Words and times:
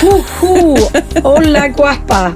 Hoho! 0.00 0.76
Hola 1.22 1.68
guapa! 1.68 2.32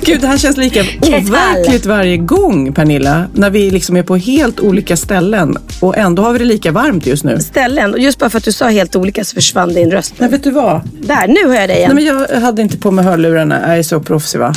Gud, 0.00 0.20
det 0.20 0.26
här 0.26 0.38
känns 0.38 0.56
lika 0.56 0.80
overkligt 1.02 1.86
varje 1.86 2.16
gång, 2.16 2.72
Pernilla. 2.72 3.24
När 3.34 3.50
vi 3.50 3.70
liksom 3.70 3.96
är 3.96 4.02
på 4.02 4.16
helt 4.16 4.60
olika 4.60 4.96
ställen 4.96 5.56
och 5.80 5.96
ändå 5.96 6.22
har 6.22 6.32
vi 6.32 6.38
det 6.38 6.44
lika 6.44 6.72
varmt 6.72 7.06
just 7.06 7.24
nu. 7.24 7.40
Ställen. 7.40 7.92
Och 7.92 7.98
just 7.98 8.18
bara 8.18 8.30
för 8.30 8.38
att 8.38 8.44
du 8.44 8.52
sa 8.52 8.68
helt 8.68 8.96
olika 8.96 9.24
så 9.24 9.34
försvann 9.34 9.74
din 9.74 9.90
röst. 9.90 10.14
Men 10.18 10.30
vet 10.30 10.44
du 10.44 10.50
vad? 10.50 10.80
Där, 11.00 11.28
nu 11.28 11.48
hör 11.48 11.60
jag 11.60 11.68
dig 11.68 11.76
igen. 11.76 11.90
Nej, 11.94 12.04
men 12.04 12.28
jag 12.30 12.40
hade 12.40 12.62
inte 12.62 12.78
på 12.78 12.90
mig 12.90 13.04
hörlurarna. 13.04 13.68
Jag 13.68 13.78
är 13.78 13.82
så 13.82 14.00
proffsig 14.00 14.38
va? 14.38 14.54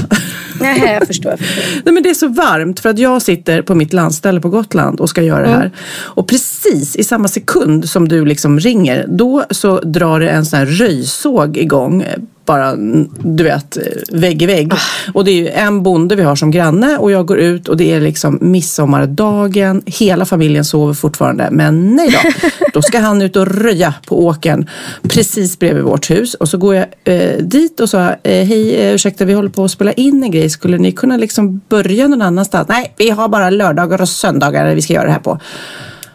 Nej, 0.61 0.97
jag 0.99 1.07
förstår. 1.07 1.31
Jag 1.31 1.39
förstår. 1.39 1.81
Nej, 1.85 1.93
men 1.93 2.03
det 2.03 2.09
är 2.09 2.13
så 2.13 2.27
varmt 2.27 2.79
för 2.79 2.89
att 2.89 2.99
jag 2.99 3.21
sitter 3.21 3.61
på 3.61 3.75
mitt 3.75 3.93
landställe 3.93 4.41
på 4.41 4.49
Gotland 4.49 4.99
och 4.99 5.09
ska 5.09 5.21
göra 5.21 5.41
det 5.41 5.53
här. 5.53 5.71
Och 5.99 6.27
precis 6.27 6.95
i 6.95 7.03
samma 7.03 7.27
sekund 7.27 7.89
som 7.89 8.07
du 8.07 8.25
liksom 8.25 8.59
ringer, 8.59 9.05
då 9.09 9.43
så 9.49 9.79
drar 9.79 10.19
det 10.19 10.29
en 10.29 10.45
sån 10.45 10.59
här 10.59 10.65
röjsåg 10.65 11.57
igång. 11.57 12.05
Bara, 12.45 12.75
du 13.19 13.43
vet, 13.43 13.77
vägg 14.11 14.41
i 14.41 14.45
vägg. 14.45 14.73
Och 15.13 15.25
det 15.25 15.31
är 15.31 15.35
ju 15.35 15.47
en 15.47 15.83
bonde 15.83 16.15
vi 16.15 16.23
har 16.23 16.35
som 16.35 16.51
granne 16.51 16.97
och 16.97 17.11
jag 17.11 17.25
går 17.25 17.37
ut 17.37 17.67
och 17.67 17.77
det 17.77 17.93
är 17.93 18.01
liksom 18.01 18.37
midsommardagen. 18.41 19.81
Hela 19.85 20.25
familjen 20.25 20.65
sover 20.65 20.93
fortfarande. 20.93 21.49
Men 21.51 21.95
nej 21.95 22.09
då, 22.09 22.49
då 22.73 22.81
ska 22.81 22.99
han 22.99 23.21
ut 23.21 23.35
och 23.35 23.47
röja 23.47 23.93
på 24.07 24.25
åkern 24.25 24.69
precis 25.03 25.59
bredvid 25.59 25.83
vårt 25.83 26.09
hus. 26.09 26.33
Och 26.33 26.49
så 26.49 26.57
går 26.57 26.75
jag 26.75 26.85
eh, 27.03 27.37
dit 27.37 27.79
och 27.79 27.89
sa, 27.89 28.09
eh, 28.09 28.45
hej 28.45 28.75
eh, 28.75 28.93
ursäkta 28.93 29.25
vi 29.25 29.33
håller 29.33 29.49
på 29.49 29.63
att 29.63 29.71
spela 29.71 29.91
in 29.91 30.23
en 30.23 30.31
grej. 30.31 30.49
Skulle 30.49 30.77
ni 30.77 30.91
kunna 30.91 31.17
liksom 31.17 31.61
börja 31.69 32.07
någon 32.07 32.21
annanstans? 32.21 32.67
Nej, 32.67 32.93
vi 32.97 33.09
har 33.09 33.27
bara 33.27 33.49
lördagar 33.49 34.01
och 34.01 34.09
söndagar 34.09 34.75
vi 34.75 34.81
ska 34.81 34.93
göra 34.93 35.05
det 35.05 35.11
här 35.11 35.19
på. 35.19 35.39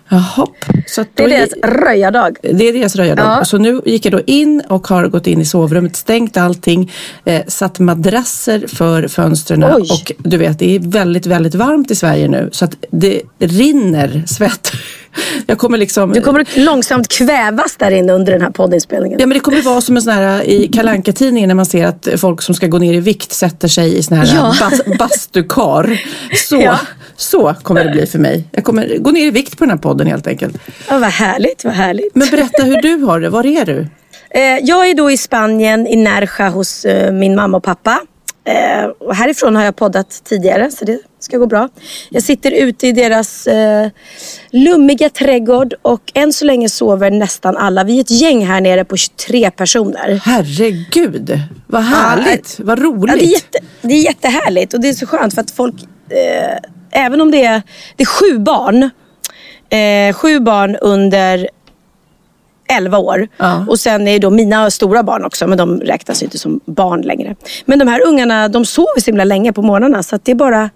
Jaha. 0.08 0.46
Så 0.86 1.04
Det 1.14 1.22
är 1.24 1.28
deras 1.28 1.50
röjardag. 1.62 2.36
det 2.42 2.68
är 2.68 2.72
deras 2.72 2.96
röjardag. 2.96 3.24
Ja. 3.40 3.44
Så 3.44 3.58
nu 3.58 3.80
gick 3.84 4.04
jag 4.06 4.12
då 4.12 4.20
in 4.26 4.62
och 4.68 4.86
har 4.86 5.08
gått 5.08 5.26
in 5.26 5.40
i 5.40 5.44
sovrummet, 5.44 5.96
stängt 5.96 6.36
allting, 6.36 6.92
eh, 7.24 7.42
satt 7.46 7.78
madrasser 7.78 8.64
för 8.68 9.08
fönstren 9.08 9.64
och 9.64 10.12
du 10.18 10.36
vet, 10.36 10.58
det 10.58 10.74
är 10.76 10.78
väldigt, 10.80 11.26
väldigt 11.26 11.54
varmt 11.54 11.90
i 11.90 11.94
Sverige 11.94 12.28
nu 12.28 12.48
så 12.52 12.64
att 12.64 12.74
det 12.90 13.22
rinner 13.38 14.22
svett. 14.26 14.72
Jag 15.46 15.58
kommer 15.58 15.78
liksom... 15.78 16.12
Du 16.12 16.20
kommer 16.20 16.44
långsamt 16.64 17.08
kvävas 17.08 17.76
där 17.76 17.90
inne 17.90 18.12
under 18.12 18.32
den 18.32 18.42
här 18.42 18.50
poddinspelningen. 18.50 19.18
Ja 19.20 19.26
men 19.26 19.34
det 19.34 19.40
kommer 19.40 19.62
vara 19.62 19.80
som 19.80 19.96
en 19.96 20.02
sån 20.02 20.12
här 20.12 20.42
i 20.42 20.68
kalanka 20.68 21.12
tidningen 21.12 21.48
när 21.48 21.54
man 21.54 21.66
ser 21.66 21.86
att 21.86 22.08
folk 22.16 22.42
som 22.42 22.54
ska 22.54 22.66
gå 22.66 22.78
ner 22.78 22.94
i 22.94 23.00
vikt 23.00 23.32
sätter 23.32 23.68
sig 23.68 23.96
i 23.98 24.02
sån 24.02 24.16
här 24.16 24.30
Ja. 24.34 24.54
bas, 24.60 24.98
bastukar. 24.98 26.00
Så, 26.48 26.56
Ja. 26.56 26.78
Så 27.16 27.54
kommer 27.62 27.84
det 27.84 27.90
bli 27.90 28.06
för 28.06 28.18
mig. 28.18 28.44
Jag 28.52 28.64
kommer 28.64 28.98
gå 28.98 29.10
ner 29.10 29.26
i 29.26 29.30
vikt 29.30 29.58
på 29.58 29.64
den 29.64 29.70
här 29.70 29.78
podden 29.78 30.06
helt 30.06 30.26
enkelt. 30.26 30.56
Ja, 30.88 30.98
vad 30.98 31.10
härligt, 31.10 31.64
vad 31.64 31.74
härligt. 31.74 32.14
Men 32.14 32.28
berätta 32.30 32.62
hur 32.62 32.82
du 32.82 32.96
har 32.96 33.20
det. 33.20 33.28
Var 33.28 33.46
är 33.46 33.64
du? 33.64 33.86
Eh, 34.30 34.40
jag 34.62 34.88
är 34.88 34.94
då 34.94 35.10
i 35.10 35.16
Spanien, 35.16 35.86
i 35.86 35.96
Nerja 35.96 36.48
hos 36.48 36.84
eh, 36.84 37.12
min 37.12 37.34
mamma 37.34 37.56
och 37.56 37.64
pappa. 37.64 38.00
Eh, 38.46 38.86
och 38.98 39.14
härifrån 39.14 39.56
har 39.56 39.64
jag 39.64 39.76
poddat 39.76 40.22
tidigare 40.24 40.70
så 40.70 40.84
det 40.84 40.98
ska 41.18 41.38
gå 41.38 41.46
bra. 41.46 41.68
Jag 42.10 42.22
sitter 42.22 42.50
ute 42.50 42.86
i 42.86 42.92
deras 42.92 43.46
eh, 43.46 43.88
lummiga 44.50 45.10
trädgård 45.10 45.74
och 45.82 46.12
än 46.14 46.32
så 46.32 46.44
länge 46.44 46.68
sover 46.68 47.10
nästan 47.10 47.56
alla. 47.56 47.84
Vi 47.84 47.96
är 47.96 48.00
ett 48.00 48.10
gäng 48.10 48.46
här 48.46 48.60
nere 48.60 48.84
på 48.84 48.96
23 48.96 49.50
personer. 49.50 50.20
Herregud, 50.24 51.40
vad 51.66 51.82
härligt, 51.82 52.56
vad 52.58 52.78
roligt. 52.78 53.14
Ja, 53.14 53.16
det, 53.16 53.24
är 53.24 53.32
jätte, 53.32 53.58
det 53.82 53.94
är 53.94 54.02
jättehärligt 54.04 54.74
och 54.74 54.80
det 54.80 54.88
är 54.88 54.92
så 54.92 55.06
skönt 55.06 55.34
för 55.34 55.40
att 55.40 55.50
folk, 55.50 55.74
eh, 56.10 56.58
även 56.96 57.20
om 57.20 57.30
det 57.30 57.44
är, 57.44 57.62
det 57.96 58.02
är 58.02 58.06
sju 58.06 58.38
barn, 58.38 58.90
eh, 59.70 60.14
sju 60.14 60.40
barn 60.40 60.76
under 60.80 61.48
11 62.68 62.98
år. 62.98 63.28
Ja. 63.36 63.64
Och 63.68 63.78
sen 63.80 64.08
är 64.08 64.12
det 64.12 64.18
då 64.18 64.30
mina 64.30 64.70
stora 64.70 65.02
barn 65.02 65.24
också, 65.24 65.46
men 65.46 65.58
de 65.58 65.80
räknas 65.80 66.22
inte 66.22 66.38
som 66.38 66.60
barn 66.64 67.02
längre. 67.02 67.36
Men 67.64 67.78
de 67.78 67.88
här 67.88 68.06
ungarna, 68.06 68.48
de 68.48 68.64
sover 68.64 69.00
så 69.00 69.06
himla 69.06 69.24
länge 69.24 69.52
på 69.52 69.62
morgnarna 69.62 70.02
så 70.02 70.18
det 70.22 70.30
är 70.30 70.36
bara 70.36 70.70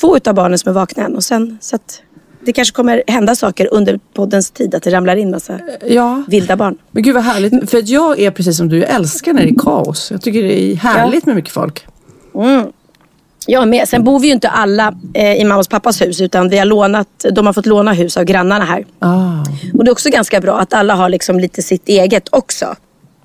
två 0.00 0.16
utav 0.16 0.34
barnen 0.34 0.58
som 0.58 0.70
är 0.70 0.74
vakna 0.74 1.04
än. 1.04 1.16
Och 1.16 1.24
sen, 1.24 1.58
så 1.60 1.78
det 2.44 2.52
kanske 2.52 2.74
kommer 2.74 3.02
hända 3.06 3.34
saker 3.34 3.68
under 3.72 4.00
poddens 4.14 4.50
tid, 4.50 4.74
att 4.74 4.82
det 4.82 4.90
ramlar 4.90 5.16
in 5.16 5.30
massa 5.30 5.58
Ja, 5.86 6.22
vilda 6.28 6.56
barn. 6.56 6.78
men 6.90 7.02
gud 7.02 7.14
vad 7.14 7.24
härligt. 7.24 7.70
För 7.70 7.78
att 7.78 7.88
jag 7.88 8.20
är 8.20 8.30
precis 8.30 8.56
som 8.56 8.68
du, 8.68 8.78
jag 8.78 8.90
älskar 8.90 9.32
när 9.32 9.42
det 9.42 9.48
är 9.50 9.54
kaos. 9.58 10.10
Jag 10.10 10.22
tycker 10.22 10.42
det 10.42 10.62
är 10.72 10.76
härligt 10.76 11.26
med 11.26 11.34
mycket 11.36 11.52
folk. 11.52 11.86
Jag 13.46 13.68
med. 13.68 13.88
Sen 13.88 14.04
bor 14.04 14.18
vi 14.20 14.26
ju 14.26 14.32
inte 14.32 14.48
alla 14.48 14.94
eh, 15.14 15.34
i 15.34 15.44
mammas 15.44 15.66
och 15.66 15.70
pappas 15.70 16.00
hus 16.02 16.20
utan 16.20 16.48
vi 16.48 16.58
har 16.58 16.64
lånat, 16.64 17.08
de 17.32 17.46
har 17.46 17.52
fått 17.52 17.66
låna 17.66 17.92
hus 17.92 18.16
av 18.16 18.24
grannarna 18.24 18.64
här. 18.64 18.86
Ah, 18.98 19.44
Och 19.74 19.84
det 19.84 19.88
är 19.88 19.92
också 19.92 20.10
ganska 20.10 20.40
bra 20.40 20.58
att 20.58 20.72
alla 20.74 20.94
har 20.94 21.08
liksom 21.08 21.40
lite 21.40 21.62
sitt 21.62 21.88
eget 21.88 22.28
också. 22.30 22.74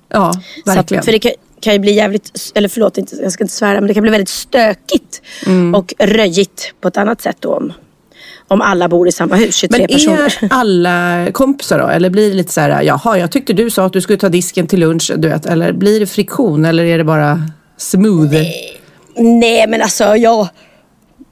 ja, 0.08 0.32
Så 0.64 0.70
att, 0.70 0.76
verkligen. 0.76 1.02
för 1.04 1.12
det 1.12 1.18
kan, 1.18 1.32
kan 1.60 1.72
ju 1.72 1.78
bli 1.78 1.92
jävligt, 1.92 2.52
eller 2.54 2.68
förlåt 2.68 2.98
inte, 2.98 3.16
jag 3.22 3.32
ska 3.32 3.44
inte 3.44 3.54
svära, 3.54 3.74
men 3.80 3.86
det 3.86 3.94
kan 3.94 4.02
bli 4.02 4.10
väldigt 4.10 4.28
stökigt 4.28 5.22
Mm. 5.46 5.74
och 5.74 5.94
röjigt 5.98 6.74
på 6.80 6.88
ett 6.88 6.96
annat 6.96 7.20
sätt 7.20 7.36
då 7.40 7.54
om, 7.54 7.72
om 8.48 8.60
alla 8.60 8.88
bor 8.88 9.08
i 9.08 9.12
samma 9.12 9.36
hus, 9.36 9.54
23 9.56 9.78
Men 9.78 9.86
personer. 9.88 10.18
är 10.40 10.48
alla 10.50 11.26
kompisar 11.32 11.78
då? 11.78 11.86
Eller 11.86 12.10
blir 12.10 12.28
det 12.30 12.36
lite 12.36 12.52
så 12.52 12.60
här, 12.60 12.82
jaha, 12.82 13.18
jag 13.18 13.30
tyckte 13.30 13.52
du 13.52 13.70
sa 13.70 13.84
att 13.86 13.92
du 13.92 14.00
skulle 14.00 14.18
ta 14.18 14.28
disken 14.28 14.66
till 14.66 14.80
lunch, 14.80 15.12
du 15.16 15.28
vet. 15.28 15.46
Eller 15.46 15.72
blir 15.72 16.00
det 16.00 16.06
friktion 16.06 16.64
eller 16.64 16.84
är 16.84 16.98
det 16.98 17.04
bara 17.04 17.40
smooth? 17.76 18.30
Nej 18.32 18.78
men 19.68 19.82
alltså 19.82 20.16
jag... 20.16 20.48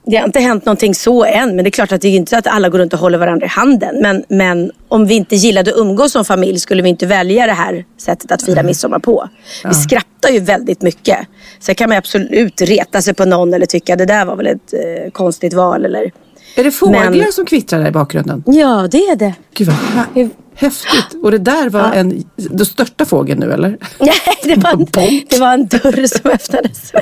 Det 0.07 0.17
har 0.17 0.27
inte 0.27 0.41
hänt 0.41 0.65
någonting 0.65 0.95
så 0.95 1.25
än. 1.25 1.57
Men 1.57 1.65
det 1.65 1.69
är 1.69 1.71
klart 1.71 1.93
att 1.93 2.01
det 2.01 2.09
är 2.09 2.17
inte 2.17 2.31
så 2.31 2.37
att 2.37 2.47
alla 2.47 2.69
går 2.69 2.79
runt 2.79 2.93
och 2.93 2.99
håller 2.99 3.19
varandra 3.19 3.47
i 3.47 3.49
handen. 3.49 3.97
Men, 4.03 4.25
men 4.29 4.73
om 4.89 5.07
vi 5.07 5.15
inte 5.15 5.37
gillade 5.37 5.71
att 5.71 5.77
umgås 5.77 6.13
som 6.13 6.25
familj 6.25 6.59
skulle 6.59 6.83
vi 6.83 6.89
inte 6.89 7.07
välja 7.07 7.47
det 7.47 7.53
här 7.53 7.85
sättet 7.99 8.33
att 8.33 8.43
fira 8.43 8.63
midsommar 8.63 8.99
på. 8.99 9.29
Vi 9.65 9.75
skrattar 9.75 10.29
ju 10.31 10.41
väldigt 10.41 10.83
mycket. 10.83 11.19
Sen 11.61 11.75
kan 11.75 11.89
man 11.89 11.99
absolut 11.99 12.61
reta 12.61 13.03
sig 13.03 13.15
på 13.15 13.25
någon 13.25 13.55
eller 13.55 13.67
tycka 13.67 13.97
det 13.97 14.07
där 14.07 14.25
var 14.25 14.37
väl 14.37 14.47
ett 14.47 14.73
eh, 14.73 15.11
konstigt 15.11 15.55
val. 15.55 15.85
Eller... 15.85 16.11
Är 16.57 16.65
det 16.65 16.71
fåglar 16.71 17.11
Men- 17.11 17.33
som 17.33 17.47
kvittrar 17.47 17.81
där 17.81 17.89
i 17.89 17.93
bakgrunden? 17.93 18.45
Ja, 18.47 18.89
det 18.91 18.99
är 18.99 19.17
det. 19.17 19.35
Gud 19.55 19.69
vad 20.15 20.31
häftigt. 20.61 21.23
Och 21.23 21.31
det 21.31 21.39
där 21.39 21.69
var 21.71 21.93
en, 21.93 22.25
den 22.37 22.67
största 22.67 23.05
fågeln 23.05 23.41
nu 23.41 23.53
eller? 23.53 23.77
Nej, 23.99 24.13
det 24.45 24.55
var, 24.55 24.71
en, 24.73 24.87
det 25.31 25.39
var 25.39 25.53
en 25.55 25.67
dörr 25.67 26.07
som 26.07 26.31
öppnades. 26.35 26.93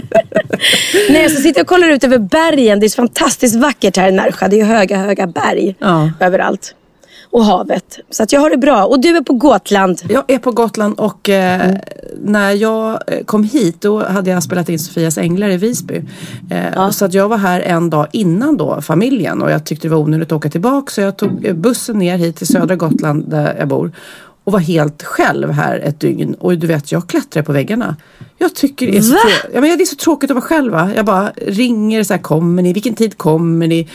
Nej, 1.11 1.31
så 1.31 1.37
sitter 1.37 1.59
jag 1.61 1.65
och 1.65 1.69
kollar 1.69 1.89
ut 1.89 2.05
över 2.05 2.19
bergen. 2.19 2.81
Det 2.81 2.87
är 2.87 2.89
så 2.89 2.97
fantastiskt 2.97 3.55
vackert 3.57 3.97
här 3.97 4.09
i 4.09 4.13
Närsjö. 4.13 4.49
Det 4.49 4.57
är 4.57 4.59
ju 4.59 4.65
höga, 4.65 4.97
höga 4.97 5.27
berg 5.27 5.77
Ja. 5.79 6.11
överallt. 6.21 6.75
Och 7.31 7.45
havet. 7.45 7.99
Så 8.11 8.23
att 8.23 8.33
jag 8.33 8.41
har 8.41 8.51
det 8.51 8.57
bra. 8.57 8.85
Och 8.85 9.01
du 9.01 9.17
är 9.17 9.21
på 9.23 9.33
Gotland. 9.33 10.03
Jag 10.09 10.25
är 10.29 10.39
på 10.39 10.51
Gotland 10.53 10.99
och 10.99 11.29
eh, 11.29 11.75
när 12.25 12.53
jag 12.53 12.99
eh, 13.07 13.25
kom 13.25 13.45
hit 13.45 13.81
då 13.81 14.05
hade 14.05 14.31
jag 14.31 14.43
spelat 14.43 14.69
in 14.69 14.79
Sofias 14.79 15.19
Änglar 15.19 15.49
i 15.49 15.57
Visby. 15.57 16.03
Eh, 16.51 16.91
Så 16.91 17.05
att 17.05 17.15
jag 17.15 17.29
var 17.29 17.37
här 17.39 17.61
en 17.61 17.91
dag 17.91 18.07
innan 18.13 18.57
då 18.57 18.81
familjen 18.81 19.43
och 19.43 19.51
jag 19.51 19.65
tyckte 19.65 19.89
det 19.89 19.95
var 19.95 20.03
onödigt 20.03 20.29
att 20.29 20.37
åka 20.37 20.51
tillbaka 20.51 20.91
så 20.91 21.01
jag 21.01 21.17
tog 21.17 21.47
eh, 21.47 21.55
bussen 21.55 21.99
ner 21.99 22.17
hit 22.19 22.37
till 22.37 22.47
södra 22.47 22.77
Gotland 22.77 23.25
där 23.31 23.57
jag 23.59 23.69
bor 23.69 23.93
och 24.45 24.53
var 24.53 24.61
helt 24.61 25.03
själv 25.03 25.51
här 25.51 25.79
ett 25.79 26.01
dygn. 26.01 26.35
Och 26.35 26.59
du 26.59 26.67
vet, 26.67 26.93
jag 26.93 27.07
klättrar 27.09 27.43
på 27.43 27.53
väggarna. 27.53 27.97
Jag 28.39 28.55
tycker 28.55 28.87
det 28.87 28.97
är 28.97 29.03
så, 29.03 29.17
ja, 29.55 29.61
men 29.61 29.79
det 29.79 29.85
är 29.85 29.87
så 29.87 29.97
tråkigt 29.97 30.31
att 30.31 30.35
vara 30.35 30.45
själv. 30.45 30.73
Va? 30.73 30.91
Jag 30.97 31.05
bara 31.05 31.33
ringer 31.47 32.05
så 32.05 32.13
här, 32.15 32.21
kommer 32.21 32.63
ni? 32.63 32.73
Vilken 32.73 32.95
tid 32.95 33.19
kommer 33.19 33.67
ni? 33.67 33.89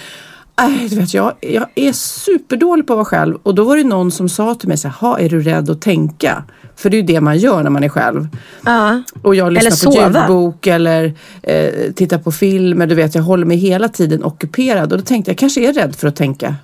Aj, 0.56 0.88
du 0.90 0.96
vet, 0.96 1.14
jag, 1.14 1.34
jag 1.42 1.68
är 1.76 1.94
superdålig 1.94 2.88
på 2.88 2.94
att 2.94 2.98
vara 2.98 3.06
själv 3.06 3.38
och 3.44 3.56
då 3.56 3.64
var 3.64 3.78
det 3.78 3.84
någon 3.84 4.12
som 4.12 4.30
sa 4.30 4.56
till 4.56 4.68
mig 4.68 4.78
så 4.78 4.88
här, 4.88 4.96
"Ha, 4.96 5.20
är 5.20 5.30
du 5.30 5.42
rädd 5.42 5.70
att 5.70 5.82
tänka? 5.82 6.44
För 6.76 6.90
det 6.90 6.96
är 6.98 7.02
ju 7.02 7.06
det 7.08 7.22
man 7.22 7.38
gör 7.38 7.64
när 7.64 7.70
man 7.70 7.84
är 7.84 7.90
själv. 7.90 8.28
Ja. 8.66 9.02
Och 9.22 9.36
jag 9.36 9.54
lyssnar 9.54 9.92
på 9.92 10.14
ljudbok 10.14 10.68
eller 10.68 11.14
eh, 11.44 11.92
tittar 11.96 12.18
på 12.18 12.32
filmer. 12.32 12.88
Du 12.88 12.96
vet, 12.96 13.16
jag 13.16 13.24
håller 13.24 13.46
mig 13.46 13.58
hela 13.58 13.88
tiden 13.90 14.24
ockuperad. 14.24 14.92
Och 14.92 14.98
då 14.98 15.04
tänkte 15.04 15.32
jag, 15.32 15.38
kanske 15.38 15.70
är 15.70 15.74
rädd 15.74 15.96
för 15.96 16.08
att 16.08 16.16
tänka. 16.16 16.56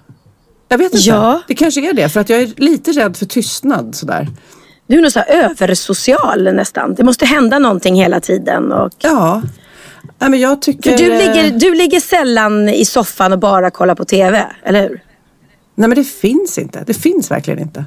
Jag 0.68 0.77
vet 0.77 0.94
inte. 0.94 1.09
Ja. 1.09 1.41
Det 1.47 1.56
kanske 1.56 1.89
är 1.89 1.94
det. 1.94 2.09
För 2.09 2.19
att 2.19 2.30
jag 2.30 2.41
är 2.41 2.53
lite 2.57 2.91
rädd 2.91 3.18
för 3.18 3.25
tystnad 3.25 3.95
sådär. 3.95 4.27
Du 4.88 4.97
är 4.97 5.01
nog 5.01 5.12
så 5.12 5.19
översocial 5.19 6.44
nästan. 6.53 6.95
Det 6.95 7.03
måste 7.03 7.25
hända 7.25 7.59
någonting 7.59 7.95
hela 7.95 8.19
tiden. 8.19 8.71
Och... 8.71 8.91
Ja. 9.00 9.41
Nej, 10.19 10.30
men 10.30 10.40
jag 10.40 10.62
tycker... 10.62 10.92
För 10.92 10.98
du 10.98 11.13
eh, 11.13 11.18
ligger, 11.18 11.60
du 11.60 11.75
ligger 11.75 12.00
sällan 12.00 12.69
i 12.69 12.86
soffan 12.86 13.34
och 13.34 13.40
bara 13.40 13.72
kollar 13.72 13.96
på 13.96 14.06
TV, 14.06 14.46
eller 14.63 14.81
hur? 14.81 15.01
Nej 15.75 15.90
men 15.90 15.96
det 15.96 16.04
finns 16.04 16.57
inte. 16.57 16.84
Det 16.88 16.94
finns 16.94 17.31
verkligen 17.31 17.60
inte. 17.60 17.86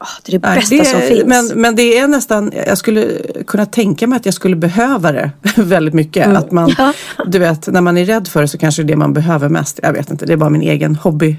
Åh, 0.00 0.06
det 0.24 0.34
är 0.34 0.38
det 0.38 0.48
Nej, 0.48 0.56
bästa 0.58 0.76
det, 0.76 0.84
som 0.84 1.00
finns. 1.00 1.24
Men, 1.26 1.46
men 1.60 1.76
det 1.76 1.98
är 1.98 2.08
nästan, 2.08 2.52
jag 2.66 2.78
skulle 2.78 3.06
kunna 3.46 3.66
tänka 3.66 4.06
mig 4.06 4.16
att 4.16 4.24
jag 4.24 4.34
skulle 4.34 4.56
behöva 4.56 5.12
det 5.12 5.30
väldigt 5.56 5.94
mycket. 5.94 6.26
Att 6.26 6.50
man, 6.50 6.74
Ja. 6.78 6.92
Du 7.26 7.38
vet, 7.38 7.66
när 7.66 7.80
man 7.80 7.98
är 7.98 8.04
rädd 8.04 8.28
för 8.28 8.40
det 8.42 8.48
så 8.48 8.58
kanske 8.58 8.82
det 8.82 8.86
är 8.86 8.88
det 8.88 8.96
man 8.96 9.12
behöver 9.12 9.48
mest. 9.48 9.80
Jag 9.82 9.92
vet 9.92 10.10
inte, 10.10 10.26
det 10.26 10.32
är 10.32 10.36
bara 10.36 10.50
min 10.50 10.62
egen 10.62 10.96
hobby. 10.96 11.36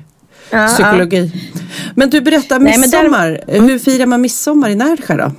Ja, 0.49 0.67
Psykologi. 0.67 1.31
Men 1.95 2.09
du 2.09 2.21
berättar 2.21 2.59
Nej, 2.59 2.77
men 2.77 2.89
där- 2.89 3.03
midsommar. 3.03 3.41
Hur 3.47 3.79
firar 3.79 4.05
man 4.05 4.21
midsommar 4.21 4.69
i 4.69 4.75
Närsjö 4.75 5.17
då? 5.17 5.31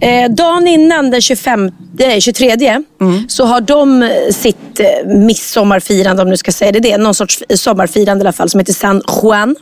Eh, 0.00 0.30
dagen 0.30 0.68
innan 0.68 1.10
den 1.10 1.20
25, 1.20 1.70
eh, 1.98 2.18
23 2.20 2.82
Mm. 3.00 3.28
så 3.28 3.44
har 3.44 3.60
de 3.60 4.02
eh, 4.02 4.08
sitt 4.30 4.80
eh, 4.80 5.06
midsommarfirande, 5.08 6.22
om 6.22 6.30
du 6.30 6.36
ska 6.36 6.52
säga 6.52 6.72
det, 6.72 6.80
det 6.80 6.92
är 6.92 6.98
någon 6.98 7.14
sorts 7.14 7.42
sommarfirande 7.54 8.22
i 8.22 8.26
alla 8.26 8.32
fall 8.32 8.50
som 8.50 8.60
heter 8.60 8.72
San 8.72 9.02
Juan. 9.22 9.56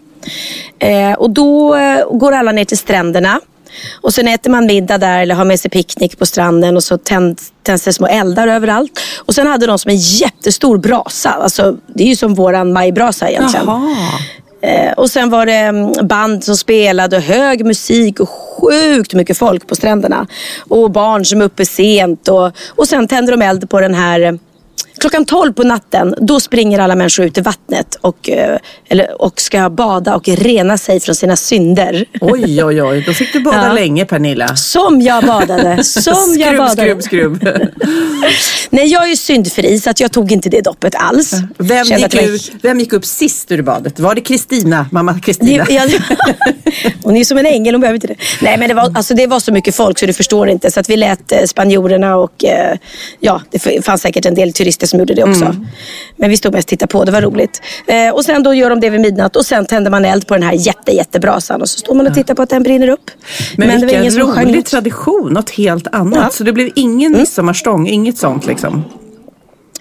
Eh, 0.79 1.13
och 1.13 1.31
då 1.31 1.75
eh, 1.75 2.07
går 2.13 2.33
alla 2.33 2.53
ner 2.53 2.65
till 2.65 2.79
stränderna. 2.79 3.41
Och 4.01 4.15
sen 4.15 4.29
äter 4.29 4.51
man 4.51 4.67
middag 4.67 4.99
där 4.99 5.21
eller 5.23 5.35
har 5.35 5.45
med 5.45 5.61
sig 5.61 5.71
picknick 5.71 6.19
på 6.19 6.27
stranden 6.27 6.77
och 6.77 6.85
så 6.85 6.99
tänds, 6.99 7.53
tänds 7.63 7.85
det 7.85 7.93
små 7.93 8.07
eldar 8.07 8.49
överallt. 8.49 9.01
Och 9.19 9.35
sen 9.35 9.47
hade 9.47 9.67
de 9.67 9.79
som 9.79 9.91
en 9.91 9.97
jättestor 9.97 10.79
brasa. 10.79 11.31
Alltså, 11.31 11.77
det 11.95 12.03
är 12.05 12.09
ju 12.09 12.17
som 12.17 12.35
våran 12.35 12.73
majbrasa 12.73 13.29
egentligen. 13.31 13.67
Eh, 14.63 14.93
och 14.93 15.11
sen 15.11 15.31
var 15.31 15.47
det 15.47 15.53
mm, 15.53 15.93
band 16.03 16.45
som 16.45 16.57
spelade, 16.57 17.21
hög 17.21 17.67
musik 17.67 18.21
och 18.21 18.29
sjukt 18.29 19.15
mycket 19.15 19.39
folk 19.39 19.67
på 19.67 19.75
stränderna. 19.75 20.27
Och 20.69 20.91
barn 20.91 21.25
som 21.25 21.41
är 21.41 21.45
uppe 21.45 21.67
sent. 21.67 22.29
Och, 22.29 22.53
och 22.69 22.89
sen 22.89 23.09
tände 23.09 23.33
de 23.33 23.43
eld 23.43 23.71
på 23.71 23.81
den 23.81 23.95
här 23.95 24.39
Klockan 24.99 25.25
12 25.25 25.53
på 25.53 25.63
natten, 25.63 26.15
då 26.21 26.41
springer 26.41 26.79
alla 26.79 26.95
människor 26.95 27.27
ut 27.27 27.39
i 27.39 27.41
vattnet 27.41 27.95
och, 28.01 28.31
eh, 28.31 28.59
eller, 28.89 29.23
och 29.23 29.41
ska 29.41 29.71
bada 29.71 30.15
och 30.17 30.29
rena 30.29 30.79
sig 30.79 31.01
från 31.01 31.15
sina 31.15 31.37
synder. 31.37 32.05
Oj, 32.21 32.65
oj, 32.65 32.83
oj. 32.83 33.03
Då 33.07 33.13
fick 33.13 33.33
du 33.33 33.41
bada 33.41 33.67
Ja. 33.67 33.73
länge 33.73 34.05
Pernilla. 34.05 34.57
Som 34.57 35.01
jag 35.01 35.25
badade. 35.25 35.85
Som 36.03 36.13
jag 36.39 36.49
skrubb, 36.49 36.59
badade. 36.59 37.03
skrubb, 37.03 37.03
skrubb. 37.03 37.49
Nej, 38.71 38.87
jag 38.87 39.05
är 39.05 39.09
ju 39.09 39.17
syndfri 39.17 39.81
så 39.81 39.91
att 39.91 40.01
jag 40.01 40.13
tog 40.13 40.33
inte 40.33 40.49
det 40.49 40.61
doppet 40.61 40.95
alls. 40.95 41.33
Vem 41.59 41.85
Kände 41.85 42.19
gick, 42.19 42.29
ut, 42.29 42.53
vem 42.63 42.81
gick 42.81 42.93
upp 42.93 43.05
sist 43.05 43.53
ur 43.53 43.63
badet? 43.63 44.01
Var 44.01 44.15
det 44.15 44.21
Kristina? 44.21 44.87
Mamma 44.93 45.21
Kristina? 45.21 45.67
Ja, 45.71 45.83
hon 47.03 47.17
är 47.17 47.25
som 47.25 47.39
en 47.39 47.47
ängel, 47.47 47.75
hon 47.75 47.81
behöver 47.81 47.95
inte 47.95 48.07
det. 48.07 48.17
Nej 48.43 48.59
men 48.59 48.69
det 48.69 48.75
var, 48.75 48.93
alltså, 48.95 49.15
det 49.15 49.27
var 49.27 49.41
så 49.41 49.53
mycket 49.53 49.75
folk 49.75 49.99
så 49.99 50.07
du 50.07 50.13
förstår 50.13 50.49
inte. 50.49 50.71
Så 50.71 50.81
att 50.81 50.91
vi 50.91 50.97
lät 50.97 51.33
eh, 51.33 51.45
spanjorerna 51.45 52.17
och 52.17 52.45
eh, 52.45 52.77
ja, 53.21 53.43
det 53.51 53.85
fanns 53.85 54.03
säkert 54.03 54.27
en 54.27 54.35
del 54.35 54.53
turister 54.53 54.82
som 54.87 54.99
gjorde 54.99 55.15
det 55.15 55.25
också. 55.25 55.45
Mm. 55.45 55.67
Men 56.17 56.31
vi 56.31 56.37
stod 56.37 56.53
mest 56.53 56.67
och 56.67 56.71
tittade 56.71 56.93
på, 56.93 57.05
det 57.05 57.13
var 57.13 57.23
roligt. 57.23 57.63
Eh, 57.87 58.15
och 58.15 58.25
sen 58.25 58.43
då 58.43 58.55
gör 58.55 58.71
de 58.71 58.81
det 58.81 58.91
vid 58.91 59.01
midnatt 59.01 59.37
och 59.37 59.47
sen 59.47 59.67
tänder 59.67 59.91
man 59.91 60.05
eld 60.05 60.27
på 60.27 60.35
den 60.35 60.43
här 60.43 60.53
jätte, 60.53 60.93
jättebrasan 60.93 61.63
och 61.63 61.69
så 61.69 61.79
står 61.79 61.95
man 61.95 62.07
och 62.07 62.15
tittar 62.15 62.35
på 62.35 62.43
att 62.43 62.51
den 62.51 62.63
brinner 62.63 62.89
upp. 62.89 63.11
Men, 63.57 63.69
det 63.69 63.75
var 63.75 63.81
vilken 63.81 64.01
ingen 64.01 64.13
som 64.13 64.33
sjöng 64.33 64.49
rolig 64.49 64.65
tradition, 64.67 65.33
något 65.33 65.51
helt 65.51 65.87
annat. 65.95 66.19
Ja. 66.23 66.31
Så 66.31 66.45
det 66.45 66.53
blev 66.53 66.71
ingen 66.77 67.13
midsommarstång, 67.13 67.89
inget 67.89 68.19
sånt 68.19 68.47
liksom. 68.47 68.85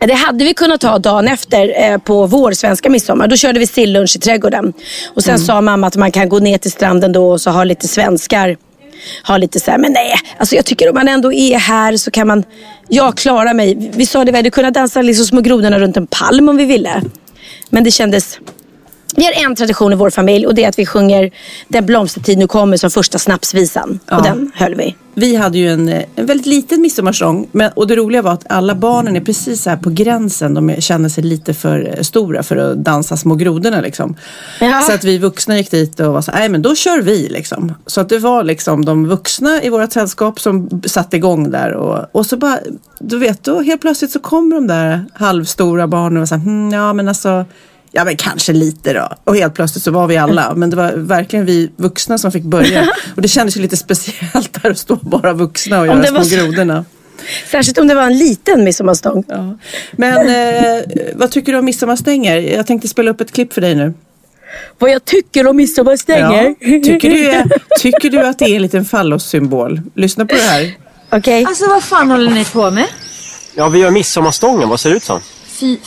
Det 0.08 0.14
hade 0.14 0.46
vi 0.46 0.54
kunnat 0.54 0.82
ta 0.82 1.00
dagen 1.00 1.28
efter 1.28 1.92
eh, 1.92 1.98
på 1.98 2.26
vår 2.26 2.52
svenska 2.52 2.90
midsommar. 2.90 3.28
Då 3.28 3.36
körde 3.36 3.60
vi 3.60 3.68
sillunch 3.68 4.16
i 4.16 4.20
trädgården. 4.20 4.74
Och 5.16 5.24
sen 5.24 5.40
sa 5.40 5.62
mamma 5.62 5.88
att 5.88 5.96
man 5.96 6.12
kan 6.12 6.30
gå 6.30 6.40
ner 6.40 6.58
till 6.58 6.72
stranden 6.72 7.12
då 7.12 7.32
och 7.32 7.42
så 7.42 7.50
ha 7.50 7.64
lite 7.64 7.88
svenskar. 7.88 8.58
Ha 9.28 9.38
lite 9.38 9.60
så 9.60 9.72
här, 9.72 9.78
men 9.78 9.94
nej, 9.94 10.14
alltså 10.38 10.56
jag 10.56 10.66
tycker 10.66 10.90
om 10.90 10.96
man 10.96 11.08
ändå 11.08 11.34
är 11.34 11.58
här 11.58 11.98
så 11.98 12.12
kan 12.12 12.28
man, 12.28 12.44
jag 12.90 13.18
klarar 13.18 13.54
mig. 13.54 13.92
Vi 13.94 14.06
sa 14.06 14.26
det, 14.26 14.32
vi 14.32 14.38
hade 14.38 14.50
kunnat 14.50 14.74
dansa 14.74 15.02
liksom 15.02 15.26
små 15.26 15.42
grodorna 15.42 15.80
runt 15.80 15.98
en 15.98 16.08
palm 16.08 16.50
om 16.50 16.58
vi 16.58 16.66
ville. 16.66 17.02
Men 17.70 17.84
det 17.84 17.92
kändes, 17.92 18.40
vi 19.16 19.26
har 19.26 19.46
en 19.46 19.56
tradition 19.56 19.94
i 19.94 19.96
vår 19.96 20.10
familj 20.10 20.48
och 20.48 20.56
det 20.56 20.64
är 20.64 20.70
att 20.70 20.80
vi 20.80 20.86
sjunger 20.86 21.32
Den 21.68 21.86
blomstertid 21.86 22.38
nu 22.38 22.48
kommer 22.48 22.78
som 22.78 22.92
första 22.92 23.20
snapsvisan. 23.20 24.00
Ja. 24.08 24.18
Och 24.18 24.24
den 24.24 24.52
höll 24.56 24.76
vi. 24.76 24.96
Vi 25.14 25.36
hade 25.36 25.58
ju 25.58 25.70
en, 25.70 25.90
en 26.16 26.26
väldigt 26.26 26.46
liten 26.46 26.82
midsommarstång. 26.82 27.48
Men, 27.52 27.72
och 27.76 27.88
det 27.88 27.96
roliga 27.96 28.22
var 28.22 28.32
att 28.32 28.46
alla 28.50 28.76
barnen 28.76 29.16
är 29.16 29.22
precis 29.22 29.66
här 29.66 29.78
på 29.78 29.90
gränsen. 29.90 30.54
De 30.54 30.82
känner 30.82 31.10
sig 31.10 31.24
lite 31.24 31.54
för 31.54 31.98
stora 32.02 32.44
för 32.44 32.56
att 32.56 32.78
dansa 32.78 33.18
små 33.18 33.36
grodorna 33.36 33.82
liksom. 33.82 34.16
Ja. 34.60 34.82
Så 34.82 34.94
att 34.94 35.04
vi 35.04 35.18
vuxna 35.18 35.58
gick 35.58 35.72
dit 35.72 36.00
och 36.00 36.14
var 36.14 36.22
så 36.22 36.32
nej 36.32 36.50
men 36.50 36.62
då 36.62 36.76
kör 36.76 37.02
vi 37.02 37.30
liksom. 37.30 37.74
Så 37.86 38.02
att 38.02 38.10
det 38.10 38.20
var 38.20 38.44
liksom 38.44 38.86
de 38.86 39.08
vuxna 39.08 39.64
i 39.64 39.70
vårt 39.70 39.92
sällskap 39.92 40.40
som 40.40 40.82
satte 40.86 41.18
igång 41.18 41.52
där. 41.52 41.74
Och, 41.74 42.06
och 42.12 42.26
så 42.26 42.38
bara, 42.38 42.60
du 43.00 43.20
vet, 43.20 43.44
då 43.44 43.62
helt 43.62 43.82
plötsligt 43.82 44.12
så 44.12 44.20
kommer 44.20 44.56
de 44.56 44.68
där 44.68 45.06
halvstora 45.14 45.88
barnen 45.88 46.22
och 46.22 46.28
så 46.28 46.36
här, 46.36 46.44
hm, 46.44 46.72
ja 46.72 46.94
men 46.94 47.08
alltså 47.08 47.46
Ja 47.92 48.04
men 48.06 48.18
kanske 48.18 48.54
lite 48.54 48.94
då. 48.94 49.10
Och 49.24 49.36
helt 49.36 49.54
plötsligt 49.54 49.84
så 49.84 49.92
var 49.92 50.08
vi 50.08 50.18
alla. 50.18 50.54
Men 50.56 50.70
det 50.70 50.76
var 50.76 50.92
verkligen 50.92 51.46
vi 51.46 51.72
vuxna 51.76 52.18
som 52.18 52.32
fick 52.32 52.44
börja. 52.44 52.82
Och 53.16 53.22
det 53.22 53.28
kändes 53.28 53.58
ju 53.58 53.62
lite 53.62 53.78
speciellt 53.78 54.64
där 54.64 54.72
att 54.72 54.78
stå 54.78 54.96
bara 54.96 55.34
vuxna 55.34 55.78
och 55.78 55.82
Om 55.82 55.88
göra 55.98 56.04
små 56.08 56.18
var 56.18 56.24
så- 56.26 56.36
grodorna. 56.36 56.86
Särskilt 57.52 57.78
om 57.78 57.88
det 57.88 57.96
var 57.96 58.04
en 58.04 58.18
liten 58.18 58.64
midsommarstång. 58.64 59.24
Ja. 59.28 59.58
Men 59.92 60.30
eh, 60.30 60.82
vad 61.16 61.32
tycker 61.32 61.52
du 61.52 61.58
om 61.60 61.66
midsommarstänger? 61.66 62.38
Jag 62.38 62.68
tänkte 62.68 62.88
spela 62.88 63.12
upp 63.12 63.22
ett 63.22 63.32
klipp 63.32 63.54
för 63.54 63.62
dig 63.62 63.76
nu. 63.76 63.94
Vad 64.78 64.92
jag 64.92 65.06
tycker 65.06 65.48
om 65.48 65.56
midsommarstänger? 65.56 66.56
Ja. 66.60 66.82
Tycker, 66.84 67.10
du, 67.10 67.30
är- 67.32 67.46
tycker 67.80 68.10
du 68.10 68.20
att 68.28 68.40
det 68.40 68.46
är 68.46 68.56
en 68.56 68.62
liten 68.62 68.86
fallossymbol? 68.86 69.82
Lyssna 69.96 70.26
på 70.26 70.36
det 70.36 70.42
här. 70.42 70.74
Okej. 71.12 71.46
Alltså 71.46 71.68
vad 71.68 71.84
fan 71.84 72.12
håller 72.12 72.32
ni 72.32 72.46
på 72.46 72.72
med? 72.72 72.86
Ja, 73.56 73.70
vi 73.70 73.80
gör 73.80 73.92
midsommarstången. 73.92 74.70
Vad 74.70 74.80
ser 74.80 74.90
det 74.90 74.96
ut 74.96 75.04
som? 75.04 75.20
Fy 75.48 75.78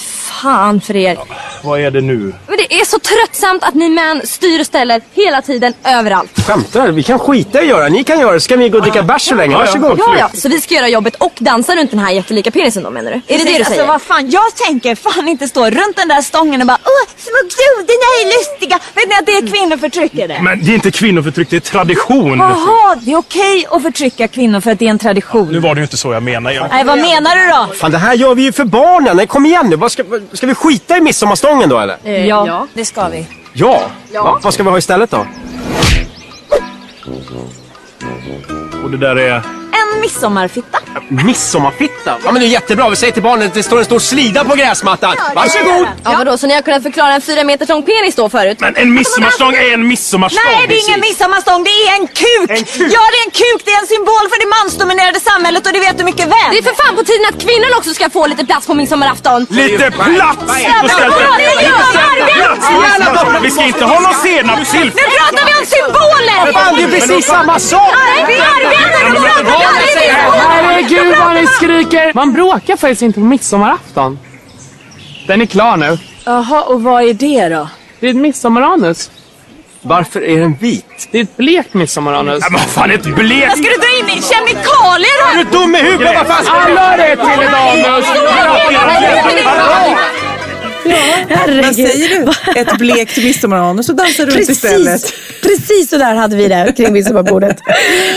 fan 0.40 0.80
för 0.80 0.96
er. 0.96 1.18
Vad 1.64 1.80
är 1.80 1.90
det 1.90 2.00
nu? 2.00 2.32
Men 2.46 2.58
är 2.80 2.84
så 2.84 2.98
tröttsamt 2.98 3.64
att 3.64 3.74
ni 3.74 3.88
män 3.88 4.22
styr 4.24 4.60
och 4.60 4.66
ställer 4.66 5.02
hela 5.12 5.42
tiden 5.42 5.74
överallt. 5.84 6.46
Skämtar? 6.46 6.88
Vi 6.88 7.02
kan 7.02 7.18
skita 7.18 7.58
i 7.58 7.62
att 7.62 7.68
göra. 7.68 7.88
Ni 7.88 8.04
kan 8.04 8.20
göra 8.20 8.32
det. 8.32 8.40
Ska 8.40 8.56
ni 8.56 8.68
gå 8.68 8.78
och 8.78 8.82
dricka 8.82 9.02
bärs 9.02 9.22
så 9.22 9.34
länge? 9.34 9.56
Varsågod. 9.56 9.98
Ja, 9.98 10.16
ja, 10.18 10.30
så 10.34 10.48
vi 10.48 10.60
ska 10.60 10.74
göra 10.74 10.88
jobbet 10.88 11.14
och 11.14 11.32
dansa 11.38 11.76
runt 11.76 11.90
den 11.90 12.00
här 12.00 12.12
jättelika 12.12 12.50
penisen 12.50 12.82
då 12.82 12.90
menar 12.90 13.10
du? 13.10 13.34
Är 13.34 13.38
det 13.38 13.44
det 13.44 13.50
du 13.50 13.56
alltså, 13.56 13.72
säger? 13.72 13.86
vad 13.86 14.02
fan, 14.02 14.30
jag 14.30 14.54
tänker 14.56 14.94
fan 14.94 15.28
inte 15.28 15.48
stå 15.48 15.64
runt 15.64 15.96
den 15.96 16.08
där 16.08 16.22
stången 16.22 16.60
och 16.60 16.66
bara 16.66 16.78
åh, 16.84 17.10
små 17.16 17.38
grodorna 17.54 18.08
är 18.20 18.26
lustiga. 18.38 18.78
Vet 18.94 19.08
ni 19.08 19.14
att 19.14 19.26
det 19.26 19.32
är 19.32 19.54
kvinnoförtryck 19.54 20.14
är 20.14 20.28
det? 20.28 20.42
Men 20.42 20.64
det 20.64 20.70
är 20.70 20.74
inte 20.74 20.90
kvinnoförtryck, 20.90 21.50
det 21.50 21.56
är 21.56 21.60
tradition. 21.60 22.38
Jaha, 22.38 22.96
det 23.00 23.12
är 23.12 23.16
okej 23.16 23.66
att 23.70 23.82
förtrycka 23.82 24.28
kvinnor 24.28 24.60
för 24.60 24.70
att 24.70 24.78
det 24.78 24.86
är 24.86 24.90
en 24.90 24.98
tradition. 24.98 25.48
Nu 25.52 25.58
var 25.58 25.74
det 25.74 25.78
ju 25.78 25.82
inte 25.84 25.96
så 25.96 26.12
jag 26.12 26.22
menade. 26.22 26.54
Jag... 26.54 26.66
Nej, 26.70 26.84
vad 26.84 26.98
menar 26.98 27.36
du 27.36 27.50
då? 27.50 27.74
Fan, 27.74 27.90
det 27.90 27.98
här 27.98 28.14
gör 28.14 28.34
vi 28.34 28.42
ju 28.42 28.52
för 28.52 28.64
barnen. 28.64 29.16
Nej, 29.16 29.26
kom 29.26 29.46
igen 29.46 29.74
nu. 29.80 29.88
Ska, 29.88 30.04
ska 30.32 30.46
vi 30.46 30.54
skita 30.54 30.96
i 30.96 31.00
midsommarstången 31.00 31.68
då 31.68 31.78
eller? 31.78 32.26
ja, 32.26 32.63
det 32.74 32.84
ska 32.84 33.08
vi. 33.08 33.26
Ja. 33.52 33.90
Va, 34.14 34.40
vad 34.42 34.54
ska 34.54 34.62
vi 34.62 34.70
ha 34.70 34.78
istället 34.78 35.10
då? 35.10 35.26
Och 38.84 38.90
det 38.90 38.96
där 38.96 39.16
är... 39.16 39.42
En 39.80 40.00
midsommarfitta. 40.00 40.78
Midsommarfitta? 41.08 42.12
Ja 42.24 42.32
men 42.32 42.40
det 42.40 42.46
är 42.46 42.54
jättebra. 42.58 42.90
Vi 42.90 42.96
säger 42.96 43.12
till 43.12 43.22
barnen 43.22 43.48
att 43.48 43.54
det 43.54 43.62
står 43.62 43.78
en 43.78 43.84
stor 43.84 43.98
slida 43.98 44.44
på 44.44 44.54
gräsmattan. 44.54 45.14
Varsågod! 45.34 45.86
Ja, 46.04 46.10
vadå, 46.18 46.38
så 46.38 46.46
ni 46.46 46.54
har 46.54 46.62
kunnat 46.62 46.82
förklara 46.82 47.12
en 47.14 47.22
fyra 47.22 47.44
meter 47.44 47.66
lång 47.66 47.82
penis 47.82 48.14
då 48.14 48.28
förut? 48.28 48.58
Men 48.60 48.76
en 48.76 48.94
midsommarstång 48.94 49.54
är 49.54 49.72
en 49.74 49.86
midsommarstång. 49.88 50.52
Nej, 50.56 50.66
det 50.68 50.74
är 50.78 50.88
ingen 50.88 51.00
midsommarstång, 51.00 51.64
det 51.64 51.70
är 51.70 51.92
en 51.98 52.06
kuk! 52.06 52.48
En 52.58 52.64
kuk. 52.64 52.92
Ja, 52.96 53.02
det 53.12 53.18
är 53.22 53.24
en 53.28 53.36
kuk, 53.42 53.60
det 53.64 53.72
är 53.76 53.80
en 53.80 53.86
symbol 53.86 54.24
för 54.32 54.38
det 54.44 54.48
mansdominerade 54.58 55.20
samhället 55.20 55.66
och 55.66 55.72
det 55.72 55.80
vet 55.80 55.98
du 55.98 56.04
mycket 56.04 56.26
väl. 56.36 56.48
Det 56.52 56.58
är 56.58 56.66
för 56.70 56.76
fan 56.82 56.96
på 56.96 57.04
tiden 57.10 57.24
att 57.30 57.38
kvinnan 57.46 57.70
också 57.78 57.94
ska 57.98 58.10
få 58.10 58.26
lite 58.26 58.44
plats 58.50 58.66
på 58.66 58.74
midsommarafton. 58.74 59.46
Lite 59.50 59.90
plats! 59.90 60.52
Vi 63.42 63.50
ska 63.50 63.62
inte 63.72 63.84
ha 63.84 64.00
någon 64.00 64.14
senapssill! 64.14 64.88
Nu 65.00 65.02
pratar 65.18 65.42
vi 65.48 65.52
om 65.60 65.66
symboler! 65.76 66.52
Fan, 66.52 66.74
det 66.76 66.82
är 66.82 66.90
precis 67.00 67.26
samma 67.26 67.58
sak! 67.58 67.94
Nej, 68.06 68.24
vi 68.28 68.36
arbetar 68.58 69.63
Herregud 70.48 71.18
vad 71.18 71.34
ni 71.34 71.46
skriker! 71.46 72.12
Man 72.14 72.32
bråkar 72.32 72.76
faktiskt 72.76 73.02
inte 73.02 73.20
på 73.20 73.26
midsommarafton. 73.26 74.18
Den 75.26 75.40
är 75.40 75.46
klar 75.46 75.76
nu. 75.76 75.98
Jaha, 76.24 76.62
och 76.62 76.82
vad 76.82 77.02
är 77.02 77.14
det 77.14 77.48
då? 77.48 77.68
Det 78.00 78.06
är 78.06 78.10
ett 78.10 78.16
midsommaranus. 78.16 79.10
Varför 79.82 80.24
är 80.24 80.40
den 80.40 80.54
vit? 80.54 81.08
Det 81.10 81.18
är 81.18 81.22
ett 81.22 81.36
blekt 81.36 81.74
midsommaranus. 81.74 82.44
Men 82.50 82.52
vad 82.52 82.68
fan, 82.68 82.90
ett 82.90 83.02
blekt... 83.02 83.52
Ska 83.52 83.62
du 83.62 83.76
dra 83.76 84.14
in 84.14 84.22
kemikalier 84.22 85.32
Är 85.32 85.44
du 85.44 85.58
dum 85.58 85.74
i 85.74 85.78
huvudet? 85.78 86.14
Vad 86.16 86.26
fan 86.26 86.44
ska 86.44 86.54
Alla 86.54 86.90
har 86.90 86.98
rätt 86.98 87.20
till 87.20 87.42
ett 87.42 87.54
anus! 87.54 88.06
Vad 90.84 91.38
Herregud. 91.38 91.74
säger 91.74 92.24
du? 92.54 92.60
Ett 92.60 92.78
blekt 92.78 93.16
midsommaranus 93.16 93.88
och 93.88 93.96
dansar 93.96 94.26
runt 94.26 94.48
istället. 94.48 95.02
precis 95.42 95.90
så 95.90 95.98
där 95.98 96.14
hade 96.14 96.36
vi 96.36 96.48
det 96.48 96.72
kring 96.76 96.92
midsommarbordet. 96.92 97.56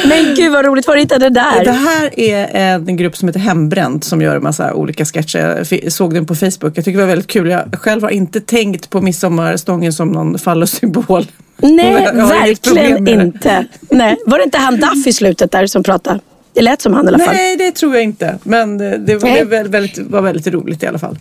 Men 0.10 0.36
gud 0.36 0.52
vad 0.52 0.66
roligt, 0.66 0.88
var 0.88 0.96
det 0.96 1.02
inte 1.02 1.18
det 1.18 1.30
där? 1.30 1.66
Det 1.66 1.72
här 1.72 2.20
är 2.20 2.56
en 2.90 2.98
grupp 2.98 3.18
som 3.18 3.28
heter 3.28 3.40
Hembränt 3.40 4.04
som 4.04 4.22
gör 4.22 4.36
en 4.36 4.44
massa 4.44 4.74
olika 4.74 5.06
sketcher. 5.06 5.66
Jag 5.84 5.92
såg 5.92 6.14
den 6.14 6.26
på 6.26 6.36
Facebook. 6.36 6.72
Jag 6.78 6.86
tycker 6.86 6.92
det 6.92 7.04
var 7.04 7.10
väldigt 7.10 7.28
kul. 7.28 7.50
Jag 7.50 7.76
själv 7.82 8.04
har 8.04 8.10
inte 8.10 8.42
tänkt 8.42 8.90
på 8.90 9.02
midsommarstången 9.02 9.94
som 9.94 10.12
någon 10.12 10.40
fallossymbol. 10.40 11.26
Nej, 11.58 11.94
verkligen 12.14 13.08
inte. 13.08 13.66
Nej. 13.90 14.18
Var 14.26 14.38
det 14.38 14.44
inte 14.44 14.58
han 14.58 14.78
Duff 14.80 15.08
i 15.08 15.14
slutet 15.14 15.52
där 15.52 15.68
som 15.68 15.84
pratade? 15.84 16.20
Det 16.58 16.64
lät 16.64 16.82
som 16.82 16.94
han 16.94 17.06
i 17.06 17.08
alla 17.08 17.20
fall. 17.20 17.36
Nej, 17.36 17.58
det 17.58 17.72
tror 17.72 17.94
jag 17.96 18.04
inte. 18.04 18.38
Men 18.44 18.78
det, 18.78 18.98
det, 18.98 19.24
Nej. 19.24 19.46
var 19.46 19.64
väldigt, 19.64 19.98
var 19.98 20.22
väldigt 20.22 20.48
roligt 20.48 20.84
i 20.84 20.88
alla 20.88 21.00
fall. 21.00 21.18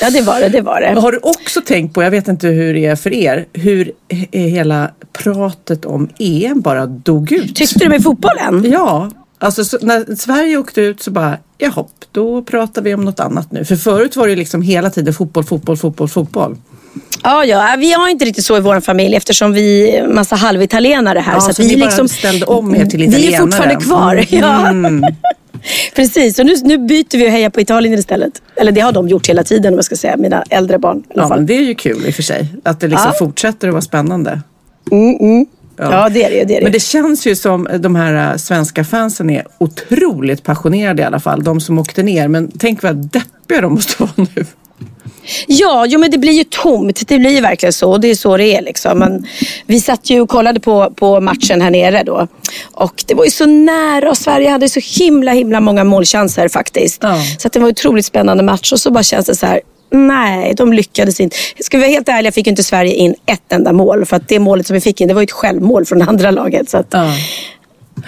Ja, 0.00 0.10
det 0.10 0.20
var 0.22 0.40
det. 0.40 0.48
det, 0.48 0.60
var 0.60 0.80
det. 0.80 1.00
Har 1.00 1.12
du 1.12 1.18
också 1.22 1.60
tänkt 1.60 1.94
på, 1.94 2.02
jag 2.02 2.10
vet 2.10 2.28
inte 2.28 2.48
hur 2.48 2.74
det 2.74 2.84
är 2.86 2.96
för 2.96 3.12
er, 3.14 3.46
hur 3.52 3.92
he- 4.08 4.48
hela 4.48 4.90
pratet 5.12 5.84
om 5.84 6.08
EM 6.18 6.60
bara 6.60 6.86
dog 6.86 7.32
ut? 7.32 7.56
Tyckte 7.56 7.78
du 7.78 7.88
med 7.88 8.02
fotbollen? 8.02 8.70
Ja, 8.72 9.10
alltså 9.38 9.64
så, 9.64 9.78
när 9.82 10.14
Sverige 10.16 10.56
åkte 10.56 10.80
ut 10.80 11.02
så 11.02 11.10
bara, 11.10 11.38
jaha, 11.58 11.84
då 12.12 12.42
pratar 12.42 12.82
vi 12.82 12.94
om 12.94 13.04
något 13.04 13.20
annat 13.20 13.52
nu. 13.52 13.64
För 13.64 13.76
förut 13.76 14.16
var 14.16 14.28
det 14.28 14.36
liksom 14.36 14.62
hela 14.62 14.90
tiden 14.90 15.14
fotboll, 15.14 15.44
fotboll, 15.44 15.76
fotboll, 15.76 16.08
fotboll. 16.08 16.56
Ja, 17.22 17.44
ja, 17.44 17.74
vi 17.78 17.92
har 17.92 18.08
inte 18.08 18.24
riktigt 18.24 18.44
så 18.44 18.56
i 18.56 18.60
vår 18.60 18.80
familj 18.80 19.16
eftersom 19.16 19.52
vi 19.52 19.90
är 19.96 20.08
massa 20.08 20.36
halvitalienare 20.36 21.18
här. 21.18 21.32
Ja, 21.34 21.40
så 21.40 21.54
så 21.54 21.62
vi 21.62 21.76
bara 21.76 21.84
liksom 21.84 22.08
ställde 22.08 22.46
om 22.46 22.74
er 22.74 22.86
till 22.86 22.98
Vi 23.00 23.04
är 23.04 23.08
italienare. 23.08 23.40
fortfarande 23.42 23.76
kvar. 23.76 24.24
Ja. 24.28 24.68
Mm. 24.68 25.04
Precis, 25.96 26.38
och 26.38 26.46
nu, 26.46 26.54
nu 26.62 26.78
byter 26.78 27.18
vi 27.18 27.26
och 27.26 27.30
hejar 27.30 27.50
på 27.50 27.60
Italien 27.60 27.94
istället. 27.98 28.42
Eller 28.56 28.72
det 28.72 28.80
har 28.80 28.92
de 28.92 29.08
gjort 29.08 29.28
hela 29.28 29.42
tiden 29.44 29.72
om 29.72 29.76
jag 29.78 29.84
ska 29.84 29.96
säga, 29.96 30.16
mina 30.16 30.44
äldre 30.50 30.78
barn. 30.78 30.98
I 30.98 31.02
Ja, 31.14 31.28
men 31.28 31.46
det 31.46 31.54
är 31.56 31.62
ju 31.62 31.74
kul 31.74 32.06
i 32.06 32.10
och 32.10 32.14
för 32.14 32.22
sig. 32.22 32.48
Att 32.64 32.80
det 32.80 32.88
liksom 32.88 33.10
Ja. 33.12 33.18
fortsätter 33.18 33.68
att 33.68 33.74
vara 33.74 33.82
spännande. 33.82 34.40
Ja, 35.76 36.08
det 36.08 36.24
är 36.24 36.30
det. 36.30 36.44
Det 36.44 36.54
är 36.56 36.60
det. 36.60 36.62
Men 36.62 36.72
det 36.72 36.80
känns 36.82 37.26
ju 37.26 37.36
som 37.36 37.68
de 37.78 37.94
här 37.96 38.30
äh, 38.32 38.36
svenska 38.36 38.84
fansen 38.84 39.30
är 39.30 39.46
otroligt 39.58 40.42
passionerade 40.42 41.02
i 41.02 41.04
alla 41.04 41.20
fall. 41.20 41.44
De 41.44 41.60
som 41.60 41.78
åkte 41.78 42.02
ner. 42.02 42.28
Men 42.28 42.50
tänk 42.58 42.82
vad 42.82 42.96
deppiga 42.96 43.60
de 43.60 43.74
måste 43.74 44.02
vara 44.02 44.10
nu. 44.34 44.44
Ja, 45.46 45.86
jo, 45.88 46.00
men 46.00 46.10
det 46.10 46.18
blir 46.18 46.32
ju 46.32 46.44
tomt. 46.44 47.08
Det 47.08 47.18
blir 47.18 47.30
ju 47.30 47.40
verkligen 47.40 47.72
så. 47.72 47.90
Och 47.90 48.00
det 48.00 48.10
är 48.10 48.14
så 48.14 48.36
det 48.36 48.56
är. 48.56 48.62
Liksom. 48.62 48.98
Men 48.98 49.26
vi 49.66 49.80
satt 49.80 50.10
ju 50.10 50.20
och 50.20 50.28
kollade 50.28 50.60
på, 50.60 50.90
på 50.90 51.20
matchen 51.20 51.60
här 51.62 51.70
nere 51.70 52.02
då. 52.02 52.28
Och 52.72 53.04
det 53.06 53.14
var 53.14 53.24
ju 53.24 53.30
så 53.30 53.46
nära 53.46 54.10
och 54.10 54.18
Sverige 54.18 54.50
hade 54.50 54.68
så 54.68 54.80
himla 55.04 55.32
himla 55.32 55.60
många 55.60 55.84
målchanser 55.84 56.48
faktiskt. 56.48 57.02
Ja. 57.02 57.16
Så 57.38 57.48
det 57.48 57.58
var 57.58 57.66
en 57.66 57.72
otroligt 57.72 58.06
spännande 58.06 58.42
match. 58.42 58.72
Och 58.72 58.80
så 58.80 58.90
bara 58.90 59.04
känns 59.04 59.26
det 59.26 59.36
så 59.36 59.46
här. 59.46 59.60
Nej, 59.90 60.54
de 60.54 60.72
lyckades 60.72 61.20
inte. 61.20 61.36
Ska 61.60 61.76
vi 61.76 61.82
vara 61.82 61.90
helt 61.92 62.08
ärliga 62.08 62.32
fick 62.32 62.46
inte 62.46 62.62
Sverige 62.62 62.94
in 62.94 63.14
ett 63.26 63.52
enda 63.52 63.72
mål. 63.72 64.06
För 64.06 64.16
att 64.16 64.28
det 64.28 64.38
målet 64.38 64.66
som 64.66 64.74
vi 64.74 64.80
fick 64.80 65.00
in 65.00 65.08
det 65.08 65.14
var 65.14 65.22
ju 65.22 65.24
ett 65.24 65.32
självmål 65.32 65.84
från 65.86 65.98
det 65.98 66.04
andra 66.04 66.30
laget. 66.30 66.70
Så 66.70 66.78
att, 66.78 66.88
Ja. 66.90 67.12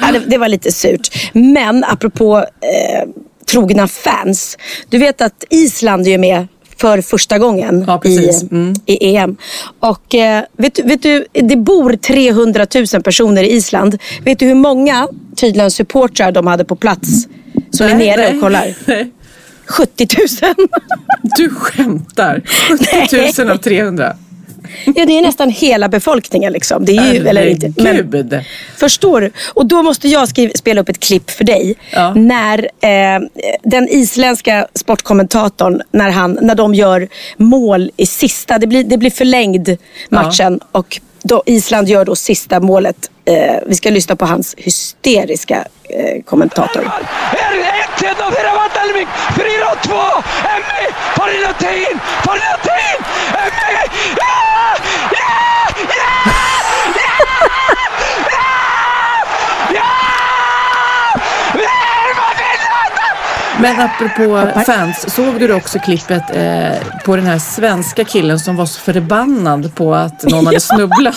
Ja, 0.00 0.12
det, 0.12 0.18
det 0.18 0.38
var 0.38 0.48
lite 0.48 0.72
surt. 0.72 1.30
Men 1.32 1.84
apropå 1.84 2.38
eh, 2.38 3.08
trogna 3.46 3.88
fans. 3.88 4.58
Du 4.88 4.98
vet 4.98 5.20
att 5.20 5.44
Island 5.50 6.06
är 6.06 6.10
ju 6.10 6.18
med 6.18 6.46
för 6.76 7.00
första 7.00 7.38
gången 7.38 7.84
Ja, 7.86 8.00
i. 8.04 8.30
Mm. 8.50 8.74
i 8.86 9.16
EM. 9.16 9.36
Och 9.80 10.14
eh, 10.14 10.44
vet, 10.56 10.78
vet 10.78 11.02
du, 11.02 11.26
det 11.32 11.56
bor 11.56 11.92
300 11.92 12.66
000 12.92 13.02
personer 13.02 13.42
i 13.42 13.52
Island. 13.52 13.98
Vet 14.24 14.38
du 14.38 14.46
hur 14.46 14.54
många 14.54 15.08
tydligen 15.36 15.70
supportrar 15.70 16.32
de 16.32 16.46
hade 16.46 16.64
på 16.64 16.76
plats 16.76 17.08
som 17.70 17.86
är 17.86 17.94
Nej, 17.94 18.06
nere 18.06 18.16
nej, 18.20 18.34
och 18.34 18.40
kollar? 18.40 18.74
nej. 18.84 19.12
70 19.66 20.06
000. 20.42 20.54
Du 21.38 21.50
skämtar. 21.50 22.42
70 23.32 23.42
000 23.42 23.50
av 23.50 23.56
300. 23.56 24.16
Ja, 24.84 25.06
det 25.06 25.18
är 25.18 25.22
nästan 25.22 25.50
hela 25.50 25.88
befolkningen 25.88 26.52
liksom. 26.52 26.84
Det 26.84 26.96
är 26.96 27.14
ju, 27.14 27.28
eller 27.28 27.46
inte. 27.46 27.72
Men. 27.76 28.44
Förstår 28.76 29.20
du? 29.20 29.30
Och 29.54 29.66
då 29.66 29.82
måste 29.82 30.08
jag 30.08 30.28
skriva, 30.28 30.52
spela 30.54 30.80
upp 30.80 30.88
ett 30.88 31.00
klipp 31.00 31.30
för 31.30 31.44
dig. 31.44 31.74
Ja. 31.90 32.14
När 32.14 32.58
eh, 32.80 33.20
den 33.62 33.88
isländska 33.88 34.66
sportkommentatorn, 34.74 35.82
när, 35.90 36.10
han, 36.10 36.38
när 36.42 36.54
de 36.54 36.74
gör 36.74 37.08
mål 37.36 37.90
i 37.96 38.06
sista, 38.06 38.58
det 38.58 38.66
blir, 38.66 38.84
det 38.84 38.98
blir 38.98 39.10
förlängd 39.10 39.76
matchen 40.10 40.60
och 40.72 41.00
då 41.22 41.42
Island 41.46 41.88
gör 41.88 42.04
då 42.04 42.16
sista 42.16 42.60
målet. 42.60 43.10
Eh, 43.24 43.56
vi 43.66 43.74
ska 43.74 43.90
lyssna 43.90 44.16
på 44.16 44.26
hans 44.26 44.54
hysteriska 44.58 45.64
eh, 45.88 46.22
kommentator. 46.24 46.82
1-1 46.82 48.22
og 48.22 48.32
þeirra 48.34 48.52
Vandalvik 48.54 49.08
4-2 49.36 50.00
Emmi 50.52 50.84
Farinatin 51.16 52.00
Farinatin 52.24 52.98
Emmi 53.40 53.78
Ja! 54.20 54.34
Ja! 55.16 55.32
Ja! 55.96 56.12
Ja! 58.34 58.50
Ja! 59.74 59.90
Vi 61.54 61.64
erum 61.64 62.20
að 62.26 62.34
vinna 62.42 62.68
þetta! 62.74 63.08
Men 63.66 63.80
apropå 63.80 64.48
fans, 64.66 65.14
såg 65.14 65.38
du 65.40 65.52
också 65.54 65.78
klippet 65.78 66.22
eh, 66.36 67.02
på 67.04 67.16
den 67.16 67.26
här 67.26 67.38
svenska 67.38 68.04
killen 68.04 68.38
som 68.40 68.56
var 68.56 68.66
så 68.66 68.80
förbannad 68.80 69.74
på 69.74 69.94
att 69.94 70.22
någon 70.22 70.46
hade 70.46 70.60
snubblat? 70.74 71.14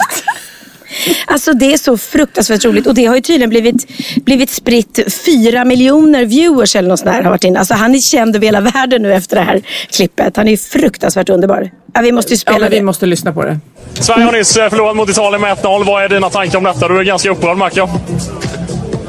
Alltså 1.28 1.54
det 1.54 1.74
är 1.74 1.78
så 1.78 1.98
fruktansvärt 1.98 2.66
roligt 2.66 2.88
och 2.88 2.94
det 2.96 3.06
har 3.06 3.16
ju 3.16 3.22
tydligen 3.22 3.50
blivit, 3.50 3.88
blivit 4.26 4.50
spritt 4.50 5.00
fyra 5.26 5.66
miljoner 5.66 6.26
viewers 6.26 6.76
eller 6.76 6.90
något 6.90 7.00
sånt 7.00 7.12
där 7.12 7.24
har 7.24 7.30
varit 7.32 7.44
inne. 7.44 7.60
Alltså 7.60 7.74
han 7.74 7.96
är 7.96 8.00
känd 8.00 8.36
över 8.36 8.46
hela 8.46 8.62
världen 8.62 9.02
nu 9.02 9.14
efter 9.14 9.36
det 9.36 9.42
här 9.42 9.62
klippet. 9.92 10.38
Han 10.38 10.48
är 10.48 10.52
ju 10.52 10.58
fruktansvärt 10.58 11.30
underbar. 11.30 11.70
Ja, 11.94 12.02
vi 12.02 12.12
måste 12.12 12.34
ju 12.34 12.36
Ja, 12.46 12.52
spela 12.54 12.70
vi 12.70 12.76
det. 12.76 12.82
måste 12.84 13.06
lyssna 13.06 13.34
på 13.34 13.46
det. 13.46 13.60
Sverige 13.94 14.26
har 14.26 14.32
nyss 14.32 14.58
eh, 14.58 14.70
förlorat 14.70 14.96
mot 14.96 15.10
Italien 15.10 15.42
med 15.42 15.58
1-0. 15.58 15.86
Vad 15.86 16.04
är 16.04 16.10
dina 16.10 16.30
tankar 16.30 16.58
om 16.58 16.64
detta? 16.64 16.88
Du 16.88 17.00
är 17.00 17.04
ganska 17.04 17.30
upprörd 17.32 17.58
märker 17.58 17.78
jag. 17.78 17.90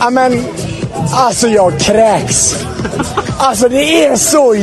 Ja, 0.01 0.11
men 0.11 0.45
alltså 1.13 1.49
jag 1.49 1.81
kräks. 1.81 2.65
Alltså 3.39 3.69
det 3.69 4.05
är 4.05 4.17
så 4.17 4.55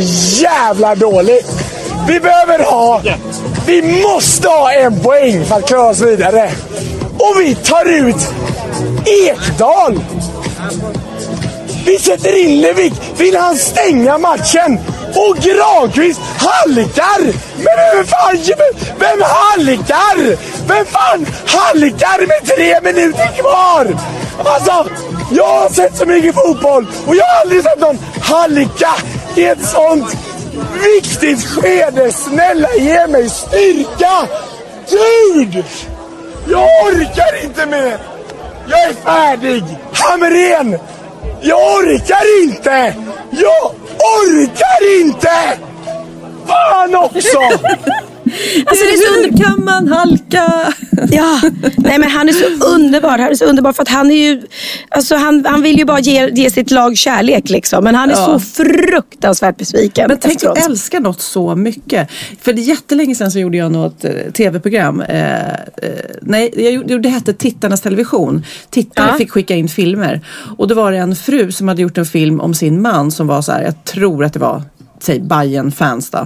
jävla 0.41 0.95
dåligt. 0.95 1.51
Vi 2.07 2.19
behöver 2.19 2.63
ha, 2.63 3.01
vi 3.65 4.01
måste 4.03 4.47
ha 4.47 4.73
en 4.73 4.99
poäng 4.99 5.45
för 5.45 5.55
att 5.55 5.67
klara 5.67 5.89
oss 5.89 6.01
vidare. 6.01 6.51
Och 7.17 7.41
vi 7.41 7.55
tar 7.55 7.85
ut 7.85 8.27
Ekdal. 9.05 9.99
Vi 11.85 11.99
sätter 11.99 12.43
in 12.43 12.61
Levik. 12.61 12.93
Vill 13.17 13.37
han 13.37 13.55
stänga 13.55 14.17
matchen? 14.17 14.79
Och 15.15 15.37
Granqvist 15.37 16.21
halkar! 16.37 17.23
Men 17.57 17.75
vem 17.93 18.05
fan, 18.05 18.37
vem 18.99 19.21
halkar? 19.21 20.37
Vem 20.67 20.85
fan 20.85 21.25
halkar 21.47 22.27
med 22.27 22.55
tre 22.55 22.81
minuter 22.81 23.27
kvar? 23.37 23.97
Alltså, 24.45 24.89
jag 25.31 25.47
har 25.47 25.69
sett 25.69 25.97
så 25.97 26.05
mycket 26.05 26.35
fotboll 26.35 26.87
och 27.07 27.15
jag 27.15 27.25
har 27.25 27.41
aldrig 27.41 27.63
sett 27.63 27.79
någon 27.79 27.99
halka 28.21 28.95
i 29.35 29.45
ett 29.45 29.65
sånt 29.65 30.17
viktigt 30.83 31.45
skede. 31.45 32.11
Snälla 32.11 32.75
ge 32.75 33.07
mig 33.07 33.29
styrka! 33.29 34.27
Gud! 34.89 35.65
Jag 36.49 36.69
orkar 36.83 37.43
inte 37.43 37.65
mer! 37.65 37.97
Jag 38.67 38.79
är 38.79 38.93
färdig! 38.93 39.63
Hamrén! 39.93 40.79
Jag 41.41 41.59
orkar 41.59 42.43
inte! 42.43 42.95
Jag 43.31 43.71
orkar 44.21 45.01
inte! 45.01 45.57
Fan 46.47 46.95
också! 46.95 47.39
Alltså, 48.65 48.85
det 48.85 48.91
är 48.91 48.97
så. 48.97 49.29
Hur 49.31 49.43
kan 49.43 49.65
man 49.65 49.87
halka? 49.87 50.73
Ja, 51.11 51.41
nej 51.77 51.99
men 51.99 52.09
han 52.09 52.29
är 52.29 52.33
så 52.33 52.65
underbar. 52.75 53.09
Han 53.17 53.29
är 53.31 53.35
så 53.35 53.45
underbar 53.45 53.73
för 53.73 53.81
att 53.83 53.89
han 53.89 54.11
är 54.11 54.15
ju, 54.15 54.41
alltså 54.89 55.15
han, 55.15 55.45
han 55.45 55.61
vill 55.61 55.77
ju 55.77 55.85
bara 55.85 55.99
ge, 55.99 56.29
ge 56.29 56.49
sitt 56.49 56.71
lag 56.71 56.97
kärlek 56.97 57.49
liksom. 57.49 57.83
Men 57.83 57.95
han 57.95 58.09
är 58.09 58.13
Ja. 58.13 58.25
så 58.25 58.39
fruktansvärt 58.39 59.57
besviken 59.57 60.05
Men 60.07 60.17
tänk 60.19 60.43
att 60.43 60.65
älska 60.65 60.99
något 60.99 61.21
så 61.21 61.55
mycket. 61.55 62.09
För 62.41 62.53
det 62.53 62.61
är 62.61 62.63
jättelänge 62.63 63.15
sedan 63.15 63.31
så 63.31 63.39
gjorde 63.39 63.57
jag 63.57 63.71
något 63.71 64.03
eh, 64.05 64.11
tv-program. 64.33 65.01
Eh, 65.01 65.49
eh, 65.49 65.53
nej, 66.21 66.51
jag 66.55 66.73
gjorde, 66.73 66.99
det 66.99 67.09
hette 67.09 67.33
Tittarnas 67.33 67.81
television. 67.81 68.45
Tittare 68.69 69.09
Ja. 69.11 69.17
fick 69.17 69.31
skicka 69.31 69.55
in 69.55 69.69
filmer. 69.69 70.21
Och 70.57 70.67
då 70.67 70.75
var 70.75 70.91
det 70.91 70.97
en 70.97 71.15
fru 71.15 71.51
som 71.51 71.67
hade 71.67 71.81
gjort 71.81 71.97
en 71.97 72.05
film 72.05 72.39
om 72.41 72.53
sin 72.53 72.81
man 72.81 73.11
som 73.11 73.27
var 73.27 73.41
så 73.41 73.51
här, 73.51 73.61
jag 73.63 73.83
tror 73.83 74.23
att 74.25 74.33
det 74.33 74.39
var 74.39 74.63
säg 74.99 75.19
bayern 75.19 75.71
fans 75.71 76.09
då. 76.09 76.17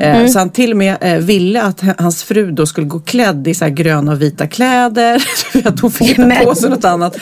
Eh, 0.00 0.16
Mm. 0.16 0.28
Så 0.28 0.38
han 0.38 0.50
till 0.50 0.70
och 0.70 0.76
med 0.76 0.96
eh, 1.00 1.16
ville 1.18 1.62
att 1.62 1.80
hans 1.98 2.22
fru 2.22 2.50
då 2.52 2.66
skulle 2.66 2.86
gå 2.86 3.00
klädd 3.00 3.48
i 3.48 3.54
så 3.54 3.64
här 3.64 3.72
gröna 3.72 4.12
och 4.12 4.22
vita 4.22 4.46
kläder. 4.46 5.22
Vet, 5.64 5.80
hon 5.80 5.90
fick 5.90 6.18
Men- 6.18 6.44
på 6.44 6.54
sig 6.54 6.70
något 6.70 6.84
annat. 6.84 7.16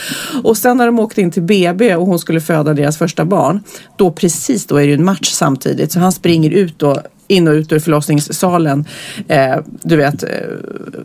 Och 0.45 0.57
sen 0.57 0.76
när 0.76 0.87
de 0.87 0.99
åkte 0.99 1.21
in 1.21 1.31
till 1.31 1.43
BB 1.43 1.95
och 1.97 2.07
hon 2.07 2.19
skulle 2.19 2.40
föda 2.40 2.75
deras 2.75 2.99
första 2.99 3.25
barn. 3.25 3.61
Då 3.97 4.11
precis 4.12 4.67
då 4.67 4.76
är 4.76 4.81
det 4.81 4.87
ju 4.88 4.95
en 4.95 5.05
match 5.05 5.31
samtidigt. 5.31 5.93
Så 5.93 6.00
han 6.00 6.12
springer 6.12 6.50
ut 6.50 6.78
då 6.78 7.02
in 7.28 7.49
och 7.49 7.52
ut 7.54 7.73
ur 7.73 7.78
förlossningssalen. 7.78 8.85
Eh, 9.28 9.56
du 9.82 9.97
vet, 9.97 10.23
eh, 10.23 10.28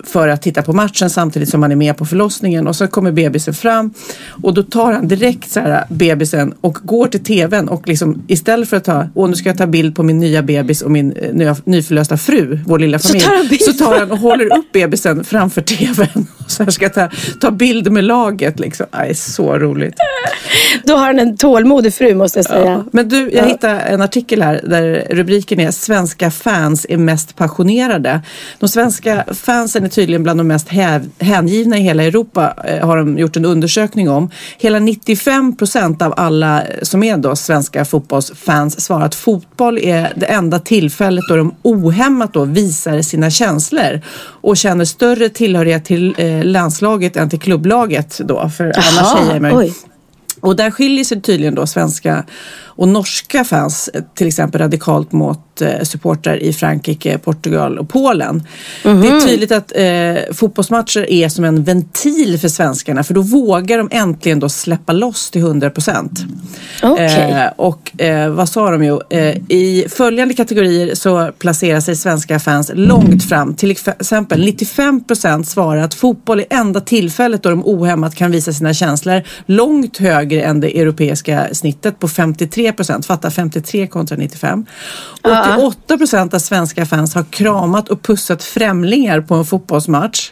för 0.03 0.27
att 0.27 0.41
titta 0.41 0.61
på 0.61 0.73
matchen 0.73 1.09
samtidigt 1.09 1.49
som 1.49 1.59
man 1.59 1.71
är 1.71 1.75
med 1.75 1.97
på 1.97 2.05
förlossningen. 2.05 2.67
Och 2.67 2.75
så 2.75 2.87
kommer 2.87 3.11
bebisen 3.11 3.53
fram 3.53 3.93
och 4.43 4.53
då 4.53 4.63
tar 4.63 4.93
han 4.93 5.07
direkt 5.07 5.51
så 5.51 5.59
här, 5.59 5.85
bebisen 5.89 6.53
och 6.61 6.77
går 6.83 7.07
till 7.07 7.23
tvn 7.23 7.67
och 7.69 7.87
liksom 7.87 8.23
istället 8.27 8.69
för 8.69 8.77
att 8.77 8.83
ta, 8.83 9.07
åh 9.13 9.29
nu 9.29 9.35
ska 9.35 9.49
jag 9.49 9.57
ta 9.57 9.67
bild 9.67 9.95
på 9.95 10.03
min 10.03 10.19
nya 10.19 10.41
bebis 10.43 10.81
och 10.81 10.91
min 10.91 11.11
eh, 11.11 11.33
nya, 11.33 11.55
nyförlösta 11.65 12.17
fru, 12.17 12.59
vår 12.65 12.79
lilla 12.79 12.99
familj. 12.99 13.23
Så 13.23 13.29
tar 13.29 13.73
så 13.73 13.73
tar 13.85 13.99
han 13.99 14.11
och 14.11 14.17
håller 14.17 14.57
upp 14.57 14.71
bebisen 14.73 15.23
framför 15.23 15.61
tvn. 15.61 16.27
Och 16.45 16.51
så 16.51 16.63
här 16.63 16.71
ska 16.71 16.85
jag 16.85 16.93
ta, 16.93 17.09
ta 17.41 17.51
bild 17.51 17.91
med 17.91 18.03
laget 18.03 18.59
liksom. 18.59 18.85
Aj, 18.91 19.15
så 19.15 19.59
roligt. 19.59 19.93
Då 20.83 20.93
har 20.95 21.05
han 21.05 21.19
en 21.19 21.37
tålmodig 21.37 21.93
fru 21.93 22.15
måste 22.15 22.39
jag 22.39 22.45
säga. 22.45 22.65
Ja. 22.65 22.83
Men 22.91 23.09
du, 23.09 23.17
jag 23.17 23.31
Ja. 23.43 23.45
hittade 23.47 23.79
en 23.79 24.01
artikel 24.01 24.41
här 24.41 24.61
där 24.63 25.07
rubriken 25.09 25.59
är 25.59 25.71
Svenska 26.13 26.31
fans 26.31 26.85
är 26.89 26.97
mest 26.97 27.35
passionerade. 27.35 28.21
De 28.59 28.69
svenska 28.69 29.25
fansen 29.33 29.83
är 29.83 29.89
tydligen 29.89 30.23
bland 30.23 30.39
de 30.39 30.47
mest 30.47 30.67
hängivna 31.19 31.77
i 31.77 31.81
hela 31.81 32.03
Europa 32.03 32.53
eh, 32.65 32.87
har 32.87 32.97
de 32.97 33.17
gjort 33.17 33.37
en 33.37 33.45
undersökning 33.45 34.09
om. 34.09 34.29
Hela 34.57 34.79
95 34.79 35.57
procent 35.57 36.01
av 36.01 36.13
alla 36.17 36.63
som 36.81 37.03
är 37.03 37.17
då 37.17 37.35
svenska 37.35 37.85
fotbollsfans 37.85 38.81
svarar 38.81 39.05
att 39.05 39.15
fotboll 39.15 39.77
är 39.77 40.13
det 40.15 40.25
enda 40.25 40.59
tillfället 40.59 41.23
då 41.29 41.35
de 41.35 41.55
ohämmat 41.61 42.33
då 42.33 42.45
visar 42.45 43.01
sina 43.01 43.29
känslor 43.29 44.01
och 44.41 44.57
känner 44.57 44.85
större 44.85 45.29
tillhörighet 45.29 45.85
till 45.85 46.15
eh, 46.17 46.43
landslaget 46.43 47.17
än 47.17 47.29
till 47.29 47.39
klubblaget 47.39 48.19
då. 48.23 48.49
För 48.49 48.65
annars 48.65 48.95
Jaha, 48.95 49.25
säger 49.25 49.39
man 49.39 49.65
ju 49.65 49.71
och 50.43 50.55
där 50.55 50.71
skiljer 50.71 51.03
sig 51.05 51.21
tydligen 51.21 51.55
då 51.55 51.67
svenska 51.67 52.23
och 52.75 52.87
norska 52.87 53.43
fans 53.43 53.89
till 54.15 54.27
exempel 54.27 54.61
radikalt 54.61 55.11
mot 55.11 55.61
eh, 55.61 55.83
supportrar 55.83 56.43
i 56.43 56.53
Frankrike, 56.53 57.17
Portugal 57.17 57.79
och 57.79 57.89
Polen. 57.89 58.43
Det 58.83 58.89
är 58.89 59.27
tydligt 59.27 59.51
att 59.51 59.71
eh, 59.75 60.33
fotbollsmatcher 60.33 61.09
är 61.11 61.29
som 61.29 61.43
en 61.43 61.63
ventil 61.63 62.39
för 62.39 62.47
svenskarna 62.47 63.03
för 63.03 63.13
då 63.13 63.21
vågar 63.21 63.77
de 63.77 63.89
äntligen 63.91 64.39
då 64.39 64.49
släppa 64.49 64.93
loss 64.93 65.31
till 65.31 65.41
100 65.41 65.69
procent. 65.69 66.19
Okej. 66.83 67.31
Eh, 67.31 67.47
och 67.55 68.01
eh, 68.01 68.29
vad 68.29 68.49
sa 68.49 68.71
de 68.71 68.83
ju? 68.83 68.99
Eh, 69.09 69.37
I 69.49 69.85
följande 69.89 70.33
kategorier 70.33 70.95
så 70.95 71.31
placerar 71.39 71.79
sig 71.79 71.95
svenska 71.95 72.39
fans 72.39 72.71
långt 72.73 73.29
fram. 73.29 73.55
Till 73.55 73.71
exempel 73.71 74.45
95 74.45 75.03
procent 75.03 75.47
svarar 75.47 75.81
att 75.81 75.93
fotboll 75.93 76.39
är 76.39 76.45
enda 76.49 76.81
tillfället 76.81 77.43
då 77.43 77.49
de 77.49 77.65
ohämmat 77.65 78.15
kan 78.15 78.31
visa 78.31 78.53
sina 78.53 78.73
känslor. 78.73 79.21
Långt 79.45 79.97
högre 79.97 80.41
än 80.41 80.59
det 80.59 80.79
europeiska 80.79 81.47
snittet 81.51 81.99
på 81.99 82.07
53 82.07 82.62
procent. 82.71 83.05
Fatta 83.05 83.31
53 83.31 83.87
kontra 83.87 84.17
95. 84.17 84.65
88 85.23 85.97
procent 85.97 86.33
av 86.33 86.39
svenska 86.39 86.85
fans 86.85 87.15
har 87.15 87.23
kramat 87.23 87.89
och 87.89 88.01
pussat 88.01 88.43
främlingar 88.43 89.21
på 89.21 89.35
en 89.35 89.45
fotbollsmatch. 89.45 90.31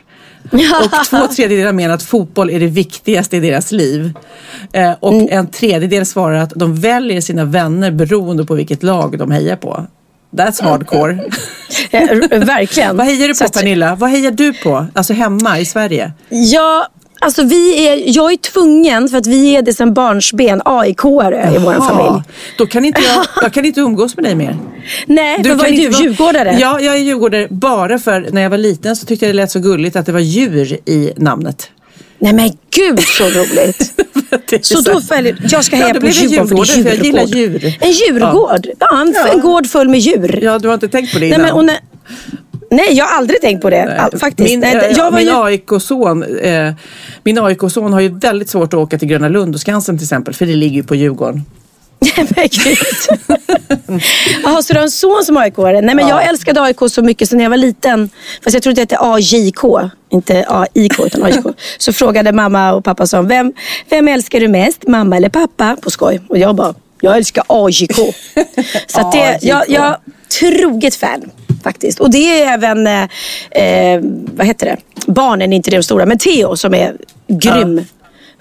Och 0.52 1.06
två 1.10 1.28
tredjedelar 1.28 1.72
menar 1.74 1.94
att 1.96 2.04
fotboll 2.04 2.50
är 2.50 2.60
det 2.60 2.68
viktigaste 2.68 3.38
i 3.38 3.40
deras 3.40 3.72
liv. 3.72 4.14
Eh, 4.74 4.92
och 5.00 5.14
Mm. 5.14 5.28
en 5.32 5.48
tredjedel 5.48 6.06
svarar 6.06 6.36
att 6.36 6.54
de 6.56 6.76
väljer 6.80 7.22
sina 7.22 7.46
vänner 7.46 7.92
beroende 7.92 8.46
på 8.46 8.54
vilket 8.56 8.84
lag 8.84 9.18
de 9.18 9.32
hejar 9.32 9.56
på. 9.56 9.86
That's 10.32 10.64
hardcore. 10.64 11.24
Ja, 11.92 12.00
verkligen. 12.40 12.98
Vad 12.98 13.06
hejar 13.06 13.28
du 13.28 13.34
på 13.36 13.52
Pernilla? 13.52 13.96
Vad 13.96 14.10
hejar 14.10 14.32
du 14.32 14.54
på? 14.54 14.86
Alltså 14.94 15.14
hemma 15.14 15.60
i 15.60 15.66
Sverige? 15.66 16.12
Ja, 16.30 16.88
alltså 17.22 17.44
vi 17.44 17.88
är, 17.88 18.04
jag 18.18 18.32
är 18.34 18.38
tvungen 18.38 19.10
för 19.10 19.18
att 19.18 19.28
vi 19.28 19.56
är 19.56 19.62
det 19.62 19.74
sedan 19.74 19.94
barnsben 19.94 20.62
AIK-are 20.66 21.56
i 21.56 21.58
vår 21.58 21.74
familj. 21.74 22.24
Då 22.58 22.66
kan 22.66 22.86
inte 22.86 23.02
jag, 23.02 23.26
jag 23.44 23.54
kan 23.54 23.66
inte 23.66 23.80
umgås 23.80 24.16
med 24.16 24.26
dig 24.26 24.36
mer. 24.36 24.58
Nej, 25.06 25.42
men 25.44 25.58
vad 25.58 25.68
är 25.68 25.72
du? 25.72 25.90
vara- 25.90 26.04
Djurgårdare? 26.04 26.58
Ja, 26.60 26.80
jag 26.80 26.96
är 26.96 27.00
djurgårdare 27.00 27.48
bara 27.50 28.00
för 28.00 28.28
när 28.32 28.42
jag 28.42 28.50
var 28.50 28.58
liten 28.58 28.96
så 28.96 29.06
tyckte 29.06 29.26
jag 29.26 29.36
det 29.36 29.38
lät 29.38 29.52
så 29.52 29.60
gulligt 29.60 29.96
att 29.96 30.06
det 30.06 30.12
var 30.12 30.20
djur 30.20 30.78
i 30.90 31.12
namnet. 31.18 31.70
Nej 32.20 32.34
men 32.34 32.52
gud 32.76 33.00
så 33.00 33.24
roligt. 33.24 33.94
Är 34.52 34.60
Så 34.62 34.82
då 34.82 35.02
följer, 35.02 35.38
jag 35.52 35.66
ska 35.66 35.76
Ja, 35.78 35.82
heja 35.82 35.94
då 35.94 36.02
på 36.02 36.08
Djurgården, 36.08 36.84
för 36.84 36.90
jag 36.96 37.06
gillar 37.06 37.24
djurgård. 37.24 37.62
djur. 37.64 37.78
En 37.80 37.92
djurgård? 37.92 38.68
Ja, 38.80 39.02
en, 39.02 39.16
en 39.34 39.42
gård 39.42 39.68
full 39.68 39.90
med 39.90 40.00
djur. 40.00 40.40
Ja, 40.44 40.60
du 40.60 40.68
har 40.68 40.74
inte 40.74 40.88
tänkt 40.88 41.14
på 41.14 41.20
det 41.20 41.26
Nej, 41.26 41.30
innan? 41.36 41.42
men, 41.42 41.52
och 41.54 41.66
när, 41.66 41.78
nej, 42.72 42.94
jag 42.94 43.06
har 43.06 43.18
aldrig 43.18 43.42
tänkt 43.42 43.62
på 43.62 43.70
det. 43.70 44.02
All, 44.02 44.20
faktiskt. 44.20 44.50
Min, 44.50 44.60
nej, 44.60 44.76
eh, 44.76 44.98
jag 44.98 45.12
var 45.12 45.20
min 45.20 45.28
ju, 45.28 45.44
AIK-son 45.44 46.24
eh, 46.24 46.74
min 47.24 47.38
AIK-son 47.38 47.94
har 47.94 48.00
ju 48.00 48.20
väldigt 48.20 48.50
svårt 48.50 48.74
att 48.74 48.80
åka 48.80 48.98
till 48.98 49.08
Gröna 49.08 49.30
Lund 49.30 49.56
och 49.56 49.62
Skansen 49.62 49.98
till 49.98 50.06
exempel, 50.06 50.34
för 50.34 50.46
det 50.46 50.56
ligger 50.56 50.76
ju 50.76 50.84
på 50.84 50.96
Djurgården. 50.96 51.46
men 52.18 52.48
gud. 52.52 52.78
Jaha, 54.44 54.62
så 54.62 54.74
du 54.74 54.80
har 54.80 54.84
en 54.84 54.92
son 54.92 55.24
som 55.26 55.38
aik 55.38 55.54
-are? 55.54 55.82
Nej 55.82 55.96
men 55.96 56.08
jag 56.08 56.28
älskade 56.28 56.62
AIK 56.62 56.78
så 56.90 57.02
mycket 57.02 57.30
så 57.30 57.36
när 57.36 57.44
jag 57.44 57.50
var 57.50 57.58
liten, 57.58 58.10
fast 58.44 58.54
jag 58.54 58.64
trodde 58.64 58.82
att 58.82 58.90
det 58.90 58.96
hette 58.96 59.06
AJK, 59.06 59.92
inte 60.10 60.46
AIK 60.48 61.00
utan 61.00 61.24
AIK. 61.24 61.46
så 61.78 61.94
frågade 61.94 62.32
mamma 62.32 62.74
och 62.74 62.84
pappa 62.84 63.08
så, 63.08 63.22
vem, 63.22 63.54
vem 63.90 64.08
älskar 64.08 64.40
du 64.40 64.48
mest, 64.48 64.88
mamma 64.88 65.18
eller 65.18 65.30
pappa? 65.30 65.78
På 65.82 65.92
skoj. 65.92 66.22
Och 66.28 66.38
jag 66.38 66.56
bara, 66.56 66.74
jag 67.02 67.18
älskar 67.18 67.44
AJK. 67.48 68.16
så 68.88 69.12
det, 69.14 69.40
jag, 69.42 69.70
jag 69.70 69.98
troget 70.40 70.96
fan 70.96 71.32
faktiskt. 71.64 72.00
Och 72.00 72.12
det 72.12 72.42
är 72.42 72.54
även, 72.54 72.88
eh, 72.88 73.04
eh, 73.52 74.02
vad 74.36 74.48
heter 74.48 74.66
det, 74.66 74.78
barnen 75.12 75.54
är 75.54 75.56
inte 75.56 75.72
de 75.72 75.84
stora, 75.84 76.06
men 76.06 76.18
Theo 76.18 76.56
som 76.56 76.74
är 76.74 76.96
grym 77.28 77.86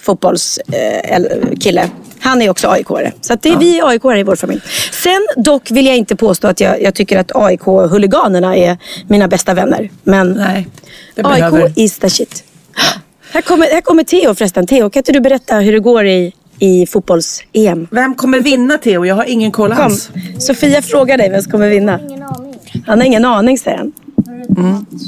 fotbollskille. 0.00 1.90
Han 2.20 2.42
är 2.42 2.50
också 2.50 2.68
aik 2.68 2.86
-are. 2.86 3.12
Så 3.20 3.32
att 3.32 3.42
det 3.42 3.48
är 3.48 3.56
vi 3.56 3.80
aik 3.80 4.04
i 4.04 4.22
vår 4.22 4.36
familj. 4.36 4.60
Sen 4.92 5.26
dock 5.36 5.70
vill 5.70 5.86
jag 5.86 5.96
inte 5.96 6.16
påstå 6.16 6.48
att 6.48 6.60
jag, 6.60 6.82
jag 6.82 6.94
tycker 6.94 7.18
att 7.18 7.32
AIK-huliganerna 7.34 8.56
är 8.56 8.78
mina 9.08 9.28
bästa 9.28 9.54
vänner. 9.54 9.90
Men 10.02 10.32
Nej, 10.32 10.68
det 11.14 11.26
AIK 11.26 11.40
behöver... 11.40 11.72
is 11.76 11.98
the 11.98 12.10
shit. 12.10 12.44
Här 13.32 13.42
kommer, 13.42 13.66
här 13.66 13.80
kommer 13.80 14.04
Theo 14.04 14.34
förresten. 14.34 14.66
Theo, 14.66 14.90
kan 14.90 15.00
inte 15.00 15.12
du 15.12 15.20
berätta 15.20 15.56
hur 15.56 15.72
det 15.72 15.80
går 15.80 16.06
i, 16.06 16.32
i 16.58 16.86
fotbolls-EM? 16.86 17.88
Vem 17.90 18.14
kommer 18.14 18.40
vinna 18.40 18.78
Theo? 18.78 19.04
Jag 19.04 19.14
har 19.14 19.24
ingen 19.24 19.52
koll 19.52 19.72
alls. 19.72 20.10
Sofia 20.38 20.82
frågar 20.82 21.18
dig 21.18 21.30
vem 21.30 21.42
som 21.42 21.52
kommer 21.52 21.68
vinna. 21.68 22.00
Han 22.86 22.98
har 22.98 23.06
ingen 23.06 23.24
aning 23.24 23.58
säger 23.58 23.76
han. 23.78 23.92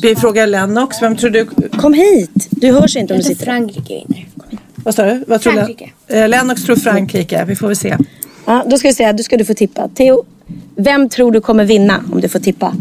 Vi 0.02 0.16
frågar 0.16 0.46
Lennox, 0.46 1.02
vem 1.02 1.16
tror 1.16 1.30
du? 1.30 1.46
Kom 1.76 1.94
hit. 1.94 2.48
Du 2.50 2.72
hörs 2.72 2.96
inte 2.96 3.14
om 3.14 3.18
du 3.18 3.24
sitter 3.24 3.44
Frankrike 3.44 3.94
vinner. 3.94 4.26
Vad 4.74 4.94
sa 4.94 5.04
du? 5.04 5.24
Vad 5.26 5.40
tror 5.40 5.52
Frankrike. 5.52 5.90
Eh, 6.08 6.28
Lennox 6.28 6.64
tror 6.64 6.76
Frankrike, 6.76 7.44
vi 7.44 7.56
får 7.56 7.66
väl 7.66 7.76
se. 7.76 7.96
Ja, 8.44 8.64
då 8.70 8.78
ska 8.78 8.88
vi 8.88 8.94
säga, 8.94 9.12
då 9.12 9.22
ska 9.22 9.36
du 9.36 9.44
få 9.44 9.54
tippa. 9.54 9.88
Theo, 9.88 10.24
vem 10.76 11.08
tror 11.08 11.32
du 11.32 11.40
kommer 11.40 11.64
vinna 11.64 12.00
om 12.12 12.20
du 12.20 12.28
får 12.28 12.38
tippa? 12.38 12.74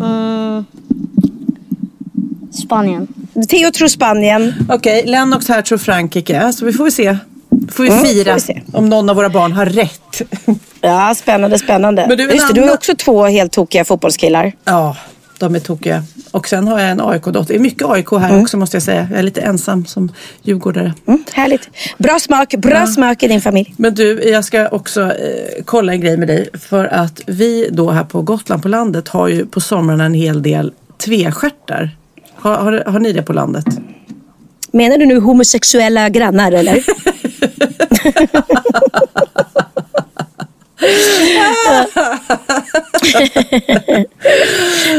Spanien. 2.64 3.08
Theo 3.50 3.72
tror 3.72 3.88
Spanien. 3.88 4.54
Okej, 4.70 5.04
Lennox 5.06 5.50
här 5.50 5.62
tror 5.62 5.78
Frankrike, 5.78 6.54
så 6.54 6.66
vi 6.66 6.74
får 6.74 6.84
väl 6.84 6.94
se. 6.94 7.18
Får 7.72 7.84
vi 7.84 7.90
Mm, 7.90 8.06
fira 8.06 8.40
se. 8.40 8.62
om 8.74 8.90
någon 8.90 9.10
av 9.10 9.16
våra 9.16 9.30
barn 9.30 9.52
har 9.52 9.66
rätt. 9.66 10.22
Ja, 10.82 11.14
spännande, 11.18 11.60
spännande. 11.60 12.06
Men 12.08 12.18
du, 12.18 12.24
Just 12.24 12.48
det, 12.48 12.54
du 12.54 12.60
har 12.62 12.68
annan- 12.68 12.76
också 12.78 12.96
två 12.96 13.26
helt 13.26 13.52
tokiga 13.52 13.86
fotbollskillar. 13.86 14.52
Ja, 14.66 14.98
de 15.40 15.56
är 15.56 15.60
tokiga. 15.60 16.04
Och 16.32 16.48
sen 16.48 16.68
har 16.68 16.80
jag 16.80 16.90
en 16.90 17.02
AIK-dotter. 17.02 17.48
Det 17.54 17.56
är 17.56 17.60
mycket 17.60 17.88
AIK 17.88 18.12
här 18.12 18.42
också 18.42 18.58
måste 18.58 18.76
jag 18.76 18.84
säga. 18.84 19.08
Jag 19.12 19.20
är 19.20 19.24
lite 19.24 19.42
ensam 19.42 19.86
som 19.86 20.12
djurgårdare. 20.42 20.94
Mm, 21.08 21.24
härligt. 21.34 21.70
Bra 21.98 22.20
smak, 22.20 22.56
bra 22.58 22.88
smak 22.88 23.24
i 23.24 23.28
din 23.28 23.42
familj. 23.42 23.74
Men 23.78 23.94
du, 23.96 24.24
jag 24.30 24.46
ska 24.46 24.68
också 24.68 25.02
eh, 25.02 25.64
kolla 25.66 25.94
en 25.94 26.02
grej 26.02 26.18
med 26.18 26.28
dig. 26.28 26.50
För 26.70 26.86
att 26.86 27.22
vi 27.28 27.70
då 27.72 27.92
här 27.92 28.04
på 28.04 28.22
Gotland 28.22 28.62
på 28.62 28.68
landet 28.68 29.08
har 29.08 29.28
ju 29.28 29.46
på 29.46 29.62
somrarna 29.62 30.06
en 30.06 30.14
hel 30.14 30.42
del 30.44 30.74
tvestjärtar. 31.06 31.90
Har, 32.36 32.56
har, 32.56 32.84
har 32.88 33.00
ni 33.00 33.12
det 33.14 33.22
på 33.24 33.34
landet? 33.34 33.66
Menar 34.72 34.98
du 34.98 35.06
nu 35.06 35.20
homosexuella 35.20 36.10
grannar 36.10 36.52
eller? 36.52 36.84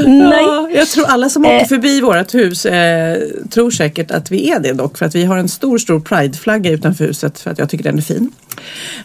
Nej. 0.07 0.43
Ja, 0.43 0.69
jag 0.75 0.89
tror 0.89 1.07
alla 1.07 1.29
som 1.29 1.45
åker 1.45 1.65
förbi 1.65 2.01
vårt 2.01 2.35
hus 2.35 2.67
eh, 2.67 3.19
tror 3.51 3.71
säkert 3.71 4.11
att 4.11 4.31
vi 4.31 4.51
är 4.51 4.61
det 4.61 4.73
dock. 4.73 4.99
För 4.99 5.07
att 5.07 5.15
vi 5.15 5.25
har 5.25 5.37
en 5.39 5.49
stor, 5.49 5.79
stor 5.79 6.01
prideflagga 6.01 6.71
utanför 6.71 7.05
huset 7.07 7.41
för 7.41 7.51
att 7.51 7.59
jag 7.59 7.71
tycker 7.71 7.85
den 7.85 7.99
är 7.99 8.03
fin. 8.03 8.31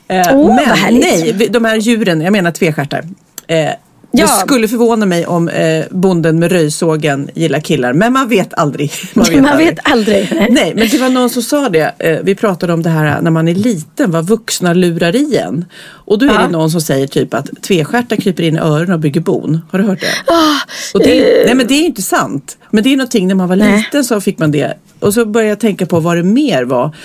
Eh, 0.07 0.35
vad 0.35 0.55
men 0.55 0.99
nej, 0.99 1.31
vi- 1.33 1.47
de 1.47 1.65
här 1.65 1.75
djuren, 1.77 2.21
jag 2.21 2.31
menar 2.31 2.51
tvestjärtar. 2.51 3.03
Eh, 3.47 3.69
Ja. 4.11 4.25
Det 4.25 4.31
skulle 4.47 4.67
förvåna 4.67 5.05
mig 5.05 5.25
om 5.25 5.49
eh, 5.49 5.85
bonden 5.91 6.39
med 6.39 6.51
röjsågen 6.51 7.29
gillar 7.33 7.59
killar. 7.59 7.93
Men 7.93 8.13
man 8.13 8.29
vet 8.29 8.53
aldrig. 8.53 8.91
Man 9.13 9.25
vet 9.25 9.35
Man 9.41 9.45
aldrig. 9.51 9.67
vet 9.69 9.79
aldrig. 9.83 10.29
Nej, 10.49 10.73
men 10.75 10.87
det 10.89 10.97
var 10.97 11.09
någon 11.09 11.29
som 11.29 11.41
sa 11.41 11.69
det. 11.69 11.93
Eh, 11.99 12.19
vi 12.23 12.35
pratade 12.35 12.73
om 12.73 12.83
det 12.83 12.89
här 12.89 13.21
när 13.21 13.31
man 13.31 13.47
är 13.47 13.55
liten, 13.55 14.11
vad 14.11 14.27
vuxna 14.27 14.73
lurar 14.73 15.15
i 15.15 15.37
en. 15.37 15.65
Och 15.85 16.19
då 16.19 16.25
är 16.25 16.29
Ja. 16.33 16.41
det 16.41 16.47
någon 16.49 16.71
som 16.71 16.81
säger 16.81 17.07
typ 17.07 17.33
att 17.33 17.49
tvestjärtar 17.61 18.15
kryper 18.15 18.43
in 18.43 18.55
i 18.55 18.59
öronen 18.59 18.91
och 18.93 18.99
bygger 18.99 19.21
bon. 19.21 19.61
Har 19.71 19.79
du 19.79 19.85
hört 19.85 19.99
det? 20.01 20.31
Ah, 20.33 20.55
Och 20.93 20.99
det, 20.99 21.41
är- 21.41 21.45
nej 21.45 21.55
men 21.55 21.67
det 21.67 21.73
är 21.73 21.85
inte 21.85 22.01
sant. 22.01 22.57
Men 22.71 22.83
det 22.83 22.93
är 22.93 22.97
någonting 22.97 23.27
när 23.27 23.35
man 23.35 23.49
var 23.49 23.55
Nej. 23.55 23.77
liten 23.77 24.03
så 24.03 24.21
fick 24.21 24.39
man 24.39 24.51
det. 24.51 24.73
Och 24.99 25.13
så 25.13 25.25
började 25.25 25.49
jag 25.49 25.59
tänka 25.59 25.85
på 25.85 25.99
vad 25.99 26.17
det 26.17 26.23
mer 26.23 26.63
var. 26.63 26.95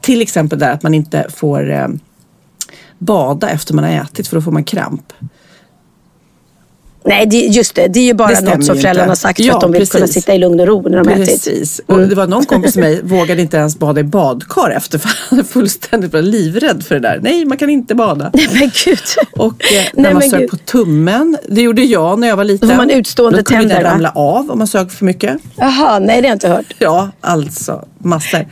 Till 0.00 0.22
exempel 0.22 0.58
där 0.58 0.70
att 0.72 0.82
man 0.82 0.94
inte 0.94 1.26
får 1.36 1.70
eh, 1.72 1.88
bada 2.98 3.48
efter 3.50 3.74
man 3.74 3.84
har 3.84 3.90
ätit 3.90 4.28
för 4.28 4.36
då 4.36 4.42
får 4.42 4.52
man 4.52 4.64
kramp. 4.64 5.12
Nej, 7.06 7.26
det, 7.26 7.36
just 7.36 7.74
det. 7.74 7.88
Det 7.88 8.00
är 8.00 8.04
ju 8.04 8.14
bara 8.14 8.28
Det 8.28 8.40
något 8.40 8.64
som 8.64 8.76
föräldrarna 8.76 9.02
inte. 9.04 9.10
har 9.10 9.14
sagt 9.16 9.36
för 9.40 9.46
Ja, 9.46 9.54
att 9.54 9.60
de 9.60 9.72
vill 9.72 9.88
kunna 9.88 10.06
precis. 10.06 10.22
sitta 10.22 10.34
i 10.34 10.38
lugn 10.38 10.60
och 10.60 10.66
ro 10.66 10.82
när 10.88 10.98
de 10.98 11.08
har 11.08 11.14
ätit. 11.14 11.26
Precis. 11.44 11.80
Och 11.86 11.98
det 12.00 12.14
var 12.14 12.26
någon 12.26 12.44
kompis 12.44 12.76
med 12.76 12.84
mig 12.84 13.00
vågade 13.18 13.42
inte 13.42 13.56
ens 13.56 13.78
bada 13.78 14.00
i 14.00 14.04
badkar 14.04 14.70
efter 14.70 14.98
för 14.98 15.10
han 15.28 15.36
var 15.38 15.44
fullständigt 15.44 16.12
var 16.12 16.22
livrädd 16.22 16.84
för 16.84 16.94
det 16.94 17.00
där. 17.00 17.20
Nej, 17.22 17.44
man 17.44 17.58
kan 17.58 17.70
inte 17.70 17.94
bada. 17.94 18.30
Nej 18.34 18.48
men 18.52 18.70
gud. 18.84 18.98
Och 19.32 19.46
eh, 19.46 19.56
Nej, 19.72 19.90
när 19.94 20.12
man 20.12 20.18
men 20.20 20.30
sög 20.30 20.40
gud. 20.40 20.50
på 20.50 20.56
tummen, 20.56 21.36
det 21.48 21.62
gjorde 21.62 21.82
jag 21.82 22.18
när 22.18 22.28
jag 22.28 22.36
var 22.36 22.44
liten. 22.44 22.68
Då 22.68 22.74
får 22.74 22.82
man 22.82 22.90
utstående 22.90 23.38
Då 23.38 23.44
kunde 23.44 23.60
tänder, 23.62 23.76
den 23.82 23.92
ramla 23.92 24.10
av 24.14 24.50
om 24.50 24.58
man 24.58 24.66
sög 24.66 24.90
för 24.92 25.04
mycket. 25.04 25.36
Jaha, 25.56 25.98
nej 25.98 26.22
det 26.22 26.28
har 26.28 26.30
jag 26.30 26.34
inte 26.36 26.48
hört. 26.48 26.74
Ja, 26.78 27.10
alltså 27.20 27.84
massor. 27.98 28.46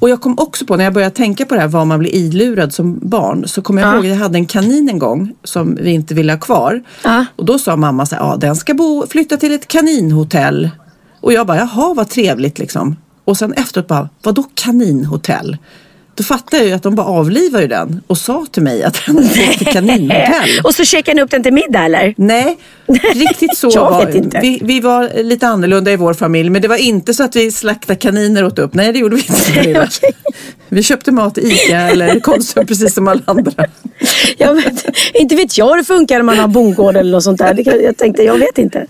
Och 0.00 0.10
jag 0.10 0.20
kom 0.20 0.38
också 0.38 0.66
på 0.66 0.76
när 0.76 0.84
jag 0.84 0.92
började 0.92 1.14
tänka 1.14 1.44
på 1.46 1.54
det 1.54 1.60
här 1.60 1.68
vad 1.68 1.86
man 1.86 1.98
blir 1.98 2.14
ilurad 2.14 2.72
som 2.74 2.98
barn 3.02 3.48
så 3.48 3.62
kom 3.62 3.78
jag 3.78 3.88
Ja. 3.88 3.94
ihåg 3.94 4.04
att 4.04 4.10
jag 4.10 4.16
hade 4.16 4.38
en 4.38 4.46
kanin 4.46 4.88
en 4.88 4.98
gång 4.98 5.32
som 5.44 5.74
vi 5.74 5.90
inte 5.90 6.14
ville 6.14 6.32
ha 6.32 6.40
kvar. 6.40 6.82
Ja. 7.04 7.24
Och 7.36 7.44
då 7.44 7.58
sa 7.58 7.76
mamma 7.76 8.06
så 8.06 8.14
här, 8.14 8.22
ja 8.22 8.36
den 8.36 8.56
ska 8.56 8.74
bo, 8.74 9.06
flytta 9.10 9.36
till 9.36 9.52
ett 9.54 9.68
kaninhotell. 9.68 10.70
Och 11.20 11.32
jag 11.32 11.46
bara, 11.46 11.56
jaha 11.58 11.94
vad 11.94 12.08
trevligt 12.08 12.58
liksom. 12.58 12.96
Och 13.24 13.36
sen 13.36 13.52
efteråt 13.52 13.88
bara, 13.88 14.08
vadå 14.22 14.44
kaninhotell? 14.54 15.56
Då 16.16 16.24
fattade 16.24 16.56
jag 16.56 16.66
ju 16.66 16.72
att 16.72 16.82
de 16.82 16.94
bara 16.94 17.06
avlivar 17.06 17.60
ju 17.60 17.66
den 17.66 18.02
och 18.06 18.18
sa 18.18 18.46
till 18.50 18.62
mig 18.62 18.82
att 18.82 19.06
den 19.06 19.22
gick 19.22 19.58
till 19.58 19.66
kaninhotell. 19.66 20.48
Och 20.64 20.74
så 20.74 20.84
käkar 20.84 21.14
ni 21.14 21.22
upp 21.22 21.30
den 21.30 21.42
till 21.42 21.52
middag 21.52 21.84
eller? 21.84 22.14
Nej, 22.16 22.56
riktigt 23.14 23.56
så 23.56 23.70
Jag 23.74 23.90
var 23.90 24.06
vet 24.06 24.14
inte. 24.14 24.40
Vi, 24.42 24.60
vi 24.62 24.80
var 24.80 25.22
lite 25.22 25.46
annorlunda 25.48 25.92
i 25.92 25.96
vår 25.96 26.14
familj. 26.14 26.50
Men 26.50 26.62
det 26.62 26.68
var 26.68 26.76
inte 26.76 27.14
så 27.14 27.24
att 27.24 27.36
vi 27.36 27.52
slaktade 27.52 27.98
kaniner 27.98 28.44
åt 28.44 28.58
upp. 28.58 28.74
Nej, 28.74 28.92
det 28.92 28.98
gjorde 28.98 29.16
vi 29.16 29.22
inte. 29.22 29.80
Okej. 29.86 30.12
Vi 30.68 30.82
köpte 30.82 31.12
mat 31.12 31.38
i 31.38 31.52
Ica 31.52 31.76
eller 31.76 32.20
Konsum 32.20 32.66
precis 32.66 32.94
som 32.94 33.08
alla 33.08 33.22
andra. 33.24 33.64
Jag 34.38 34.54
vet, 34.54 34.84
inte 35.14 35.36
vet 35.36 35.58
jag 35.58 35.68
hur 35.68 35.76
det 35.76 35.84
funkar 35.84 36.16
när 36.16 36.22
man 36.22 36.38
har 36.38 36.48
bondgård 36.48 36.96
eller 36.96 37.12
något 37.12 37.24
sånt 37.24 37.38
där. 37.38 37.82
Jag 37.82 37.96
tänkte, 37.96 38.22
jag 38.22 38.38
vet 38.38 38.58
inte. 38.58 38.86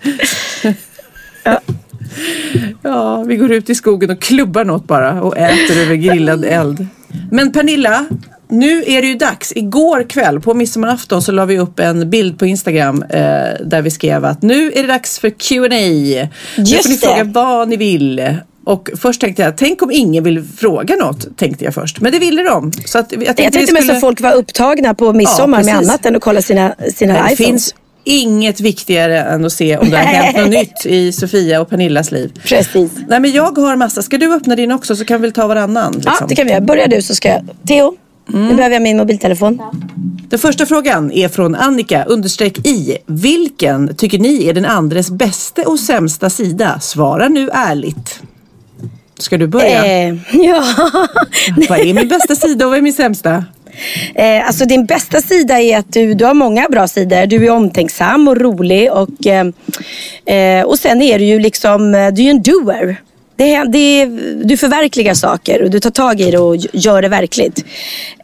Ja, 2.82 3.24
vi 3.26 3.36
går 3.36 3.52
ut 3.52 3.70
i 3.70 3.74
skogen 3.74 4.10
och 4.10 4.20
klubbar 4.20 4.64
något 4.64 4.86
bara 4.86 5.22
och 5.22 5.36
äter 5.36 5.78
över 5.82 5.94
grillad 5.94 6.44
eld. 6.44 6.86
Men 7.30 7.52
Pernilla, 7.52 8.06
nu 8.48 8.84
är 8.86 9.02
det 9.02 9.08
ju 9.08 9.14
dags. 9.14 9.52
Igår 9.56 10.02
kväll 10.08 10.40
på 10.40 10.54
midsommarafton 10.54 11.22
så 11.22 11.32
la 11.32 11.44
vi 11.44 11.58
upp 11.58 11.80
en 11.80 12.10
bild 12.10 12.38
på 12.38 12.46
Instagram 12.46 13.02
eh, 13.02 13.18
där 13.64 13.82
vi 13.82 13.90
skrev 13.90 14.24
att 14.24 14.42
nu 14.42 14.72
är 14.72 14.82
det 14.82 14.88
dags 14.88 15.18
för 15.18 15.30
Q&A. 15.30 15.68
Nu 15.68 16.28
Just 16.56 16.82
får 16.82 16.88
ni 16.90 16.96
fråga 16.96 17.24
vad 17.24 17.68
ni 17.68 17.76
vill. 17.76 18.34
Och 18.64 18.90
först 18.96 19.20
tänkte 19.20 19.42
jag, 19.42 19.56
tänk 19.56 19.82
om 19.82 19.90
ingen 19.90 20.24
vill 20.24 20.44
fråga 20.56 20.96
något, 20.96 21.38
tänkte 21.38 21.64
jag 21.64 21.74
först. 21.74 22.00
Men 22.00 22.12
det 22.12 22.18
ville 22.18 22.42
de. 22.42 22.72
Så 22.86 22.98
att 22.98 23.12
jag 23.12 23.20
tänkte, 23.20 23.42
Jag 23.42 23.52
tänkte 23.52 23.72
mest 23.72 23.84
skulle- 23.84 23.94
att 23.94 24.00
folk 24.00 24.20
var 24.20 24.32
upptagna 24.32 24.94
på 24.94 25.12
midsommar 25.12 25.64
med 25.64 25.74
precis. 25.74 25.88
annat 25.90 26.06
än 26.06 26.16
att 26.16 26.22
kolla 26.22 26.42
sina, 26.42 26.74
sina 26.94 27.12
det 27.12 27.18
iPhones. 27.18 27.36
finns 27.36 27.74
inget 28.06 28.60
viktigare 28.60 29.20
än 29.22 29.44
att 29.44 29.52
se 29.52 29.76
om 29.76 29.90
det 29.90 29.96
har 29.96 30.04
hänt 30.04 30.36
något 30.36 30.50
nytt 30.50 30.86
i 30.86 31.12
Sofia 31.12 31.60
och 31.60 31.70
Pernillas 31.70 32.10
liv. 32.12 32.40
Precis. 32.44 32.92
Nej 33.08 33.20
men 33.20 33.32
jag 33.32 33.58
har 33.58 33.76
massa. 33.76 34.02
Ska 34.02 34.18
du 34.18 34.34
öppna 34.34 34.56
din 34.56 34.72
också 34.72 34.96
så 34.96 35.04
kan 35.04 35.22
vi 35.22 35.32
ta 35.32 35.46
varannan? 35.46 35.92
Liksom. 35.92 36.12
Ja, 36.20 36.26
det 36.28 36.34
kan 36.34 36.46
vi 36.46 36.52
göra. 36.52 36.60
Börja 36.60 36.86
du 36.86 37.02
så 37.02 37.14
ska 37.14 37.28
jag. 37.28 37.48
Theo, 37.68 37.96
nu 38.26 38.54
behöver 38.54 38.74
jag 38.74 38.82
min 38.82 38.96
mobiltelefon. 38.96 39.62
Den 40.28 40.38
första 40.38 40.66
frågan 40.66 41.12
är 41.12 41.28
från 41.28 41.54
Annika 41.54 42.04
understreck 42.04 42.66
i. 42.66 42.98
Vilken 43.06 43.96
tycker 43.96 44.18
ni 44.18 44.48
är 44.48 44.54
den 44.54 44.64
andres 44.64 45.10
bästa 45.10 45.62
och 45.62 45.80
sämsta 45.80 46.30
sida? 46.30 46.80
Svara 46.80 47.28
nu 47.28 47.50
ärligt. 47.52 48.20
Ska 49.18 49.38
du 49.38 49.46
börja? 49.46 49.86
Eh, 49.86 50.14
ja. 50.32 50.64
Vad 51.68 51.78
är 51.78 51.94
min 51.94 52.08
bästa 52.08 52.34
sida 52.34 52.64
och 52.64 52.70
vad 52.70 52.78
är 52.78 52.82
min 52.82 52.92
sämsta? 52.92 53.44
Eh, 54.14 54.46
alltså 54.46 54.64
din 54.64 54.86
bästa 54.86 55.20
sida 55.20 55.60
är 55.60 55.78
att 55.78 55.92
du, 55.92 56.14
du 56.14 56.24
har 56.24 56.34
många 56.34 56.68
bra 56.68 56.88
sidor. 56.88 57.26
Du 57.26 57.46
är 57.46 57.50
omtänksam 57.50 58.28
och 58.28 58.36
rolig 58.36 58.92
och, 58.92 59.26
eh, 59.26 59.46
eh 60.26 60.64
och 60.64 60.78
sen 60.78 61.02
är 61.02 61.18
du 61.18 61.24
ju 61.24 61.38
liksom, 61.38 61.94
eh, 61.94 62.08
du 62.08 62.22
är 62.22 62.30
en 62.30 62.42
doer. 62.42 62.96
Det, 63.36 63.64
det, 63.64 64.06
du 64.44 64.56
förverkligar 64.56 65.14
saker 65.14 65.62
och 65.62 65.70
du 65.70 65.80
tar 65.80 65.90
tag 65.90 66.20
i 66.20 66.30
det 66.30 66.38
och 66.38 66.56
gör 66.72 67.02
det 67.02 67.08
verkligt. 67.08 67.64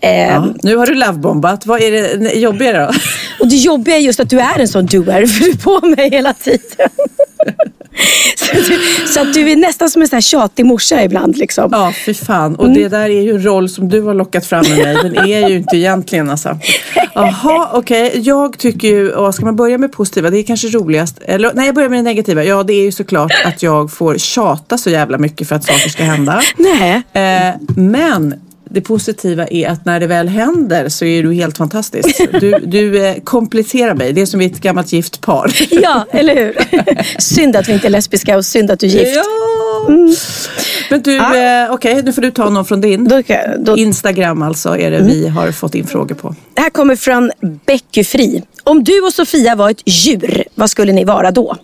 Ja, 0.01 0.47
nu 0.63 0.77
har 0.77 0.87
du 0.87 0.95
lovebombat. 0.95 1.67
Vad 1.67 1.83
är 1.83 1.91
det 1.91 2.33
jobbiga 2.35 2.73
då? 2.81 2.93
Och 3.41 3.49
det 3.49 3.57
jobbiga 3.57 3.97
är 3.97 4.01
just 4.01 4.21
att 4.21 4.31
du 4.31 4.41
är 4.41 4.59
en 4.59 4.69
sån 4.69 4.87
doer, 4.87 5.27
för 5.27 5.45
du 5.45 5.51
är 5.51 5.57
på 5.57 5.87
mig 5.87 6.11
hela 6.11 6.35
tiden. 6.35 6.89
så, 8.37 8.55
du, 8.55 8.79
så 9.07 9.21
att 9.21 9.35
du 9.35 9.51
är 9.51 9.57
nästan 9.57 9.91
som 9.91 10.03
en 10.03 10.09
sån 10.09 10.17
här 10.17 10.21
tjatig 10.21 10.67
morsa 10.67 11.05
ibland. 11.05 11.37
Liksom. 11.37 11.69
Ja, 11.73 11.93
fy 12.07 12.15
fan. 12.15 12.57
Och 12.57 12.71
det 12.71 12.89
där 12.89 13.11
är 13.11 13.23
ju 13.23 13.31
en 13.31 13.45
roll 13.45 13.69
som 13.69 13.89
du 13.89 14.03
har 14.03 14.15
lockat 14.15 14.47
fram 14.47 14.65
med 14.69 14.79
mig. 14.79 14.97
Den 15.03 15.17
är 15.17 15.49
ju 15.49 15.57
inte 15.57 15.77
egentligen 15.77 16.31
alltså. 16.31 16.59
Jaha, 17.15 17.69
okej. 17.73 18.13
Jag 18.15 18.59
tycker 18.59 18.89
ju, 18.89 19.15
åh, 19.15 19.31
ska 19.31 19.45
man 19.45 19.57
börja 19.57 19.79
med 19.79 19.93
positiva? 19.93 20.31
Det 20.31 20.39
är 20.39 20.43
kanske 20.43 20.69
roligast. 20.69 21.19
Eller, 21.25 21.53
nej, 21.55 21.67
jag 21.67 21.75
börjar 21.75 21.89
med 21.89 21.99
det 21.99 22.03
negativa. 22.03 22.45
Ja, 22.45 22.63
det 22.63 22.73
är 22.73 22.83
ju 22.83 22.93
såklart 22.93 23.33
att 23.45 23.63
jag 23.63 23.93
får 23.93 24.19
tjata 24.19 24.79
så 24.79 24.91
jävla 24.91 25.02
mycket 25.07 25.49
för 25.49 25.57
att 25.57 25.65
saker 25.65 25.89
ska 25.89 26.05
hända. 26.05 26.43
Nej. 26.57 27.03
Eh, 27.13 27.55
men 27.77 28.35
det 28.73 28.81
positiva 28.81 29.47
är 29.47 29.69
att 29.69 29.85
när 29.85 30.01
det 30.01 30.07
väl 30.07 30.29
händer 30.29 30.89
så 30.89 31.05
är 31.05 31.23
du 31.23 31.35
helt 31.35 31.59
fantastisk. 31.59 32.21
Du, 32.41 32.59
du 32.59 33.07
eh, 33.07 33.17
kompletterar 33.25 33.95
mig. 33.95 34.13
Det 34.13 34.21
är 34.21 34.27
som 34.27 34.41
ett 34.41 34.61
gammalt 34.61 34.93
gift 34.93 35.21
par. 35.21 35.53
Ja, 35.83 36.07
eller 36.11 36.35
hur? 36.35 36.57
synd 37.21 37.57
att 37.57 37.69
vi 37.69 37.73
inte 37.73 37.87
är 37.87 37.91
lesbiska 37.91 38.37
och 38.37 38.45
synd 38.45 38.71
att 38.71 38.81
du 38.81 38.87
är 38.87 38.91
gift. 38.91 39.17
Ja. 39.17 39.23
Men 40.91 41.03
du, 41.03 41.17
eh, 41.17 41.73
okej, 41.73 42.03
nu 42.03 42.13
får 42.13 42.23
du 42.23 42.31
ta 42.31 42.51
någon 42.51 42.65
från 42.65 42.81
din. 42.81 43.09
Då, 43.09 43.23
då, 43.59 43.77
Instagram 43.77 44.43
alltså 44.43 44.77
är 44.79 44.91
det 44.91 45.01
vi 45.01 45.29
har 45.29 45.53
fått 45.53 45.75
in 45.75 45.87
frågor 45.87 46.15
på. 46.15 46.35
det 46.55 46.61
här 46.61 46.71
kommer 46.71 46.97
från 46.97 47.31
Becky 47.67 48.05
Fri. 48.05 48.43
Om 48.65 48.85
du 48.85 49.01
och 49.01 49.13
Sofia 49.13 49.55
var 49.55 49.71
ett 49.71 49.83
djur, 49.85 50.45
vad 50.55 50.71
skulle 50.71 50.93
ni 50.93 51.05
vara 51.05 51.31
då? 51.31 51.57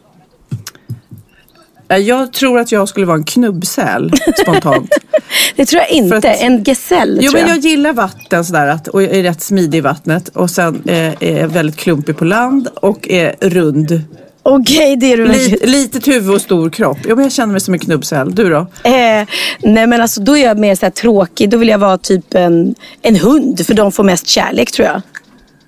Eh, 1.89 1.97
Jag 1.97 2.33
tror 2.33 2.59
att 2.59 2.73
jag 2.73 2.89
skulle 2.89 3.07
vara 3.07 3.17
en 3.17 3.25
knubbsäl 3.25 4.13
spontant. 4.43 4.91
Det 5.57 5.65
tror 5.67 5.83
jag 5.83 5.91
inte. 5.91 6.17
Att- 6.17 6.25
En 6.43 6.65
gesäll 6.65 7.19
jo 7.23 7.31
tror 7.31 7.41
men 7.41 7.49
jag. 7.49 7.57
jag 7.59 7.65
gillar 7.65 7.93
vatten 7.93 8.45
sådär 8.45 8.67
att, 8.67 8.89
och 8.89 9.03
jag 9.03 9.11
är 9.17 9.23
rätt 9.23 9.41
smidig 9.43 9.79
i 9.79 9.81
vattnet 9.81 10.29
och 10.29 10.51
sen 10.51 10.83
eh, 10.87 10.95
är 11.21 11.41
jag 11.41 11.49
väldigt 11.49 11.77
klumpig 11.77 12.17
på 12.17 12.25
land 12.25 12.69
och 12.75 13.09
är 13.09 13.35
rund. 13.41 14.01
Okej, 14.43 14.97
det 14.97 15.13
är 15.13 15.17
du. 15.17 15.29
Lite, 15.29 15.67
litet 15.67 16.09
huvud 16.09 16.35
och 16.35 16.41
stor 16.41 16.71
kropp. 16.71 16.99
Jo 17.05 17.17
men 17.17 17.23
jag 17.25 17.33
känner 17.33 17.53
mig 17.53 17.61
som 17.61 17.75
en 17.75 17.81
knubbsäl. 17.81 18.35
Du 18.35 18.49
då? 18.51 18.59
Eh, 18.85 19.27
nej 19.63 19.87
men 19.87 20.01
alltså 20.01 20.21
då 20.21 20.37
är 20.37 20.45
jag 20.45 20.59
mer 20.59 20.75
så 20.75 20.91
tråkig. 20.91 21.51
Då 21.51 21.57
vill 21.57 21.69
jag 21.69 21.79
vara 21.79 21.99
typ 21.99 22.35
en, 22.35 22.75
en 23.03 23.17
hund. 23.17 23.67
För 23.67 23.75
de 23.75 23.93
får 23.93 24.05
mest 24.05 24.29
kärlek 24.29 24.71
tror 24.73 24.89
jag. 24.89 25.03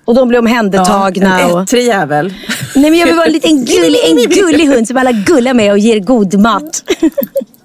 Och 0.05 0.15
de 0.15 0.27
blir 0.27 0.39
omhändertagna. 0.39 1.39
en 1.39 1.51
och... 1.51 1.61
ettrig 1.61 1.85
jävel. 1.85 2.33
Nej 2.75 2.91
men 2.91 2.99
jag 2.99 3.05
vill 3.07 3.15
vara 3.15 3.25
en 3.25 3.33
liten 3.33 3.65
gullig, 3.65 3.99
en 4.09 4.29
gullig 4.29 4.67
hund 4.67 4.87
som 4.87 4.97
alla 4.97 5.11
gullar 5.11 5.53
med 5.53 5.71
och 5.71 5.79
ger 5.79 5.99
god 5.99 6.39
mat. 6.39 6.83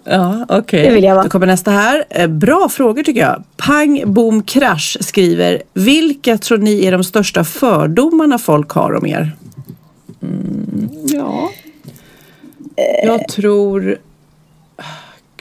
Ja, 0.08 0.46
okej. 0.48 0.82
Det 0.82 0.94
vill 0.94 1.04
jag 1.04 1.14
vara. 1.14 1.24
Då 1.24 1.30
kommer 1.30 1.46
nästa 1.46 1.70
här. 1.70 2.04
Eh, 2.10 2.26
Bra 2.26 2.68
frågor 2.68 3.02
tycker 3.02 3.20
jag. 3.20 3.44
Pang, 3.56 4.02
boom, 4.06 4.42
krasch 4.42 4.96
skriver. 5.00 5.62
Vilka 5.74 6.38
tror 6.38 6.58
ni 6.58 6.86
är 6.86 6.92
de 6.92 7.04
största 7.04 7.44
fördomarna 7.44 8.38
folk 8.38 8.70
har 8.70 8.92
om 8.94 9.06
er? 9.06 9.36
Mm, 10.22 10.88
ja. 11.04 11.50
Jag 13.02 13.28
tror... 13.28 13.98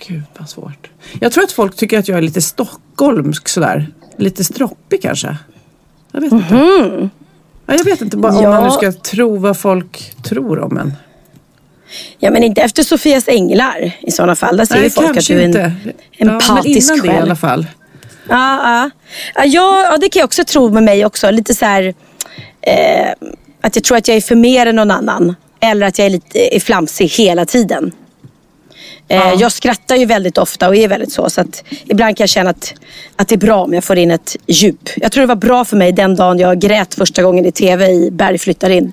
Gud 0.08 0.24
vad 0.38 0.50
svårt. 0.50 0.90
Jag 1.20 1.32
tror 1.32 1.44
att 1.44 1.52
folk 1.52 1.76
tycker 1.76 2.00
att 2.00 2.08
jag 2.08 2.18
är 2.18 2.22
lite 2.22 2.42
stockholmsk 2.42 3.50
sådär. 3.50 3.88
Lite 4.18 4.44
stroppig 4.44 5.02
kanske. 5.02 5.38
Jag 6.16 6.22
vet 6.22 6.32
inte. 6.32 6.56
Ja, 7.68 7.74
jag 7.76 7.84
vet 7.86 8.02
inte 8.02 8.18
bara 8.18 8.34
om 8.38 8.44
Ja. 8.44 8.50
man 8.50 8.64
nu 8.64 8.72
ska 8.72 8.92
tro 8.92 9.38
vad 9.38 9.58
folk 9.58 10.14
tror 10.24 10.60
om 10.60 10.78
en. 10.78 10.94
Ja 12.20 12.32
men 12.32 12.44
inte 12.44 12.62
efter 12.62 12.84
Sofias 12.84 13.28
änglar 13.28 13.92
i 14.02 14.12
sådana 14.12 14.36
fall. 14.36 14.58
Där 14.58 14.66
ser 14.66 14.84
ju 14.84 14.90
folk 14.90 15.18
att 15.18 15.26
du 15.28 15.34
är 15.34 15.40
en 15.40 15.46
inte. 15.46 15.72
empatisk 16.18 16.92
ja, 16.92 16.96
men 16.96 17.06
innan 17.06 17.08
det 17.08 17.08
i 17.08 17.12
själ. 17.12 17.24
alla 17.24 17.36
fall. 17.36 17.66
Ja, 18.30 18.60
ja. 18.64 18.90
Ja, 19.36 19.46
ja, 19.46 19.88
ja, 19.92 19.98
det 19.98 20.10
kan 20.10 20.20
jag 20.20 20.26
också 20.28 20.44
tro 20.44 20.70
med 20.70 20.84
mig 20.84 21.06
också. 21.06 21.32
Lite 21.32 21.56
så 21.56 21.66
här, 21.66 21.94
eh, 22.62 23.10
att 23.62 23.76
jag 23.76 23.84
tror 23.84 23.98
att 23.98 24.08
jag 24.08 24.18
är 24.18 24.22
för 24.22 24.36
mer 24.36 24.66
än 24.66 24.76
någon 24.76 24.92
annan. 24.92 25.36
Eller 25.60 25.88
att 25.88 25.98
jag 26.00 26.06
är 26.06 26.10
lite 26.10 26.56
är 26.56 26.60
flamsig 26.60 27.08
hela 27.08 27.46
tiden. 27.46 27.92
Ja. 29.08 29.34
Eh, 29.34 29.42
jag 29.42 29.52
skrattar 29.52 29.96
ju 29.96 30.06
väldigt 30.06 30.38
ofta 30.38 30.68
och 30.68 30.76
är 30.76 30.88
väldigt 30.88 31.12
så. 31.12 31.30
Så 31.30 31.42
att 31.42 31.64
ibland 31.86 32.18
kan 32.18 32.24
jag 32.24 32.30
känna 32.30 32.50
att, 32.50 32.74
att 33.16 33.28
det 33.28 33.36
är 33.36 33.40
bra 33.40 33.64
om 33.64 33.74
jag 33.74 33.84
får 33.84 33.98
in 33.98 34.12
ett 34.12 34.36
djup. 34.48 34.90
Jag 34.98 35.12
tror 35.12 35.22
det 35.22 35.28
var 35.28 35.36
bra 35.36 35.66
för 35.66 35.78
mig 35.78 35.92
den 35.92 36.16
dagen 36.16 36.40
jag 36.40 36.60
grät 36.60 36.96
första 36.96 37.24
gången 37.24 37.46
i 37.46 37.52
tv 37.52 37.92
i 37.92 38.12
Berg 38.12 38.38
flyttar 38.38 38.70
in. 38.70 38.92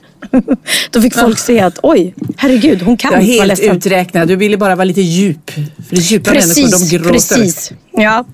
Då 0.91 1.01
fick 1.03 1.15
folk 1.15 1.39
se 1.39 1.61
att 1.61 1.79
oj, 1.83 2.15
herregud, 2.37 2.83
hon 2.83 2.97
kan 2.97 3.13
Jag 3.13 3.21
är 3.21 3.25
helt 3.25 3.61
uträknad. 3.61 4.29
Du 4.29 4.37
ville 4.37 4.57
bara 4.57 4.75
vara 4.75 4.85
lite 4.85 5.01
djup. 5.01 5.51
För 5.89 5.97
djupa 5.97 6.31
människor, 6.31 6.49
Precis, 6.49 6.91
de 6.91 6.97
gråter. 6.97 7.13
precis. 7.13 7.73
Ja. 7.93 8.25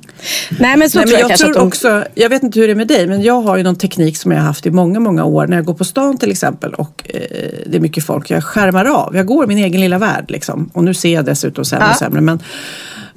Nej 0.59 0.77
men 0.77 0.91
så 0.91 0.99
Nej, 0.99 1.07
tror 1.09 1.21
jag, 1.21 1.31
jag 1.31 1.39
tror 1.39 1.55
de... 1.55 1.67
också, 1.67 2.05
jag 2.15 2.29
vet 2.29 2.43
inte 2.43 2.61
hur 2.61 2.67
det 2.67 2.73
är 2.73 2.75
med 2.77 2.89
dig, 2.89 3.07
men 3.07 3.23
jag 3.23 3.41
har 3.43 3.57
ju 3.57 3.63
någon 3.63 3.77
teknik 3.77 4.17
som 4.17 4.33
jag 4.33 4.39
har 4.39 4.47
haft 4.47 4.67
i 4.67 4.71
många, 4.71 5.01
många 5.01 5.25
år. 5.25 5.47
När 5.47 5.57
jag 5.57 5.65
går 5.67 5.75
på 5.75 5.85
stan 5.85 6.19
till 6.19 6.31
exempel 6.31 6.75
och 6.75 7.11
eh, 7.15 7.21
det 7.67 7.77
är 7.77 7.81
mycket 7.81 8.05
folk, 8.05 8.31
jag 8.31 8.45
skärmar 8.45 8.85
av. 8.85 9.17
Jag 9.17 9.27
går 9.27 9.47
min 9.47 9.59
egen 9.59 9.81
lilla 9.81 9.99
värld 9.99 10.25
liksom. 10.29 10.71
Och 10.73 10.85
nu 10.85 10.95
ser 10.95 11.15
jag 11.15 11.25
dessutom 11.25 11.65
sämre 11.65 11.85
och 11.87 11.91
Ja. 11.91 11.97
sämre. 11.99 12.21
Men 12.21 12.39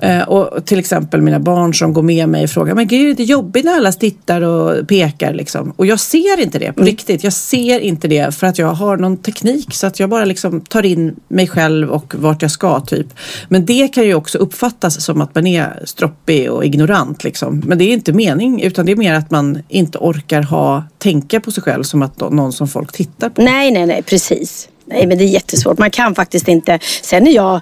Eh, 0.01 0.21
och 0.21 0.65
till 0.65 0.79
exempel 0.79 1.21
mina 1.21 1.39
barn 1.39 1.73
som 1.73 1.93
går 1.93 2.01
med 2.01 2.29
mig 2.29 2.43
och 2.43 2.49
frågar, 2.49 2.75
men 2.75 2.87
gud, 2.87 3.01
är 3.01 3.05
det 3.05 3.09
inte 3.09 3.23
jobbigt 3.23 3.65
när 3.65 3.75
alla 3.75 3.91
tittar 3.91 4.41
och 4.41 4.87
pekar 4.87 5.33
liksom? 5.33 5.73
Och 5.75 5.85
jag 5.85 5.99
ser 5.99 6.39
inte 6.39 6.59
det 6.59 6.73
på 6.73 6.83
riktigt. 6.83 7.23
Jag 7.23 7.33
ser 7.33 7.79
inte 7.79 8.07
det 8.07 8.35
för 8.35 8.47
att 8.47 8.57
jag 8.57 8.67
har 8.67 8.97
någon 8.97 9.17
teknik 9.17 9.73
så 9.73 9.87
att 9.87 9.99
jag 9.99 10.09
bara 10.09 10.25
liksom 10.25 10.61
tar 10.61 10.85
in 10.85 11.15
mig 11.27 11.47
själv 11.47 11.89
och 11.89 12.15
vart 12.15 12.41
jag 12.41 12.51
ska 12.51 12.79
typ. 12.79 13.07
Men 13.49 13.65
det 13.65 13.87
kan 13.87 14.03
ju 14.03 14.13
också 14.15 14.37
uppfattas 14.37 15.01
som 15.01 15.21
att 15.21 15.35
man 15.35 15.47
är 15.47 15.83
stroppig 15.85 16.51
och 16.51 16.65
ignorant 16.65 17.23
liksom. 17.23 17.63
Men 17.65 17.77
det 17.77 17.83
är 17.83 17.93
inte 17.93 18.13
mening 18.13 18.61
utan 18.61 18.85
det 18.85 18.91
är 18.91 18.95
mer 18.95 19.13
att 19.13 19.31
man 19.31 19.63
inte 19.69 19.97
orkar 19.97 20.41
ha, 20.41 20.83
tänka 20.97 21.39
på 21.39 21.51
sig 21.51 21.63
själv 21.63 21.83
som 21.83 22.01
att 22.01 22.19
någon 22.19 22.53
som 22.53 22.67
folk 22.67 22.91
tittar 22.91 23.29
på. 23.29 23.41
Nej, 23.41 23.71
nej, 23.71 23.85
nej, 23.85 24.03
precis. 24.03 24.69
Nej, 24.85 25.07
men 25.07 25.17
det 25.17 25.23
är 25.23 25.27
jättesvårt. 25.27 25.77
Man 25.77 25.91
kan 25.91 26.15
faktiskt 26.15 26.47
inte. 26.47 26.79
Sen 27.01 27.27
är 27.27 27.31
jag 27.31 27.61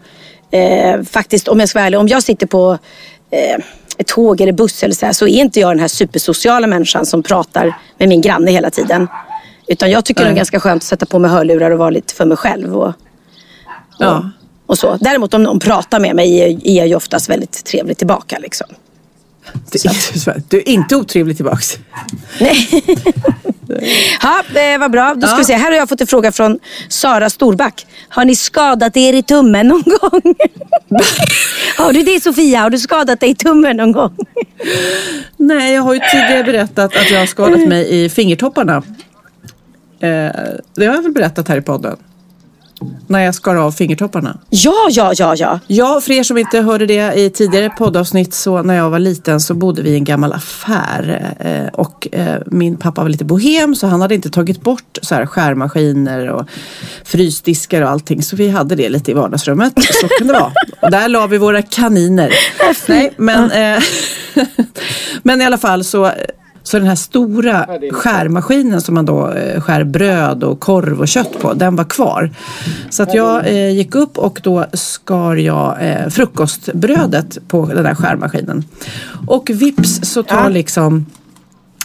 eh, 0.52 1.02
faktiskt, 1.04 1.48
om 1.48 1.60
jag 1.60 1.70
ska 1.70 1.80
vara 1.80 1.86
ärlig, 1.88 2.00
om 2.00 2.08
jag 2.08 2.24
sitter 2.24 2.48
på 2.48 2.78
eh, 3.32 3.64
ett 3.98 4.08
tåg 4.08 4.42
eller 4.42 4.52
buss 4.54 4.84
eller 4.84 4.96
så 4.96 5.06
här, 5.06 5.14
så 5.14 5.28
är 5.28 5.42
inte 5.42 5.60
jag 5.60 5.72
den 5.72 5.80
här 5.80 5.88
supersociala 5.88 6.68
människan 6.68 7.06
som 7.06 7.24
pratar 7.24 7.78
med 7.98 8.10
min 8.10 8.22
granne 8.22 8.52
hela 8.52 8.70
tiden. 8.70 9.08
Utan 9.68 9.92
jag 9.92 10.06
tycker 10.06 10.24
det 10.24 10.30
är 10.30 10.34
ganska 10.36 10.60
skönt 10.60 10.84
att 10.84 10.88
sätta 10.88 11.06
på 11.06 11.20
mig 11.20 11.32
hörlurar 11.32 11.72
och 11.72 11.80
vara 11.80 11.90
lite 11.90 12.14
för 12.14 12.26
mig 12.26 12.38
själv. 12.38 12.76
Och, 12.78 12.88
och, 12.88 12.94
Ja. 14.00 14.30
och 14.66 14.78
så. 14.78 14.98
Däremot 15.02 15.34
om 15.34 15.44
någon 15.44 15.60
pratar 15.60 16.00
med 16.00 16.16
mig 16.16 16.40
är, 16.40 16.72
jag 16.78 16.88
ju 16.88 16.96
oftast 16.96 17.30
väldigt 17.30 17.66
trevlig 17.66 17.98
tillbaka. 17.98 18.38
Liksom. 18.40 18.68
Så- 20.16 20.34
Du 20.48 20.58
är 20.58 20.70
inte 20.70 20.96
otrevlig 20.96 21.36
tillbaks. 21.36 21.78
Ja, 24.22 24.44
var 24.80 24.90
bra. 24.90 25.14
Då 25.16 25.28
ska 25.28 25.36
Ja. 25.36 25.38
vi 25.38 25.44
se. 25.44 25.54
Här 25.54 25.72
har 25.72 25.78
jag 25.78 25.90
fått 25.90 26.02
en 26.02 26.08
fråga 26.08 26.32
från 26.32 26.60
Sara 26.90 27.30
Storback. 27.30 27.88
Har 28.10 28.26
ni 28.26 28.36
skadat 28.36 28.98
er 28.98 29.14
i 29.14 29.24
tummen 29.24 29.68
någon 29.68 29.84
gång? 29.84 30.22
har 31.78 31.94
du 31.94 32.04
det 32.04 32.24
Sofia? 32.24 32.60
Har 32.60 32.70
du 32.70 32.78
skadat 32.78 33.20
dig 33.20 33.30
i 33.30 33.36
tummen 33.36 33.78
någon 33.78 33.92
gång? 33.92 34.18
Nej, 35.38 35.74
jag 35.74 35.82
har 35.82 35.94
ju 35.94 36.00
tidigare 36.12 36.44
berättat 36.44 36.96
att 36.96 37.12
jag 37.12 37.20
har 37.20 37.26
skadat 37.26 37.68
mig 37.68 38.06
i 38.06 38.10
fingertopparna. 38.10 38.76
Eh, 40.00 40.32
det 40.76 40.86
har 40.86 40.96
jag 40.96 41.02
väl 41.02 41.12
berättat 41.12 41.48
här 41.48 41.58
i 41.58 41.62
podden. 41.62 41.98
När 43.08 43.20
jag 43.20 43.36
skar 43.36 43.56
av 43.56 43.72
fingertopparna. 43.72 44.38
Ja, 44.50 44.88
ja, 44.90 45.14
ja, 45.16 45.36
ja. 45.36 45.60
Ja, 45.68 46.02
för 46.02 46.12
er 46.12 46.24
som 46.24 46.38
inte 46.38 46.62
hörde 46.62 46.86
det 46.86 47.14
i 47.20 47.30
tidigare 47.30 47.70
poddavsnitt 47.70 48.34
så 48.34 48.64
när 48.64 48.76
jag 48.76 48.90
var 48.90 49.00
liten 49.00 49.40
så 49.40 49.54
bodde 49.54 49.82
vi 49.82 49.90
i 49.90 49.96
en 49.96 50.04
gammal 50.04 50.34
affär 50.34 51.34
eh, 51.40 51.74
och 51.74 52.08
eh, 52.12 52.42
min 52.46 52.78
pappa 52.78 53.02
var 53.02 53.10
lite 53.10 53.26
bohem 53.26 53.76
så 53.76 53.88
han 53.88 54.02
hade 54.02 54.16
inte 54.16 54.30
tagit 54.30 54.62
bort 54.62 54.98
så 55.02 55.16
här 55.16 55.26
skärmaskiner 55.26 56.30
och 56.30 56.46
frysdiskar 57.04 57.82
och 57.82 57.90
allting 57.90 58.24
så 58.24 58.36
vi 58.36 58.50
hade 58.50 58.76
det 58.76 58.90
lite 58.90 59.12
i 59.12 59.14
vardagsrummet. 59.14 59.74
Så 60.02 60.08
kan 60.08 60.28
det 60.28 60.34
vara. 60.34 60.52
Och 60.82 60.92
där 60.92 61.08
la 61.08 61.28
vi 61.28 61.38
våra 61.38 61.62
kaniner. 61.62 62.34
Nej, 62.88 63.14
men, 63.18 63.52
eh, 63.52 63.84
men 65.24 65.42
i 65.42 65.46
alla 65.46 65.58
fall 65.58 65.84
så 65.84 66.12
så 66.64 66.80
den 66.80 66.88
här 66.88 66.96
stora 66.96 67.66
skärmaskinen 67.92 68.82
som 68.82 68.96
man 68.96 69.06
då 69.06 69.32
eh, 69.32 69.62
skär 69.62 69.84
bröd 69.84 70.44
och 70.44 70.60
korv 70.60 71.00
och 71.00 71.08
kött 71.08 71.40
på, 71.42 71.54
den 71.54 71.76
var 71.76 71.84
kvar. 71.84 72.32
Så 72.90 73.04
att 73.04 73.14
jag 73.14 73.48
eh, 73.48 73.70
gick 73.70 73.96
upp 73.96 74.18
och 74.18 74.40
då 74.44 74.66
skar 74.74 75.36
jag 75.36 75.78
eh, 75.80 76.10
frukostbrödet 76.10 77.38
på 77.48 77.66
den 77.66 77.84
där 77.84 77.96
skärmaskinen. 77.96 78.64
Och 79.28 79.50
vips 79.50 80.00
så 80.04 80.24
tar 80.24 80.50
liksom 80.50 81.06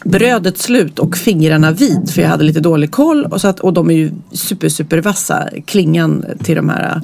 brödet 0.04 0.58
slut 0.58 0.98
och 0.98 1.16
fingrarna 1.16 1.70
vid 1.70 2.10
för 2.10 2.22
jag 2.22 2.28
hade 2.28 2.44
lite 2.44 2.60
dålig 2.60 2.90
koll. 2.90 3.24
Och, 3.24 3.40
så 3.40 3.48
att, 3.48 3.60
och 3.60 3.72
de 3.72 3.90
är 3.90 3.94
ju 3.94 4.10
super 4.32 4.68
super 4.68 4.98
vassa 4.98 5.48
klingan 5.66 6.24
till 6.42 6.56
de 6.56 6.68
här 6.68 7.00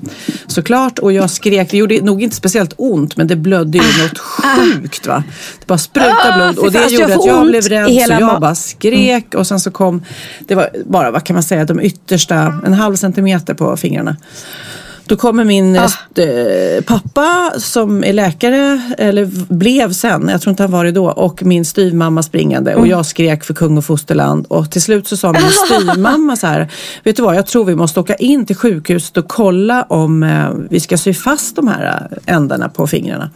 såklart. 0.47 0.99
Och 0.99 1.13
jag 1.13 1.31
skrek, 1.31 1.71
det 1.71 1.77
gjorde 1.77 2.01
nog 2.01 2.23
inte 2.23 2.37
speciellt 2.37 2.75
ont 2.77 3.17
men 3.17 3.27
det 3.27 3.37
blödde 3.37 3.79
ju 3.79 3.85
något 4.03 4.19
sjukt 4.19 5.07
va. 5.07 5.23
Det 5.61 5.67
bara 5.67 5.79
sprutade 5.79 6.15
Ah, 6.49 6.53
blod. 6.53 6.65
och 6.65 6.73
det 6.73 6.79
jag 6.79 6.91
gjorde 6.93 7.13
får 7.15 7.21
att 7.21 7.27
jag 7.27 7.47
blev 7.47 7.63
rädd 7.63 8.07
så 8.07 8.13
jag 8.13 8.41
bara 8.41 8.55
skrek. 8.55 9.35
Och 9.35 9.47
sen 9.47 9.61
så 9.61 9.71
kom 9.71 10.03
det 10.41 10.55
var 10.55 10.69
bara 10.87 11.11
vad 11.11 11.25
kan 11.25 11.35
man 11.35 11.43
säga 11.43 11.65
de 11.65 11.81
yttersta 11.81 12.61
en 12.67 12.73
halv 12.75 12.97
centimeter 12.97 13.55
på 13.55 13.77
fingrarna. 13.77 14.17
Då 15.11 15.17
kommer 15.17 15.45
min 15.45 15.79
Ah. 15.79 15.89
eh, 16.23 16.83
pappa 16.87 17.53
som 17.59 18.05
är 18.05 18.13
läkare, 18.13 18.83
eller 18.99 19.31
blev 19.55 19.93
sen, 19.93 20.29
jag 20.29 20.41
tror 20.41 20.51
inte 20.51 20.63
han 20.63 20.73
var 20.73 20.85
det 20.85 20.93
då, 20.93 21.11
och 21.11 21.43
min 21.43 21.65
styvmamma 21.65 22.23
springande 22.23 22.71
Mm. 22.71 22.83
och 22.83 22.89
jag 22.89 23.07
skrek 23.07 23.45
för 23.45 23.55
kung 23.55 23.79
och 23.79 23.85
fosterland 23.85 24.47
och 24.47 24.71
till 24.71 24.83
slut 24.83 25.09
så 25.09 25.17
sa 25.17 25.33
min 25.33 25.43
styvmamma 25.67 26.37
så 26.37 26.47
här, 26.47 26.69
vet 27.05 27.17
du 27.17 27.23
vad, 27.23 27.37
jag 27.37 27.47
tror 27.47 27.65
vi 27.65 27.75
måste 27.75 28.01
åka 28.01 28.15
in 28.15 28.47
till 28.47 28.57
sjukhuset 28.57 29.17
och 29.17 29.29
kolla 29.29 29.83
om 29.83 30.23
eh, 30.23 30.49
vi 30.71 30.81
ska 30.81 30.99
sy 30.99 31.15
fast 31.15 31.57
de 31.57 31.69
här 31.69 32.09
eh, 32.27 32.35
ändarna 32.35 32.69
på 32.69 32.87
fingrarna. 32.87 33.31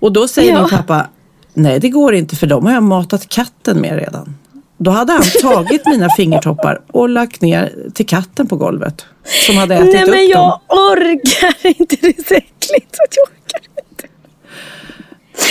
Och 0.00 0.12
då 0.12 0.28
säger 0.28 0.52
Ja. 0.52 0.60
min 0.60 0.70
pappa, 0.70 1.06
nej 1.54 1.80
det 1.80 1.88
går 1.88 2.14
inte 2.14 2.36
för 2.36 2.46
de 2.46 2.66
har 2.66 2.72
jag 2.72 2.82
matat 2.82 3.28
katten 3.28 3.80
med 3.80 3.94
redan. 3.98 4.34
Då 4.84 4.90
hade 4.90 5.12
han 5.12 5.22
tagit 5.42 5.86
mina 5.86 6.08
fingertoppar 6.16 6.80
och 6.92 7.08
lagt 7.08 7.40
ner 7.42 7.72
till 7.94 8.06
katten 8.06 8.46
på 8.46 8.56
golvet. 8.56 9.04
Som 9.46 9.56
hade 9.56 9.74
ätit 9.74 9.92
Nej 9.92 10.02
upp 10.04 10.10
men 10.10 10.18
dem. 10.18 10.28
jag 10.30 10.60
orkar 10.68 11.66
inte. 11.80 11.96
Det 12.00 12.06
är 12.06 12.24
så 12.28 12.34
äckligt. 12.34 12.96
att 13.04 13.16
Jag 13.16 13.24
orkar 13.28 13.60
inte. 13.90 14.06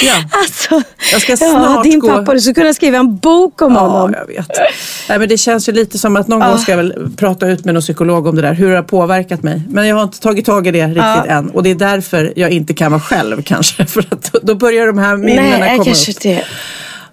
Ja. 0.05 0.23
Alltså, 0.41 0.81
Jag 1.11 1.21
ska 1.21 1.31
ja, 1.31 1.37
snart 1.37 1.83
din 1.83 1.99
gå- 1.99 2.07
pappa, 2.09 2.33
du 2.33 2.39
skulle 2.39 2.53
kunna 2.53 2.73
skriva 2.73 2.97
en 2.97 3.17
bok 3.17 3.61
om 3.61 3.73
Ja, 3.73 3.79
honom. 3.79 4.13
jag 4.17 4.25
vet. 4.27 4.47
Nej, 5.09 5.19
men 5.19 5.29
det 5.29 5.37
känns 5.37 5.69
ju 5.69 5.73
lite 5.73 5.97
som 5.99 6.15
att 6.15 6.27
någon 6.27 6.41
Ja. 6.41 6.47
gång 6.49 6.57
ska 6.57 6.71
jag 6.71 6.77
väl 6.77 7.09
prata 7.17 7.47
ut 7.47 7.65
med 7.65 7.73
någon 7.73 7.81
psykolog 7.81 8.27
om 8.27 8.35
det 8.35 8.41
där. 8.41 8.53
Hur 8.53 8.69
det 8.69 8.75
har 8.75 8.83
påverkat 8.83 9.43
mig. 9.43 9.61
Men 9.69 9.87
jag 9.87 9.95
har 9.95 10.03
inte 10.03 10.19
tagit 10.19 10.45
tag 10.45 10.67
i 10.67 10.71
det 10.71 10.85
riktigt 10.87 10.97
Ja. 11.03 11.25
än. 11.25 11.49
Och 11.49 11.63
det 11.63 11.71
är 11.71 11.75
därför 11.75 12.33
jag 12.35 12.51
inte 12.51 12.73
kan 12.73 12.91
vara 12.91 13.01
själv 13.01 13.41
kanske. 13.43 13.85
För 13.93 14.05
att 14.11 14.31
då- 14.41 14.55
börjar 14.55 14.87
de 14.87 14.97
här 14.97 15.17
minnena 15.17 15.57
Nej, 15.57 15.69
komma 15.77 15.85
kanske 15.85 16.11
upp. 16.11 16.19
det. 16.21 16.43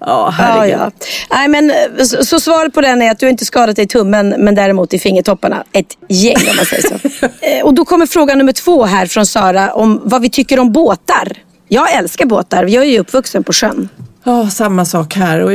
Ja, 0.00 0.06
Ja, 0.06 0.30
herregud. 0.30 0.78
ja. 0.78 0.90
Nej, 1.30 1.48
men, 1.48 1.70
eh, 1.70 2.04
så, 2.04 2.24
så 2.24 2.40
svaret 2.40 2.74
på 2.74 2.80
den 2.80 3.02
är 3.02 3.10
att 3.10 3.18
du 3.18 3.28
inte 3.28 3.44
skadat 3.44 3.76
dig 3.76 3.84
i 3.84 3.88
tummen 3.88 4.34
men 4.38 4.54
däremot 4.54 4.94
i 4.94 4.98
fingertopparna. 4.98 5.64
Ett 5.72 5.96
gäng 6.08 6.36
om 6.50 6.56
man 6.56 6.64
säger 6.64 6.82
så. 6.88 7.26
Eh, 7.40 7.64
Och 7.64 7.74
då 7.74 7.84
kommer 7.84 8.06
fråga 8.06 8.34
nummer 8.34 8.52
två 8.52 8.84
här 8.84 9.06
från 9.06 9.26
Sara 9.26 9.74
om 9.74 10.00
vad 10.04 10.22
vi 10.22 10.30
tycker 10.30 10.58
om 10.58 10.72
båtar. 10.72 11.32
Jag 11.68 11.94
älskar 11.94 12.26
båtar. 12.26 12.64
Jag 12.64 12.84
är 12.84 12.88
ju 12.88 12.98
uppvuxen 12.98 13.44
på 13.44 13.52
sjön. 13.52 13.88
Ja, 14.24 14.50
samma 14.50 14.84
sak 14.84 15.14
här. 15.14 15.40
Och 15.40 15.52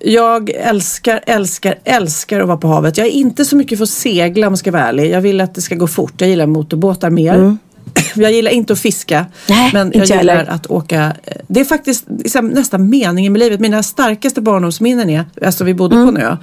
jag 0.00 0.50
älskar, 0.50 1.20
älskar, 1.26 1.78
älskar 1.84 2.40
att 2.40 2.46
vara 2.48 2.56
på 2.58 2.68
havet. 2.68 2.98
Jag 2.98 3.06
är 3.06 3.10
inte 3.10 3.44
så 3.44 3.56
mycket 3.56 3.78
för 3.78 3.82
att 3.82 3.90
segla 3.90 4.46
om 4.46 4.52
jag 4.52 4.58
ska 4.58 4.70
vara 4.70 4.82
ärlig. 4.88 5.10
Jag 5.10 5.20
vill 5.20 5.40
att 5.40 5.54
det 5.54 5.60
ska 5.60 5.74
gå 5.74 5.86
fort. 5.86 6.14
Jag 6.20 6.30
gillar 6.30 6.46
motorbåtar 6.46 7.10
mer. 7.10 7.56
Jag 8.14 8.32
gillar 8.32 8.50
inte 8.50 8.72
att 8.72 8.78
fiska. 8.78 9.26
Nej, 9.48 9.70
men 9.72 9.92
jag 9.94 10.06
gillar 10.06 10.36
heller. 10.36 10.50
att 10.50 10.66
åka. 10.66 11.12
Det 11.48 11.60
är 11.60 11.64
faktiskt 11.64 12.04
liksom, 12.18 12.48
nästan 12.48 12.88
meningen 12.90 13.32
med 13.32 13.38
livet. 13.40 13.60
Mina 13.60 13.82
starkaste 13.82 14.40
barndomsminnen 14.40 15.10
är, 15.10 15.24
alltså 15.44 15.64
vi 15.64 15.74
bodde 15.74 15.96
Mm. 15.96 16.14
på 16.14 16.20
en 16.20 16.26
ö. 16.26 16.36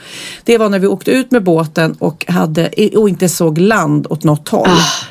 Det 0.43 0.57
var 0.57 0.69
när 0.69 0.79
vi 0.79 0.87
åkte 0.87 1.11
ut 1.11 1.31
med 1.31 1.43
båten 1.43 1.95
och, 1.99 2.25
hade, 2.27 2.69
och 2.95 3.09
inte 3.09 3.29
såg 3.29 3.57
land 3.57 4.07
åt 4.09 4.23
något 4.23 4.49
håll. 4.49 4.67
Ah. 4.69 5.05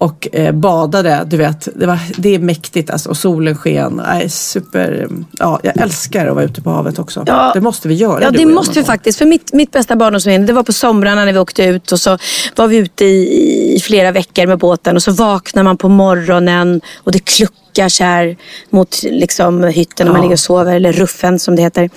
Och 0.00 0.28
eh, 0.32 0.52
badade, 0.52 1.24
du 1.26 1.36
vet. 1.36 1.68
Det, 1.74 1.86
var, 1.86 1.98
det 2.16 2.34
är 2.34 2.38
mäktigt 2.38 2.90
alltså. 2.90 3.08
Och 3.08 3.16
solen 3.16 3.56
sken. 3.56 4.02
Nej, 4.06 4.28
super. 4.28 5.08
Ja, 5.38 5.60
jag 5.62 5.76
älskar 5.76 6.26
att 6.26 6.34
vara 6.34 6.44
ute 6.44 6.62
på 6.62 6.70
havet 6.70 6.98
också. 6.98 7.24
Ja. 7.26 7.50
Det 7.54 7.60
måste 7.60 7.88
vi 7.88 7.94
göra. 7.94 8.22
Ja, 8.22 8.30
det 8.30 8.46
måste 8.46 8.78
vi 8.78 8.84
faktiskt. 8.84 9.18
För 9.18 9.26
mitt, 9.26 9.52
mitt 9.52 9.72
bästa 9.72 9.96
barndomsminne, 9.96 10.46
det 10.46 10.52
var 10.52 10.62
på 10.62 10.72
somrarna 10.72 11.24
när 11.24 11.32
vi 11.32 11.38
åkte 11.38 11.64
ut 11.64 11.92
och 11.92 12.00
så 12.00 12.18
var 12.56 12.66
vi 12.66 12.76
ute 12.76 13.04
i, 13.04 13.76
i 13.76 13.80
flera 13.80 14.12
veckor 14.12 14.46
med 14.46 14.58
båten 14.58 14.96
och 14.96 15.02
så 15.02 15.12
vaknar 15.12 15.62
man 15.62 15.76
på 15.76 15.88
morgonen 15.88 16.80
och 16.96 17.12
det 17.12 17.18
kluckar 17.18 17.69
här 18.00 18.36
mot 18.70 19.02
liksom, 19.02 19.64
hytten 19.64 20.06
när 20.06 20.12
man 20.12 20.20
Ja. 20.20 20.22
ligger 20.22 20.34
och 20.34 20.40
sover, 20.40 20.74
eller 20.76 20.92
ruffen 20.92 21.38
som 21.38 21.56
det 21.56 21.62
heter. 21.62 21.90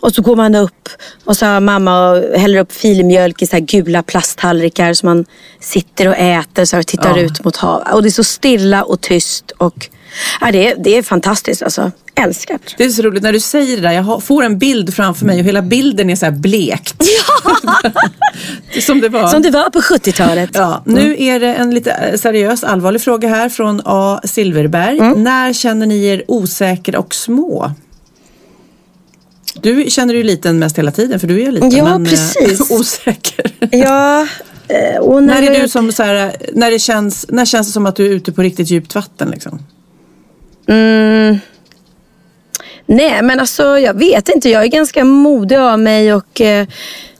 Och 0.00 0.14
så 0.14 0.22
går 0.22 0.36
man 0.36 0.54
upp 0.54 0.88
och 1.24 1.36
så 1.36 1.46
har 1.46 1.60
mamma 1.60 2.10
och 2.10 2.38
häller 2.38 2.58
upp 2.60 2.72
filmjölk 2.72 3.42
i 3.42 3.46
så 3.46 3.56
här 3.56 3.60
gula 3.60 4.02
plasttallrikar 4.02 4.94
som 4.94 5.06
man 5.08 5.24
sitter 5.60 6.08
och 6.08 6.16
äter 6.16 6.64
så 6.64 6.78
och 6.78 6.86
tittar 6.86 7.16
Ja. 7.18 7.22
ut 7.22 7.44
mot 7.44 7.56
havet. 7.56 7.94
Och 7.94 8.02
det 8.02 8.08
är 8.08 8.10
så 8.10 8.24
stilla 8.24 8.82
och 8.84 9.00
tyst 9.00 9.50
och 9.50 9.88
ja, 10.40 10.52
det, 10.52 10.68
är, 10.68 10.76
det 10.78 10.96
är 10.96 11.02
fantastiskt 11.02 11.62
alltså. 11.62 11.92
Älskar 12.14 12.58
det. 12.76 12.84
Är 12.84 12.88
så 12.88 13.02
roligt 13.02 13.22
när 13.22 13.32
du 13.32 13.40
säger 13.40 13.76
det 13.76 13.82
där. 13.82 13.92
Jag 13.92 14.22
får 14.22 14.42
en 14.42 14.58
bild 14.58 14.94
framför 14.94 15.26
mig 15.26 15.40
och 15.40 15.46
hela 15.46 15.62
bilden 15.62 16.10
är 16.10 16.16
så 16.16 16.24
här 16.24 16.32
blekt. 16.32 17.02
Som 18.80 19.00
det 19.00 19.08
var. 19.08 19.28
Som 19.28 19.42
det 19.42 19.50
var 19.50 19.70
på 19.70 19.80
70-talet. 19.80 20.50
Ja, 20.54 20.82
nu 20.86 21.16
är 21.18 21.40
det 21.40 21.54
en 21.54 21.74
lite 21.74 21.90
eh, 21.90 22.18
seriös, 22.18 22.64
allvarlig 22.64 23.02
fråga 23.02 23.28
här 23.28 23.48
från 23.48 23.82
A. 23.84 24.20
Silverberg. 24.24 24.98
Mm. 24.98 25.22
När 25.22 25.52
känner 25.52 25.86
ni 25.86 26.04
er 26.04 26.24
osäkra 26.28 26.98
och 26.98 27.14
små? 27.14 27.72
Du 29.54 29.90
känner 29.90 30.14
ju 30.14 30.22
liten 30.22 30.58
mest 30.58 30.78
hela 30.78 30.90
tiden 30.90 31.20
för 31.20 31.26
du 31.26 31.42
är 31.42 31.52
liten. 31.52 31.70
Ja, 31.70 31.84
men, 31.84 32.06
eh, 32.06 32.10
precis. 32.10 32.70
osäker. 32.70 33.52
Ja, 33.70 34.20
eh, 34.68 35.04
när, 35.04 35.20
När 35.20 35.42
är 35.42 35.62
du 35.62 35.68
som 35.68 35.92
så 35.92 36.02
här, 36.02 36.36
när 36.52 36.70
det 36.70 36.78
känns, 36.78 37.26
när 37.28 37.44
känns 37.44 37.66
det 37.66 37.72
som 37.72 37.86
att 37.86 37.96
du 37.96 38.06
är 38.06 38.10
ute 38.10 38.32
på 38.32 38.42
riktigt 38.42 38.70
djupt 38.70 38.94
vatten 38.94 39.30
liksom? 39.30 39.58
Mm. 40.68 41.38
Nej, 42.86 43.22
men 43.22 43.40
alltså 43.40 43.78
jag 43.78 43.94
vet 43.94 44.28
inte. 44.28 44.50
Jag 44.50 44.62
är 44.62 44.66
ganska 44.66 45.04
modig 45.04 45.56
av 45.56 45.78
mig 45.78 46.14
och 46.14 46.40
eh, 46.40 46.66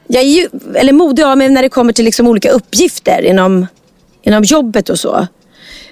jag 0.07 0.23
är 0.23 0.27
ju, 0.27 0.49
eller 0.75 0.93
modig 0.93 1.23
av 1.23 1.39
mig 1.39 1.49
när 1.49 1.63
det 1.63 1.69
kommer 1.69 1.93
till 1.93 2.05
liksom 2.05 2.29
olika 2.29 2.51
uppgifter 2.51 3.23
inom, 3.23 3.67
inom 4.23 4.43
jobbet 4.45 4.89
och 4.89 4.99
så. 4.99 5.27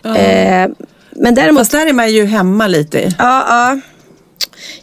Eh, 0.05 0.69
Men 1.11 1.35
däremot... 1.35 1.61
Fast 1.61 1.73
där 1.73 1.87
är 1.87 1.93
man 1.93 2.13
ju 2.13 2.25
hemma 2.25 2.67
lite. 2.67 3.15
Ja, 3.19 3.45
ja. 3.49 3.81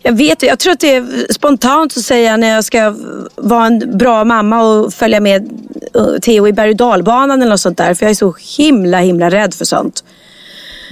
Jag 0.01 0.17
vet 0.17 0.43
Jag 0.43 0.59
tror 0.59 0.73
att 0.73 0.79
det 0.79 0.95
är 0.95 1.33
spontant 1.33 1.91
så 1.91 2.01
säger 2.01 2.31
jag 2.31 2.39
när 2.39 2.47
jag 2.49 2.63
ska 2.63 2.95
vara 3.35 3.65
en 3.65 3.97
bra 3.97 4.23
mamma 4.23 4.63
och 4.63 4.93
följa 4.93 5.19
med 5.19 5.49
uh, 5.97 6.19
Theo 6.19 6.47
i 6.47 6.53
berg 6.53 6.69
och 6.69 6.75
dalbanan 6.75 7.41
eller 7.41 7.49
något 7.49 7.59
sånt 7.59 7.77
där. 7.77 7.93
För 7.93 8.05
jag 8.05 8.09
är 8.11 8.15
så 8.15 8.35
himla, 8.57 8.99
himla 8.99 9.29
rädd 9.29 9.53
för 9.53 9.65
sånt. 9.65 10.03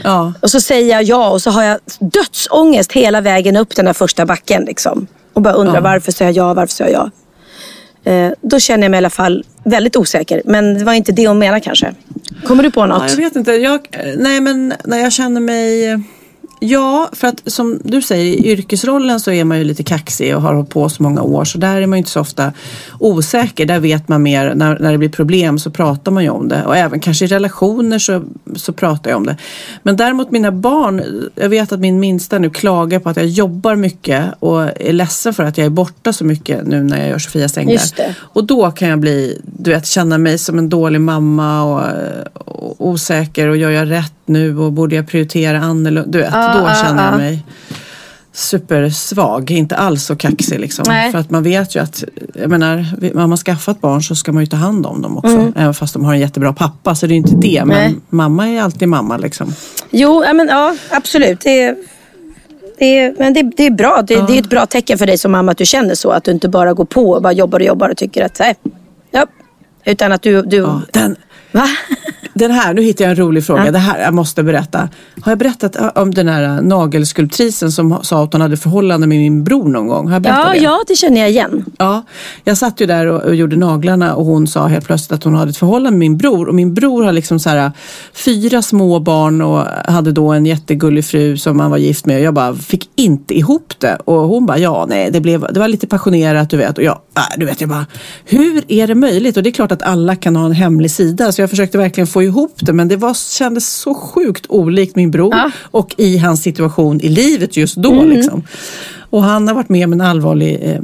Ja. 0.03 0.33
Och 0.41 0.51
så 0.51 0.61
säger 0.61 0.89
jag 0.95 1.03
ja 1.03 1.29
och 1.29 1.41
så 1.41 1.49
har 1.51 1.63
jag 1.63 1.79
dödsångest 1.99 2.91
hela 2.91 3.21
vägen 3.21 3.55
upp 3.55 3.75
den 3.75 3.85
där 3.85 3.93
första 3.93 4.25
backen. 4.25 4.63
Liksom. 4.65 5.07
Och 5.33 5.41
bara 5.41 5.53
undrar 5.53 5.75
Ja. 5.75 5.81
varför 5.81 6.11
säger 6.11 6.31
jag 6.33 6.49
ja, 6.49 6.53
varför 6.53 6.73
säger 6.73 6.93
jag 6.93 7.01
ja. 7.05 7.11
Eh, 8.11 8.31
då 8.41 8.59
känner 8.59 8.83
jag 8.83 8.91
mig 8.91 8.97
i 8.97 8.99
alla 8.99 9.09
fall 9.09 9.45
väldigt 9.63 9.95
osäker. 9.95 10.41
Men 10.45 10.77
det 10.77 10.83
var 10.85 10.93
inte 10.93 11.11
det 11.11 11.27
hon 11.27 11.39
menade 11.39 11.59
kanske. 11.61 11.93
Kommer 12.47 12.63
du 12.63 12.71
på 12.71 12.85
något? 12.85 13.01
Ja, 13.01 13.09
jag 13.09 13.15
vet 13.17 13.35
inte. 13.35 13.51
Jag, 13.51 13.87
nej, 14.17 14.41
men 14.41 14.73
när 14.83 14.97
jag 14.97 15.11
känner 15.13 15.41
mig... 15.41 15.99
Ja, 16.59 17.09
för 17.13 17.27
att 17.27 17.51
som 17.51 17.79
du 17.83 18.01
säger, 18.01 18.25
i 18.25 18.51
yrkesrollen 18.51 19.19
så 19.19 19.31
är 19.31 19.43
man 19.43 19.57
ju 19.57 19.63
lite 19.63 19.83
kaxig 19.83 20.35
och 20.35 20.41
har 20.41 20.53
hållit 20.53 20.69
på 20.69 20.89
så 20.89 21.03
många 21.03 21.21
år. 21.21 21.45
Så 21.45 21.57
där 21.57 21.81
är 21.81 21.87
man 21.87 21.97
ju 21.97 21.99
inte 21.99 22.09
så 22.11 22.21
ofta 22.21 22.53
osäker. 22.99 23.65
Där 23.65 23.79
vet 23.79 24.07
man 24.07 24.23
mer, 24.23 24.53
när, 24.55 24.79
när 24.79 24.91
det 24.91 24.97
blir 24.97 25.09
problem 25.09 25.59
så 25.59 25.71
pratar 25.71 26.11
man 26.11 26.23
ju 26.23 26.29
om 26.29 26.47
det. 26.47 26.65
Och 26.65 26.77
även 26.77 26.99
kanske 26.99 27.25
i 27.25 27.27
relationer 27.27 27.99
så, 27.99 28.23
så 28.55 28.73
pratar 28.73 29.09
jag 29.09 29.17
om 29.17 29.25
det. 29.25 29.37
Men 29.83 29.97
däremot 29.97 30.31
mina 30.31 30.51
barn, 30.51 31.29
jag 31.35 31.49
vet 31.49 31.71
att 31.71 31.79
min 31.79 31.99
minsta 31.99 32.39
nu 32.39 32.49
klagar 32.49 32.99
på 32.99 33.09
att 33.09 33.17
jag 33.17 33.25
jobbar 33.25 33.75
mycket 33.75 34.25
och 34.39 34.61
är 34.63 34.93
ledsen 34.93 35.33
för 35.33 35.43
att 35.43 35.57
jag 35.57 35.65
är 35.65 35.69
borta 35.69 36.13
så 36.13 36.25
mycket 36.25 36.67
nu 36.67 36.83
när 36.83 36.99
jag 36.99 37.09
gör 37.09 37.19
Sofias 37.19 37.57
änglar. 37.57 37.73
Just 37.73 37.95
det. 37.95 38.15
Och 38.19 38.43
då 38.43 38.71
kan 38.71 38.89
jag 38.89 38.99
bli, 38.99 39.41
du 39.43 39.71
vet, 39.71 39.87
känna 39.87 40.17
mig 40.17 40.37
som 40.37 40.59
en 40.59 40.69
dålig 40.69 41.01
mamma 41.01 41.63
och, 41.63 41.81
och 42.33 42.87
osäker 42.87 43.47
och 43.47 43.57
gör 43.57 43.69
jag 43.69 43.91
rätt 43.91 44.24
nu 44.25 44.57
och 44.57 44.73
borde 44.73 44.95
jag 44.95 45.07
prioritera 45.07 45.59
annorlunda? 45.59 46.11
Du 46.11 46.17
vet, 46.17 46.33
Ja, 46.33 46.53
då 46.53 46.67
ja, 46.67 46.75
känner 46.83 47.03
jag 47.03 47.13
ja. 47.13 47.17
mig 47.17 47.43
supersvag, 48.35 49.51
inte 49.51 49.75
alls 49.75 50.05
så 50.05 50.15
kaxig 50.15 50.59
liksom. 50.59 50.85
Nej. 50.87 51.11
För 51.11 51.19
att 51.19 51.29
man 51.29 51.43
vet 51.43 51.75
ju 51.75 51.79
att, 51.79 52.03
jag 52.33 52.49
menar, 52.49 52.77
har 53.19 53.27
man 53.27 53.37
skaffat 53.37 53.81
barn 53.81 54.03
så 54.03 54.15
ska 54.15 54.31
man 54.31 54.43
ju 54.43 54.47
ta 54.47 54.57
hand 54.57 54.85
om 54.85 55.01
dem 55.01 55.17
också. 55.17 55.35
Mm. 55.35 55.53
Även 55.55 55.73
fast 55.73 55.93
de 55.93 56.05
har 56.05 56.13
en 56.13 56.19
jättebra 56.19 56.53
pappa 56.53 56.95
så 56.95 57.07
det 57.07 57.11
är 57.11 57.15
ju 57.15 57.17
inte 57.17 57.35
det. 57.35 57.65
Men 57.65 57.77
Nej. 57.77 57.95
mamma 58.09 58.49
är 58.49 58.61
alltid 58.61 58.87
mamma 58.87 59.17
liksom. 59.17 59.53
Jo, 59.89 60.23
ja, 60.25 60.33
men, 60.33 60.47
ja 60.47 60.75
absolut. 60.89 61.39
Det 61.39 61.63
är, 61.63 61.75
det 62.77 62.99
är, 62.99 63.15
men 63.19 63.33
det, 63.33 63.51
det 63.57 63.65
är 63.65 63.71
bra. 63.71 64.03
Det, 64.07 64.27
det 64.27 64.33
är 64.33 64.39
ett 64.39 64.49
bra 64.49 64.65
tecken 64.65 64.97
för 64.97 65.05
dig 65.05 65.17
som 65.17 65.31
mamma 65.31 65.51
att 65.51 65.57
du 65.57 65.65
känner 65.65 65.95
så. 65.95 66.09
Att 66.11 66.23
du 66.23 66.31
inte 66.31 66.49
bara 66.49 66.73
går 66.73 66.85
på 66.85 67.09
och 67.09 67.21
bara 67.21 67.33
jobbar 67.33 67.59
och 67.59 67.65
jobbar 67.65 67.89
och 67.89 67.97
tycker 67.97 68.25
att, 68.25 68.39
nej, 68.39 68.55
ja. 69.11 69.25
Utan 69.85 70.11
att 70.11 70.21
du... 70.21 70.41
du 70.41 70.67
den, 70.91 71.15
Va? 71.51 71.67
Den 72.37 72.51
här, 72.51 72.73
nu 72.73 72.81
hittar 72.81 73.05
jag 73.05 73.09
en 73.09 73.15
rolig 73.17 73.45
fråga. 73.45 73.71
Det 73.71 73.77
här 73.79 74.01
jag 74.01 74.13
måste 74.13 74.43
berätta. 74.43 74.89
Har 75.21 75.31
jag 75.31 75.39
berättat 75.39 75.75
äh, 75.75 75.87
om 75.95 76.13
den 76.13 76.27
här 76.27 76.43
äh, 76.43 76.61
nagelskulptrisen 76.61 77.71
som 77.71 77.99
sa 78.03 78.23
att 78.23 78.33
hon 78.33 78.41
hade 78.41 78.57
förhållande 78.57 79.07
med 79.07 79.17
min 79.17 79.43
bror 79.43 79.69
någon 79.69 79.87
gång? 79.87 80.07
Har 80.07 80.13
jag 80.13 80.21
berättat 80.21 80.45
Ja, 80.45 80.51
det? 80.53 80.57
ja, 80.57 80.83
det 80.87 80.95
känner 80.95 81.21
jag 81.21 81.29
igen. 81.29 81.65
Ja, 81.77 82.03
jag 82.43 82.57
satt 82.57 82.81
ju 82.81 82.85
där 82.85 83.05
och, 83.05 83.21
och 83.21 83.35
gjorde 83.35 83.55
naglarna 83.55 84.15
och 84.15 84.25
hon 84.25 84.47
sa 84.47 84.67
helt 84.67 84.85
plötsligt 84.85 85.11
att 85.11 85.23
hon 85.23 85.35
hade 85.35 85.49
ett 85.49 85.57
förhållande 85.57 85.91
med 85.91 85.99
min 85.99 86.17
bror. 86.17 86.47
Och 86.47 86.55
min 86.55 86.73
bror 86.73 87.03
har 87.03 87.13
liksom 87.13 87.39
så 87.39 87.49
här, 87.49 87.71
fyra 88.13 88.61
små 88.61 88.99
barn 88.99 89.41
och 89.41 89.65
hade 89.93 90.11
då 90.11 90.31
en 90.31 90.45
jättegullig 90.45 91.05
fru 91.05 91.37
som 91.37 91.59
han 91.59 91.71
var 91.71 91.77
gift 91.77 92.05
med. 92.05 92.17
Och 92.17 92.23
jag 92.23 92.33
bara 92.33 92.55
fick 92.55 92.89
inte 92.95 93.37
ihop 93.37 93.73
det. 93.79 93.97
Och 94.05 94.21
hon 94.21 94.45
bara, 94.45 94.57
ja 94.57 94.85
nej, 94.89 95.11
det, 95.11 95.21
blev, 95.21 95.47
det 95.53 95.59
var 95.59 95.67
lite 95.67 95.87
passionerat 95.87 96.49
du 96.49 96.57
vet. 96.57 96.77
Och 96.77 96.83
jag, 96.83 96.99
äh, 97.17 97.21
du 97.37 97.45
vet, 97.45 97.61
jag 97.61 97.69
bara, 97.69 97.85
hur 98.25 98.63
är 98.67 98.87
det 98.87 98.95
möjligt? 98.95 99.37
Och 99.37 99.43
det 99.43 99.49
är 99.49 99.51
klart 99.51 99.71
att 99.71 99.81
alla 99.81 100.15
kan 100.15 100.35
ha 100.35 100.45
en 100.45 100.51
hemlig 100.51 100.91
sida. 100.91 101.31
Så 101.31 101.41
jag 101.41 101.49
försökte 101.49 101.77
verkligen 101.77 102.07
få 102.07 102.24
ihop 102.25 102.55
det. 102.59 102.73
Men 102.73 102.87
det 102.87 102.95
var, 102.95 103.13
kändes 103.13 103.73
så 103.73 103.93
sjukt 103.93 104.45
olikt 104.49 104.95
min 104.95 105.11
bror 105.11 105.35
och 105.61 105.95
i 105.97 106.17
hans 106.17 106.41
situation 106.41 107.01
i 107.01 107.09
livet 107.09 107.57
just 107.57 107.75
då. 107.75 107.93
Mm. 107.93 108.09
Liksom. 108.09 108.43
Och 109.09 109.23
han 109.23 109.47
har 109.47 109.55
varit 109.55 109.69
med 109.69 109.85
om 109.85 109.93
en 109.93 110.01
allvarlig 110.01 110.59
eh, 110.63 110.81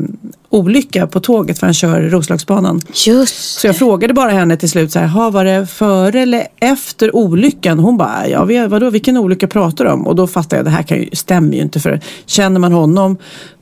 olycka 0.49 1.07
på 1.07 1.19
tåget 1.19 1.59
för 1.59 1.67
han 1.67 1.73
kör 1.73 2.01
Roslagsbanan. 2.01 2.81
Just 3.07 3.59
Så 3.59 3.67
jag 3.67 3.77
frågade 3.77 4.13
bara 4.13 4.31
henne 4.31 4.57
till 4.57 4.69
slut 4.69 4.91
så 4.91 4.99
här, 4.99 5.07
"Ha, 5.07 5.29
var 5.29 5.45
det 5.45 5.67
före 5.67 6.21
eller 6.21 6.47
efter 6.59 7.15
olyckan? 7.15 7.79
Hon 7.79 7.97
bara, 7.97 8.27
ja 8.27 8.67
vadå, 8.67 8.89
vilken 8.89 9.17
olycka 9.17 9.47
pratar 9.47 9.85
du 9.85 9.91
om? 9.91 10.07
Och 10.07 10.15
då 10.15 10.27
fattade 10.27 10.55
jag, 10.55 10.65
det 10.65 10.69
här 10.69 10.83
kan 10.83 10.97
ju, 10.97 11.09
stämmer 11.13 11.53
ju 11.55 11.61
inte 11.61 11.79
för 11.79 11.99
känner 12.25 12.59
man 12.59 12.71
honom 12.71 13.17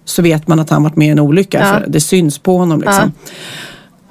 så 0.05 0.21
vet 0.21 0.47
man 0.47 0.59
att 0.59 0.69
han 0.69 0.83
varit 0.83 0.95
med 0.95 1.07
i 1.07 1.11
en 1.11 1.19
olycka. 1.19 1.59
Ja. 1.59 1.65
För 1.65 1.85
det 1.91 1.99
syns 1.99 2.39
på 2.39 2.57
honom 2.57 2.81
liksom. 2.81 3.11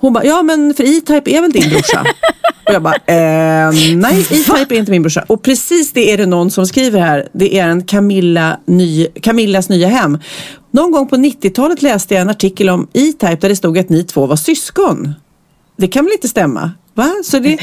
Hon 0.01 0.13
bara, 0.13 0.25
ja 0.25 0.43
men 0.43 0.75
för 0.75 0.85
E-Type 0.85 1.31
är 1.31 1.41
väl 1.41 1.53
din 1.53 1.71
brorsa? 1.71 2.01
och 2.67 2.73
jag 2.75 2.83
bara, 2.83 2.95
eh, 2.95 3.73
nej 3.97 4.21
E-Type 4.21 4.75
är 4.75 4.79
inte 4.79 4.91
min 4.91 5.03
brorsa. 5.03 5.25
Och 5.27 5.43
precis 5.43 5.93
det 5.93 6.13
är 6.13 6.17
det 6.19 6.27
någon 6.27 6.51
som 6.51 6.67
skriver 6.67 7.01
här. 7.01 7.29
Det 7.33 7.59
är 7.59 7.69
en 7.69 7.83
Camilla 7.85 8.59
ny, 8.67 9.07
Camillas 9.23 9.69
nya 9.69 9.89
hem. 9.89 10.19
Någon 10.71 10.91
gång 10.93 11.09
på 11.09 11.17
90-talet 11.17 11.83
läste 11.83 12.15
jag 12.15 12.21
en 12.21 12.29
artikel 12.29 12.69
om 12.69 12.89
E-Type 12.93 13.37
där 13.41 13.49
det 13.49 13.57
stod 13.57 13.79
att 13.79 13.89
ni 13.89 14.05
två 14.05 14.27
var 14.27 14.37
syskon. 14.37 15.15
Det 15.77 15.89
kan 15.89 16.05
väl 16.05 16.13
inte 16.13 16.29
stämma? 16.29 16.71
Va? 16.95 17.11
Så 17.25 17.39
det, 17.39 17.59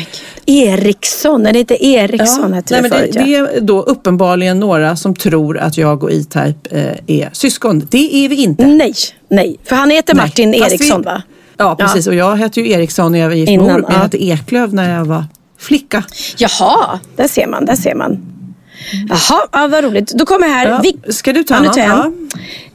Eriksson, 0.45 1.45
är 1.45 1.53
det 1.53 1.59
inte 1.59 1.85
Eriksson 1.85 2.41
Ja, 2.41 2.47
nej, 2.47 2.63
det 2.67 2.81
men 2.81 2.91
det, 2.91 2.97
förut? 2.97 3.11
ja. 3.15 3.21
det 3.25 3.35
är 3.35 3.61
då 3.61 3.81
uppenbarligen 3.81 4.59
några 4.59 4.95
som 4.95 5.15
tror 5.15 5.57
att 5.57 5.77
jag 5.77 6.03
och 6.03 6.11
E-Type 6.11 6.55
eh, 6.71 7.17
är 7.19 7.29
syskon. 7.33 7.87
Det 7.91 8.25
är 8.25 8.29
vi 8.29 8.35
inte. 8.43 8.65
Nej, 8.67 8.93
nej. 9.29 9.57
För 9.63 9.75
han 9.75 9.89
heter 9.89 10.13
Nej, 10.15 10.23
Martin 10.25 10.53
fast 10.59 10.71
Eriksson 10.73 11.01
vi- 11.01 11.05
va? 11.05 11.21
Ja, 11.57 11.75
precis. 11.75 12.07
Och 12.07 12.15
jag 12.15 12.35
hette 12.35 12.61
ju 12.61 12.71
Eriksson 12.71 13.11
när 13.11 13.19
jag 13.19 13.27
var 13.27 13.35
gift 13.35 13.51
med 13.51 13.59
Orup. 13.59 13.71
men 13.71 13.83
Jag 13.83 13.93
ja. 13.93 14.03
hette 14.03 14.23
Eklöf 14.23 14.71
när 14.71 14.97
jag 14.97 15.05
var 15.05 15.25
flicka. 15.59 16.03
Jaha, 16.37 16.99
där 17.15 17.27
ser 17.27 17.47
man, 17.47 17.65
där 17.65 17.75
ser 17.75 17.95
man. 17.95 18.31
Jaha, 19.09 19.47
ja, 19.51 19.67
vad 19.67 19.83
roligt. 19.83 20.11
Då 20.11 20.25
kommer 20.25 20.47
här. 20.47 20.67
Ja, 20.69 20.81
Vil- 20.83 21.11
ska 21.11 21.33
du 21.33 21.43
ta 21.43 21.55
Ja, 21.55 21.61
något? 21.61 21.77
Ja. 21.77 22.11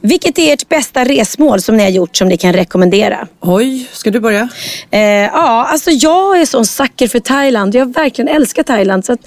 Vilket 0.01 0.39
är 0.39 0.53
ert 0.53 0.69
bästa 0.69 1.03
resmål 1.05 1.61
som 1.61 1.77
ni 1.77 1.83
har 1.83 1.89
gjort 1.89 2.15
som 2.17 2.27
ni 2.27 2.37
kan 2.37 2.53
rekommendera? 2.53 3.27
Oj, 3.39 3.87
ska 3.91 4.11
du 4.11 4.19
börja? 4.19 4.49
Eh, 4.91 4.99
ja, 5.01 5.65
alltså 5.69 5.91
jag 5.91 6.41
är 6.41 6.45
sån 6.45 6.65
sucker 6.65 7.07
för 7.07 7.19
Thailand. 7.19 7.75
Jag 7.75 7.93
verkligen 7.93 8.27
älskar 8.35 8.63
Thailand. 8.63 9.05
Så 9.05 9.13
att 9.13 9.19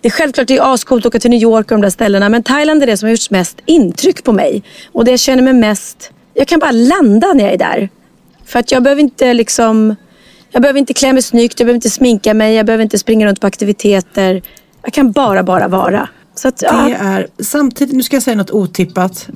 det 0.00 0.08
är 0.08 0.12
självklart 0.12 0.48
det 0.48 0.56
är 0.56 0.74
ascoolt 0.74 1.06
att 1.06 1.10
åka 1.10 1.18
till 1.18 1.30
New 1.30 1.42
York 1.42 1.70
och 1.70 1.76
de 1.76 1.80
där 1.80 1.90
ställena. 1.90 2.28
Men 2.28 2.42
Thailand 2.42 2.82
är 2.82 2.86
det 2.86 2.96
som 2.96 3.06
har 3.06 3.10
gjort 3.10 3.30
mest 3.30 3.58
intryck 3.66 4.24
på 4.24 4.32
mig. 4.32 4.62
Och 4.92 5.04
det 5.04 5.10
jag 5.10 5.20
känner 5.20 5.42
mig 5.42 5.52
mest... 5.52 6.10
Jag 6.34 6.46
kan 6.48 6.58
bara 6.58 6.70
landa 6.72 7.32
när 7.32 7.44
jag 7.44 7.52
är 7.52 7.58
där. 7.58 7.88
För 8.46 8.58
att 8.58 8.72
jag 8.72 8.82
behöver 8.82 9.02
inte 9.02 9.34
liksom... 9.34 9.96
Jag 10.50 10.62
behöver 10.62 10.78
inte 10.78 10.94
klä 10.94 11.12
mig 11.12 11.22
snyggt, 11.22 11.60
jag 11.60 11.66
behöver 11.66 11.74
inte 11.76 11.90
sminka 11.90 12.34
mig, 12.34 12.54
jag 12.54 12.66
behöver 12.66 12.82
inte 12.84 12.98
springa 12.98 13.26
runt 13.26 13.40
på 13.40 13.46
aktiviteter. 13.46 14.42
Jag 14.82 14.92
kan 14.92 15.12
bara, 15.12 15.42
bara 15.42 15.68
vara. 15.68 16.08
Så 16.34 16.48
att, 16.48 16.62
ja. 16.62 16.84
Det 16.88 16.92
är 16.94 17.26
samtidigt, 17.42 17.94
nu 17.96 18.02
ska 18.02 18.16
jag 18.16 18.22
säga 18.22 18.36
något 18.36 18.50
otippat. 18.50 19.28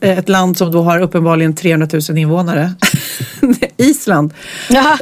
Eh, 0.00 0.18
Ett 0.18 0.28
land 0.28 0.58
som 0.58 0.72
då 0.72 0.82
har 0.82 1.00
uppenbarligen 1.00 1.54
300 1.54 1.88
000 2.08 2.18
invånare. 2.18 2.72
Island. 3.76 4.34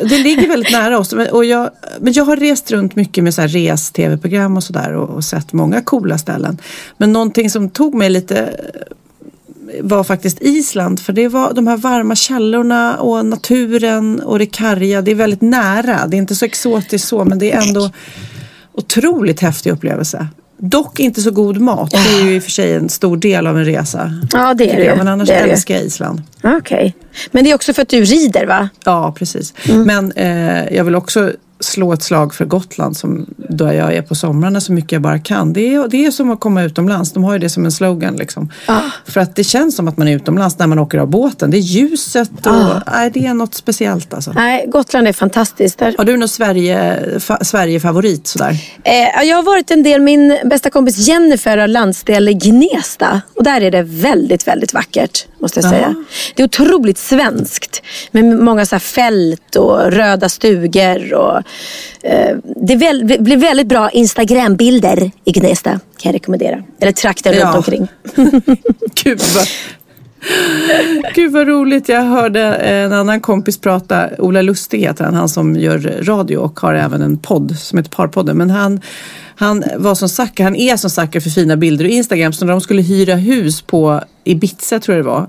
Det 0.08 0.18
ligger 0.18 0.48
väldigt 0.48 0.72
nära 0.72 0.98
oss. 0.98 1.12
Men- 1.14 1.28
Och 1.30 1.44
jag, 1.44 1.70
men 2.00 2.12
jag 2.12 2.24
har 2.24 2.36
rest 2.36 2.70
runt 2.70 2.96
mycket 2.96 3.24
med 3.24 3.34
så 3.34 3.40
här 3.40 3.48
res-tv-program 3.48 4.56
och 4.56 4.64
sådär 4.64 4.92
och, 4.92 5.10
och 5.10 5.24
sett 5.24 5.52
många 5.52 5.82
coola 5.82 6.18
ställen. 6.18 6.58
Men 6.96 7.12
någonting 7.12 7.50
som 7.50 7.70
tog 7.70 7.94
mig 7.94 8.10
lite 8.10 8.60
var 9.82 10.04
faktiskt 10.04 10.38
Island. 10.40 11.00
För 11.00 11.12
det 11.12 11.28
var 11.28 11.54
de 11.54 11.66
här 11.66 11.76
varma 11.76 12.14
källorna 12.14 12.96
och 12.96 13.26
naturen 13.26 14.20
och 14.20 14.38
det 14.38 14.46
karga. 14.46 15.02
Det 15.02 15.10
är 15.10 15.14
väldigt 15.14 15.40
nära. 15.40 16.06
Det 16.06 16.16
är 16.16 16.18
inte 16.18 16.34
så 16.34 16.44
exotiskt 16.44 17.08
så 17.08 17.24
men 17.24 17.38
det 17.38 17.52
är 17.52 17.68
ändå 17.68 17.90
otroligt 18.72 19.40
häftig 19.40 19.70
upplevelse. 19.70 20.28
Dock 20.60 21.00
inte 21.00 21.22
så 21.22 21.30
god 21.30 21.60
mat. 21.60 21.90
Det 21.90 21.96
är 21.96 22.24
ju 22.24 22.34
i 22.34 22.38
och 22.38 22.42
för 22.42 22.50
sig 22.50 22.74
en 22.74 22.88
stor 22.88 23.16
del 23.16 23.46
av 23.46 23.58
en 23.58 23.64
resa. 23.64 24.12
Ja, 24.32 24.54
det 24.54 24.70
är 24.70 24.76
det. 24.76 24.96
Men 24.96 25.08
annars 25.08 25.28
Det 25.28 25.34
är 25.34 25.46
älskar 25.46 25.74
jag 25.74 25.84
Island. 25.84 26.22
Okej. 26.42 26.96
Men 27.30 27.44
det 27.44 27.50
är 27.50 27.54
också 27.54 27.72
för 27.72 27.82
att 27.82 27.88
du 27.88 28.04
rider 28.04 28.46
va? 28.46 28.68
Ja, 28.84 29.14
precis. 29.18 29.54
Mm. 29.68 29.82
Men 29.82 30.12
eh, 30.12 30.76
jag 30.76 30.84
vill 30.84 30.94
också 30.94 31.32
slå 31.60 31.92
ett 31.92 32.02
slag 32.02 32.34
för 32.34 32.44
Gotland 32.44 32.96
som 32.96 33.26
då 33.36 33.64
jag 33.72 33.94
är 33.94 34.02
på 34.02 34.14
somrarna 34.14 34.60
så 34.60 34.72
mycket 34.72 34.92
jag 34.92 35.02
bara 35.02 35.18
kan. 35.18 35.52
Det 35.52 35.74
är, 35.74 35.88
det 35.88 36.06
är 36.06 36.10
som 36.10 36.30
att 36.30 36.40
komma 36.40 36.62
utomlands. 36.62 37.12
De 37.12 37.24
har 37.24 37.32
ju 37.32 37.38
det 37.38 37.48
som 37.48 37.64
en 37.64 37.72
slogan 37.72 38.16
liksom. 38.16 38.52
För 39.06 39.20
att 39.20 39.36
det 39.36 39.44
känns 39.44 39.76
som 39.76 39.88
att 39.88 39.96
man 39.96 40.08
är 40.08 40.16
utomlands 40.16 40.58
när 40.58 40.66
man 40.66 40.78
åker 40.78 40.98
av 40.98 41.08
båten. 41.08 41.50
Det 41.50 41.56
är 41.56 41.60
ljuset 41.60 42.46
och 42.46 42.52
Ah. 42.52 42.82
nej, 42.92 43.10
det 43.14 43.26
är 43.26 43.34
något 43.34 43.54
speciellt 43.54 44.14
alltså. 44.14 44.32
Nej, 44.32 44.64
Gotland 44.68 45.08
är 45.08 45.12
fantastiskt. 45.12 45.78
Där. 45.78 45.94
Har 45.98 46.04
du 46.04 46.16
någon 46.16 46.28
Sverige, 46.28 47.00
fa, 47.20 47.38
Sverige-favorit 47.44 48.26
sådär? 48.26 48.50
Eh, 48.84 48.92
ja, 49.14 49.22
jag 49.22 49.36
har 49.36 49.42
varit 49.42 49.70
en 49.70 49.82
del, 49.82 50.00
min 50.00 50.38
bästa 50.44 50.70
kompis 50.70 51.08
Jennifer 51.08 51.58
har 51.58 51.66
landsdel 51.68 52.28
i 52.28 52.32
Gnesta. 52.34 53.20
Och 53.36 53.44
där 53.44 53.60
är 53.60 53.70
det 53.70 53.82
väldigt, 53.82 54.48
väldigt 54.48 54.74
vackert. 54.74 55.26
Måste 55.38 55.61
jag 55.61 55.64
Jaha. 55.64 55.72
säga. 55.72 55.94
Det 56.35 56.42
är 56.42 56.44
otroligt 56.44 56.98
svenskt. 56.98 57.83
Med 58.11 58.24
många 58.24 58.66
så 58.66 58.79
fält 58.79 59.57
och 59.57 59.92
röda 59.92 60.29
stugor. 60.29 61.14
Och, 61.14 61.42
eh, 62.03 62.37
det, 62.57 62.77
väl, 62.77 63.05
blir 63.20 63.37
väldigt 63.37 63.66
bra 63.66 63.90
Instagram-bilder 63.90 65.11
i 65.24 65.33
Gnesta. 65.33 65.70
Kan 65.70 65.81
jag 66.12 66.14
rekommendera. 66.14 66.62
Eller 66.80 66.93
trakten 66.93 67.34
Ja. 67.34 67.45
runt 67.47 67.57
omkring. 67.57 67.89
Gud 69.05 69.20
vad... 69.34 69.47
Gud 71.14 71.32
vad 71.32 71.48
roligt. 71.48 71.88
Jag 71.88 72.02
hörde 72.02 72.42
en 72.54 72.92
annan 72.92 73.20
kompis 73.20 73.58
prata, 73.60 74.08
Ola 74.18 74.42
Lustig 74.42 74.80
heter 74.80 75.04
han, 75.04 75.14
han 75.14 75.28
som 75.28 75.56
gör 75.56 75.78
radio 76.02 76.36
och 76.36 76.60
har 76.60 76.74
även 76.74 77.02
en 77.02 77.18
podd 77.18 77.58
som 77.58 77.78
heter 77.78 77.90
Parpodden. 77.90 78.36
Men 78.36 78.50
han, 78.50 78.80
han 79.36 79.64
var 79.76 79.94
som 79.94 80.08
Zacke, 80.08 80.42
han 80.42 80.56
är 80.56 80.76
som 80.76 80.90
Zacke 80.90 81.20
för 81.20 81.30
fina 81.30 81.56
bilder 81.56 81.84
och 81.84 81.90
Instagram. 81.90 82.32
Så 82.32 82.44
när 82.44 82.52
de 82.52 82.60
skulle 82.60 82.82
hyra 82.82 83.14
hus 83.14 83.62
på 83.62 84.00
Ibiza 84.24 84.80
tror 84.80 84.96
jag 84.96 85.04
det 85.04 85.10
var, 85.10 85.26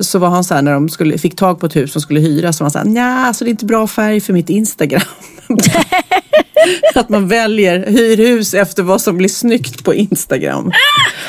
så 0.00 0.18
var 0.18 0.28
han 0.28 0.44
så 0.44 0.54
här 0.54 0.62
när 0.62 0.72
de 0.72 0.88
skulle, 0.88 1.18
fick 1.18 1.36
tag 1.36 1.60
på 1.60 1.66
ett 1.66 1.76
hus 1.76 1.92
som 1.92 2.02
skulle 2.02 2.20
hyras 2.20 2.56
så 2.56 2.64
var 2.64 2.66
han 2.66 2.70
så 2.70 2.78
här, 2.78 2.84
nja, 2.84 3.26
alltså 3.26 3.44
det 3.44 3.48
är 3.48 3.50
inte 3.50 3.66
bra 3.66 3.86
färg 3.86 4.20
för 4.20 4.32
mitt 4.32 4.50
Instagram. 4.50 5.02
att 6.94 7.08
man 7.08 7.28
väljer 7.28 7.86
hyrhus 7.86 8.54
efter 8.54 8.82
vad 8.82 9.00
som 9.00 9.16
blir 9.18 9.28
snyggt 9.28 9.84
på 9.84 9.94
Instagram. 9.94 10.72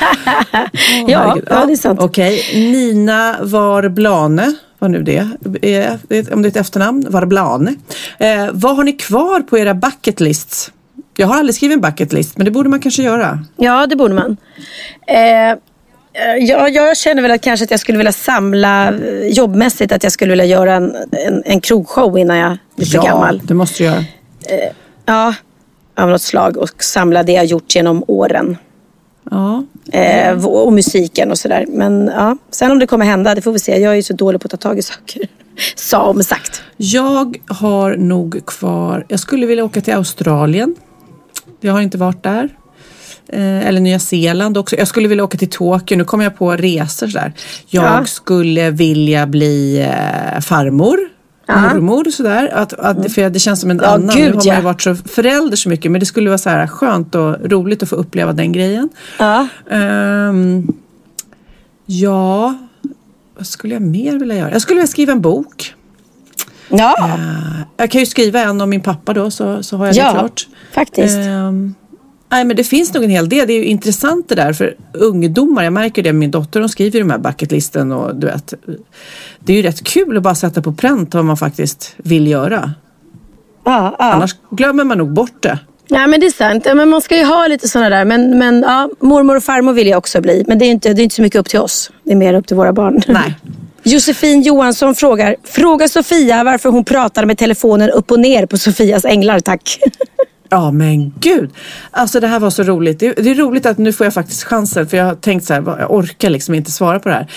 ja, 1.06 1.18
herregud. 1.18 1.44
ja, 1.50 1.66
det 1.66 1.72
är 1.72 1.76
sant. 1.76 2.00
Okej, 2.02 2.42
Nina 2.54 3.36
Varblane, 3.42 4.54
vad 4.78 4.90
nu 4.90 5.02
det 5.02 5.16
är, 5.62 5.98
om 6.32 6.42
det 6.42 6.48
är 6.48 6.50
ett 6.50 6.56
efternamn, 6.56 7.06
Varblane. 7.08 7.74
Eh, 8.18 8.48
vad 8.52 8.76
har 8.76 8.84
ni 8.84 8.92
kvar 8.92 9.40
på 9.40 9.58
era 9.58 9.74
bucket 9.74 10.20
lists? 10.20 10.72
Jag 11.16 11.26
har 11.26 11.38
aldrig 11.38 11.54
skrivit 11.54 11.74
en 11.74 11.80
bucket 11.80 12.12
list, 12.12 12.36
men 12.36 12.44
det 12.44 12.50
borde 12.50 12.68
man 12.68 12.80
kanske 12.80 13.02
göra. 13.02 13.44
Ja, 13.56 13.86
det 13.86 13.96
borde 13.96 14.14
man. 14.14 14.36
Eh, 15.06 15.58
eh, 16.14 16.44
ja, 16.44 16.68
jag 16.68 16.96
känner 16.96 17.22
väl 17.22 17.30
att 17.30 17.42
kanske 17.42 17.64
att 17.64 17.70
jag 17.70 17.80
skulle 17.80 17.98
vilja 17.98 18.12
samla 18.12 18.88
eh, 18.88 19.26
jobbmässigt 19.26 19.92
att 19.92 20.02
jag 20.02 20.12
skulle 20.12 20.30
vilja 20.30 20.44
göra 20.44 20.74
en, 20.74 20.96
en, 21.26 21.42
en 21.44 21.60
krogshow 21.60 22.18
innan 22.18 22.36
jag 22.36 22.58
blir 22.76 22.86
för 22.86 22.96
ja, 22.96 23.02
gammal. 23.02 23.40
det 23.44 23.54
måste 23.54 23.82
du 23.82 23.84
göra. 23.84 24.04
Ja, 25.06 25.34
av 25.96 26.08
något 26.08 26.22
slag 26.22 26.56
och 26.56 26.84
samla 26.84 27.22
det 27.22 27.32
jag 27.32 27.44
gjort 27.44 27.74
genom 27.74 28.04
åren. 28.06 28.56
Ja. 29.30 29.64
Eh, 29.92 30.46
och 30.46 30.72
musiken 30.72 31.30
och 31.30 31.38
sådär. 31.38 31.64
Men 31.68 32.10
ja, 32.14 32.36
sen 32.50 32.70
om 32.70 32.78
det 32.78 32.86
kommer 32.86 33.06
hända, 33.06 33.34
det 33.34 33.42
får 33.42 33.52
vi 33.52 33.58
se. 33.58 33.80
Jag 33.80 33.92
är 33.92 33.96
ju 33.96 34.02
så 34.02 34.12
dålig 34.12 34.40
på 34.40 34.46
att 34.46 34.50
ta 34.50 34.56
tag 34.56 34.78
i 34.78 34.82
saker. 34.82 35.22
Som 35.76 36.22
sagt. 36.22 36.62
Jag 36.76 37.36
har 37.46 37.96
nog 37.96 38.46
kvar, 38.46 39.06
jag 39.08 39.20
skulle 39.20 39.46
vilja 39.46 39.64
åka 39.64 39.80
till 39.80 39.94
Australien. 39.94 40.74
Jag 41.60 41.72
har 41.72 41.80
inte 41.80 41.98
varit 41.98 42.22
där. 42.22 42.48
Eh, 43.28 43.66
eller 43.68 43.80
Nya 43.80 43.98
Zeeland 43.98 44.58
också. 44.58 44.76
Jag 44.76 44.88
skulle 44.88 45.08
vilja 45.08 45.24
åka 45.24 45.38
till 45.38 45.50
Tokyo. 45.50 45.96
Nu 45.96 46.04
kommer 46.04 46.24
jag 46.24 46.36
på 46.38 46.52
resor 46.52 47.06
sådär. 47.06 47.32
Jag 47.68 47.84
Ja. 47.84 48.04
skulle 48.04 48.70
vilja 48.70 49.26
bli 49.26 49.80
eh, 49.80 50.40
farmor. 50.40 50.98
Mormor 51.48 52.10
sådär. 52.10 52.50
Att, 52.54 52.72
att, 52.72 53.12
för 53.12 53.30
det 53.30 53.38
känns 53.38 53.60
som 53.60 53.70
en 53.70 53.80
Ja, 53.82 53.88
annan. 53.88 54.16
gud, 54.16 54.24
nu 54.24 54.26
har 54.30 54.34
man 54.34 54.44
ja. 54.46 54.56
ju 54.56 54.62
varit 54.62 54.82
så 54.82 54.94
förälder 54.94 55.56
så 55.56 55.68
mycket. 55.68 55.90
Men 55.90 55.98
det 56.00 56.06
skulle 56.06 56.30
vara 56.30 56.38
så 56.38 56.50
här 56.50 56.66
skönt 56.66 57.14
och 57.14 57.50
roligt 57.50 57.82
att 57.82 57.88
få 57.88 57.96
uppleva 57.96 58.32
den 58.32 58.52
grejen. 58.52 58.88
Ja. 59.18 59.46
Ehm, 59.70 60.66
ja, 61.86 62.54
vad 63.36 63.46
skulle 63.46 63.74
jag 63.74 63.82
mer 63.82 64.18
vilja 64.18 64.36
göra? 64.36 64.50
Jag 64.52 64.62
skulle 64.62 64.76
vilja 64.76 64.86
skriva 64.86 65.12
en 65.12 65.20
bok. 65.20 65.74
Ja, 66.68 67.18
Jag 67.76 67.90
kan 67.90 68.00
ju 68.00 68.06
skriva 68.06 68.40
en 68.40 68.60
om 68.60 68.70
min 68.70 68.80
pappa 68.80 69.12
då 69.12 69.30
så, 69.30 69.62
så 69.62 69.76
har 69.76 69.86
jag 69.86 69.94
Ja, 69.96 70.06
det 70.12 70.18
klart. 70.18 70.46
faktiskt. 70.74 71.16
Ehm, 71.16 71.74
nej 72.30 72.44
men 72.44 72.56
det 72.56 72.64
finns 72.64 72.94
nog 72.94 73.04
en 73.04 73.10
hel 73.10 73.28
del. 73.28 73.46
Det 73.46 73.52
är 73.52 73.58
ju 73.58 73.64
intressant 73.64 74.28
det 74.28 74.34
där 74.34 74.52
för 74.52 74.76
ungdomar. 74.92 75.64
Jag 75.64 75.72
märker 75.72 76.02
det 76.02 76.12
med 76.12 76.20
min 76.20 76.30
dotter. 76.30 76.60
Hon 76.60 76.68
skriver 76.68 77.00
de 77.00 77.10
här 77.10 77.18
bucketlisten 77.18 77.92
och 77.92 78.16
du 78.16 78.26
vet. 78.26 78.54
Det 79.38 79.52
är 79.52 79.56
ju 79.56 79.62
rätt 79.62 79.84
kul 79.84 80.16
att 80.16 80.22
bara 80.22 80.34
sätta 80.34 80.62
på 80.62 80.72
pränt 80.72 81.14
vad 81.14 81.24
man 81.24 81.36
faktiskt 81.36 81.94
vill 81.96 82.26
göra. 82.26 82.72
ja, 83.64 83.96
ja. 83.98 84.12
Annars 84.12 84.36
glömmer 84.50 84.84
man 84.84 84.98
nog 84.98 85.12
bort 85.12 85.42
det. 85.42 85.58
Ja 85.88 86.06
men 86.06 86.20
det 86.20 86.26
är 86.26 86.30
sant. 86.30 86.66
Men 86.74 86.88
man 86.88 87.00
ska 87.00 87.16
ju 87.16 87.24
ha 87.24 87.46
lite 87.46 87.68
sådana 87.68 87.90
där. 87.90 88.04
Men, 88.04 88.38
men 88.38 88.62
ja, 88.66 88.90
mormor 89.00 89.36
och 89.36 89.42
farmor 89.44 89.72
vill 89.72 89.86
jag 89.86 89.98
också 89.98 90.20
bli. 90.20 90.44
Men 90.48 90.58
det 90.58 90.64
är 90.64 90.70
inte, 90.70 90.92
det 90.92 91.02
är 91.02 91.04
inte 91.04 91.16
så 91.16 91.22
mycket 91.22 91.40
upp 91.40 91.48
till 91.48 91.60
oss. 91.60 91.90
Det 92.04 92.12
är 92.12 92.16
mer 92.16 92.34
upp 92.34 92.46
till 92.46 92.56
våra 92.56 92.72
barn. 92.72 93.02
Nej. 93.08 93.34
Josefin 93.82 94.42
Johansson 94.42 94.94
frågar. 94.94 95.36
Fråga 95.44 95.88
Sofia 95.88 96.44
varför 96.44 96.68
hon 96.68 96.84
pratar 96.84 97.24
med 97.24 97.38
telefonen 97.38 97.90
upp 97.90 98.10
och 98.10 98.20
ner 98.20 98.46
på 98.46 98.58
Sofias 98.58 99.04
änglar, 99.04 99.40
tack. 99.40 99.78
Ja 100.48 100.70
men 100.70 101.14
gud. 101.20 101.50
Alltså 101.90 102.20
det 102.20 102.26
här 102.26 102.40
var 102.40 102.50
så 102.50 102.62
roligt. 102.62 103.00
Det, 103.00 103.12
det 103.12 103.30
är 103.30 103.34
roligt 103.34 103.66
att 103.66 103.78
nu 103.78 103.92
får 103.92 104.06
jag 104.06 104.14
faktiskt 104.14 104.44
chansen 104.44 104.86
för 104.86 104.96
jag 104.96 105.04
har 105.04 105.14
tänkt 105.14 105.44
så 105.44 105.54
här, 105.54 105.62
jag 105.78 105.90
orkar 105.90 106.30
liksom 106.30 106.54
inte 106.54 106.70
svara 106.70 107.00
på 107.00 107.08
det 107.08 107.14
här. 107.14 107.30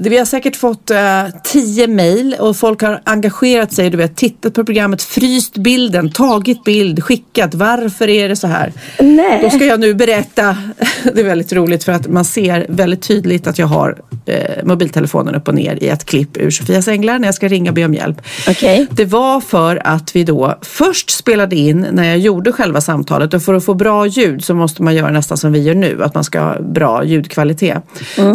Vi 0.00 0.18
har 0.18 0.24
säkert 0.24 0.56
fått 0.56 0.90
eh, 0.90 1.22
tio 1.44 1.86
mejl 1.86 2.36
och 2.38 2.56
folk 2.56 2.82
har 2.82 3.00
engagerat 3.04 3.72
sig, 3.72 3.90
du 3.90 3.96
vet, 3.96 4.16
tittat 4.16 4.54
på 4.54 4.64
programmet, 4.64 5.02
fryst 5.02 5.56
bilden, 5.56 6.10
tagit 6.10 6.64
bild, 6.64 7.04
skickat. 7.04 7.54
Varför 7.54 8.08
är 8.08 8.28
det 8.28 8.36
så 8.36 8.46
här? 8.46 8.72
Nej. 8.98 9.40
Då 9.42 9.50
ska 9.50 9.64
jag 9.64 9.80
nu 9.80 9.94
berätta, 9.94 10.56
det 11.14 11.20
är 11.20 11.24
väldigt 11.24 11.52
roligt 11.52 11.84
för 11.84 11.92
att 11.92 12.08
man 12.08 12.24
ser 12.24 12.66
väldigt 12.68 13.02
tydligt 13.02 13.46
att 13.46 13.58
jag 13.58 13.66
har 13.66 13.98
eh, 14.26 14.64
mobiltelefonen 14.64 15.34
upp 15.34 15.48
och 15.48 15.54
ner 15.54 15.78
i 15.82 15.88
ett 15.88 16.04
klipp 16.04 16.36
ur 16.36 16.50
Sofias 16.50 16.88
änglar 16.88 17.18
när 17.18 17.28
jag 17.28 17.34
ska 17.34 17.48
ringa 17.48 17.70
och 17.70 17.74
be 17.74 17.84
om 17.84 17.94
hjälp. 17.94 18.22
Okej. 18.48 18.86
Det 18.90 19.04
var 19.04 19.40
för 19.40 19.86
att 19.86 20.16
vi 20.16 20.24
då 20.24 20.58
först 20.62 21.10
spelade 21.10 21.56
in 21.56 21.86
när 21.92 22.04
jag 22.04 22.18
gjorde 22.18 22.52
själva 22.52 22.80
samtalet 22.80 23.34
och 23.34 23.42
för 23.42 23.54
att 23.54 23.64
få 23.64 23.74
bra 23.74 24.06
ljud 24.06 24.44
så 24.44 24.54
måste 24.54 24.82
man 24.82 24.94
göra 24.94 25.10
nästan 25.10 25.38
som 25.38 25.52
vi 25.52 25.62
gör 25.62 25.74
nu, 25.74 26.04
att 26.04 26.14
man 26.14 26.24
ska 26.24 26.40
ha 26.40 26.60
bra 26.60 27.04
ljudkvalitet. 27.04 27.82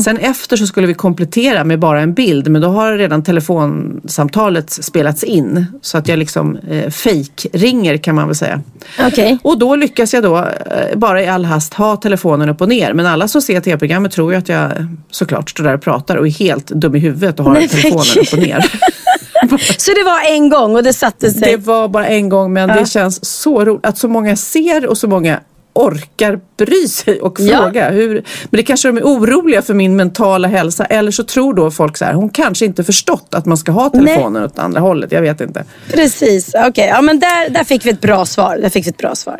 Sen 0.03 0.18
efter 0.18 0.57
så 0.57 0.68
skulle 0.68 0.88
vi 0.88 0.93
komplettera 0.93 1.53
med 1.64 1.80
bara 1.80 2.01
en 2.01 2.14
bild 2.14 2.47
men 2.47 2.62
då 2.62 2.68
har 2.68 2.93
redan 2.93 3.24
telefonsamtalet 3.24 4.72
spelats 4.72 5.24
in 5.24 5.66
så 5.82 5.97
att 5.97 6.08
jag 6.08 6.20
liksom 6.20 6.58
eh, 6.58 6.89
fake-ringer 6.89 7.97
kan 7.97 8.16
man 8.16 8.28
väl 8.28 8.36
säga. 8.36 8.62
Okej. 8.99 9.38
Och 9.43 9.60
då 9.60 9.76
lyckas 9.76 10.14
jag 10.14 10.24
då 10.24 10.38
eh, 10.38 10.95
bara 10.95 11.24
i 11.24 11.28
all 11.28 11.45
hast 11.45 11.74
ha 11.74 11.95
telefonen 11.95 12.49
upp 12.49 12.62
och 12.62 12.70
ner. 12.70 12.93
Men 12.93 13.06
alla 13.06 13.28
som 13.28 13.41
ser 13.41 13.62
tv-programmet 13.62 14.12
tror 14.12 14.32
ju 14.32 14.38
att 14.38 14.49
jag 14.49 14.72
såklart 15.12 15.49
står 15.49 15.64
där 15.64 15.74
och 15.74 15.82
pratar 15.82 16.18
och 16.18 16.28
är 16.28 16.32
helt 16.32 16.68
dum 16.68 16.95
i 16.95 16.99
huvudet 16.99 17.39
och 17.39 17.45
har 17.45 17.54
Nej, 17.54 17.68
telefonen 17.68 18.06
gud. 18.14 18.28
upp 18.28 18.34
och 18.34 18.39
ner. 18.39 18.66
Så 19.78 19.91
det 19.91 20.04
var 20.04 20.36
en 20.36 20.49
gång 20.49 20.76
och 20.76 20.84
det 20.84 20.93
satte 20.93 21.32
sig. 21.32 21.51
Det 21.51 21.58
var 21.58 21.88
bara 21.88 22.08
en 22.08 22.30
gång 22.30 22.54
men 22.54 22.70
det 22.70 22.86
känns 22.89 23.26
så 23.26 23.66
roligt 23.66 23.86
att 23.86 23.97
så 23.97 24.08
många 24.08 24.36
ser 24.36 24.88
och 24.88 24.97
så 24.97 25.08
många 25.08 25.39
orkar 25.74 26.39
bry 26.57 26.88
sig 26.88 27.21
och 27.21 27.39
Ja. 27.39 27.57
fråga. 27.57 27.89
Hur, 27.89 28.13
men 28.43 28.57
det 28.57 28.63
kanske 28.63 28.88
de 28.88 28.97
är 28.97 29.01
oroliga 29.03 29.61
för 29.61 29.74
min 29.74 29.95
mentala 29.95 30.47
hälsa 30.47 30.86
eller 30.86 31.11
så 31.11 31.24
tror 31.24 31.53
då 31.53 31.71
folk 31.71 31.97
så 31.97 32.05
här, 32.05 32.13
hon 32.13 32.30
kanske 32.30 32.65
inte 32.65 32.84
förstått 32.84 33.28
att 33.34 33.45
man 33.45 33.57
ska 33.57 33.71
ha 33.71 33.89
telefonen 33.89 34.43
åt 34.43 34.59
andra 34.59 34.80
hållet. 34.80 35.11
Jag 35.11 35.21
vet 35.21 35.41
inte. 35.41 35.63
Precis, 35.91 36.55
okej. 36.67 36.88
Ja 36.88 37.01
men 37.01 37.19
där, 37.19 37.49
där 37.49 37.63
fick 37.63 37.86
vi 37.86 37.89
ett 37.89 38.01
bra 38.01 38.26
svar. 38.26 38.57
Där 38.61 38.69
fick 38.69 38.86
vi 38.86 38.89
ett 38.89 38.97
bra 38.97 39.15
svar. 39.15 39.39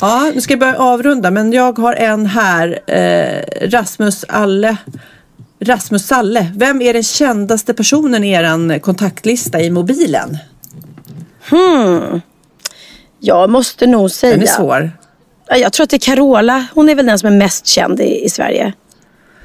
Ja, 0.00 0.30
nu 0.34 0.40
ska 0.40 0.52
jag 0.52 0.60
börja 0.60 0.76
avrunda 0.78 1.30
men 1.30 1.52
jag 1.52 1.78
har 1.78 1.94
en 1.94 2.26
här. 2.26 2.80
Eh, 2.86 3.68
Rasmus 3.68 4.24
Alle. 4.28 4.76
Rasmus 5.64 6.06
Salle. 6.06 6.52
Vem 6.56 6.82
är 6.82 6.92
den 6.92 7.02
kändaste 7.02 7.74
personen 7.74 8.24
i 8.24 8.30
er 8.32 8.78
kontaktlista 8.78 9.60
i 9.60 9.70
mobilen? 9.70 10.38
Jag 13.20 13.50
måste 13.50 13.86
nog 13.86 14.10
säga. 14.10 14.32
Den 14.32 14.42
är 14.42 14.46
svår. 14.46 14.90
Ja, 15.52 15.58
Jag 15.58 15.72
tror 15.72 15.84
att 15.84 15.90
det 15.90 15.96
är 15.96 16.14
Carola. 16.14 16.66
Hon 16.74 16.88
är 16.88 16.94
väl 16.94 17.06
den 17.06 17.18
som 17.18 17.32
är 17.32 17.36
mest 17.36 17.66
känd 17.66 18.00
i, 18.00 18.24
i 18.24 18.30
Sverige. 18.30 18.72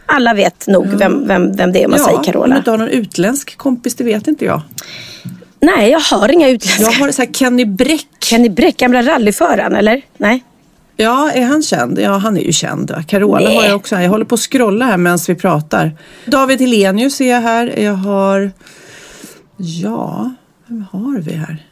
Alla 0.06 0.34
vet 0.34 0.68
nog 0.68 0.88
vem, 0.88 1.28
vem, 1.28 1.56
vem 1.56 1.72
det 1.72 1.82
är 1.82 1.86
om 1.86 1.92
man 1.92 2.00
säger 2.00 2.18
om 2.18 2.24
Carola. 2.24 2.54
du 2.54 2.58
inte 2.58 2.72
har 2.72 2.78
någon 2.78 2.88
utländsk 2.88 3.58
kompis, 3.58 3.96
det 3.96 4.04
vet 4.04 4.28
inte 4.28 4.46
jag. 4.46 4.62
Nej, 5.60 5.90
jag 5.92 6.00
har 6.00 6.30
inga 6.32 6.50
utländska. 6.50 6.84
Jag 6.84 7.00
har 7.00 7.12
så 7.12 7.22
här 7.22 7.34
Kenny 7.34 7.66
Bräck. 7.66 8.08
Kenny 8.20 8.50
Bräck, 8.50 8.78
gamla 8.78 9.02
rallyföraren 9.04 9.76
eller? 9.76 10.02
Nej. 10.18 10.44
Ja, 10.96 11.32
är 11.32 11.46
han 11.46 11.62
känd? 11.64 12.00
Ja, 12.00 12.18
han 12.18 12.38
är 12.38 12.42
ju 12.42 12.52
känd. 12.52 13.04
Carola 13.08 13.40
Nej. 13.48 13.58
har 13.58 13.64
jag 13.64 13.76
också. 13.76 13.96
Jag 13.96 14.10
håller 14.10 14.26
på 14.26 14.36
att 14.36 14.42
scrolla 14.42 14.86
här 14.86 14.98
medan 14.98 15.20
vi 15.28 15.36
pratar. 15.36 15.92
David 16.26 16.60
Helenius 16.62 17.22
är 17.22 17.30
jag 17.30 17.42
här. 17.42 17.80
Jag 17.80 17.94
har... 17.94 18.52
Ja, 19.58 20.32
vem 20.68 20.86
har 20.92 21.20
vi 21.20 21.34
här? 21.34 21.67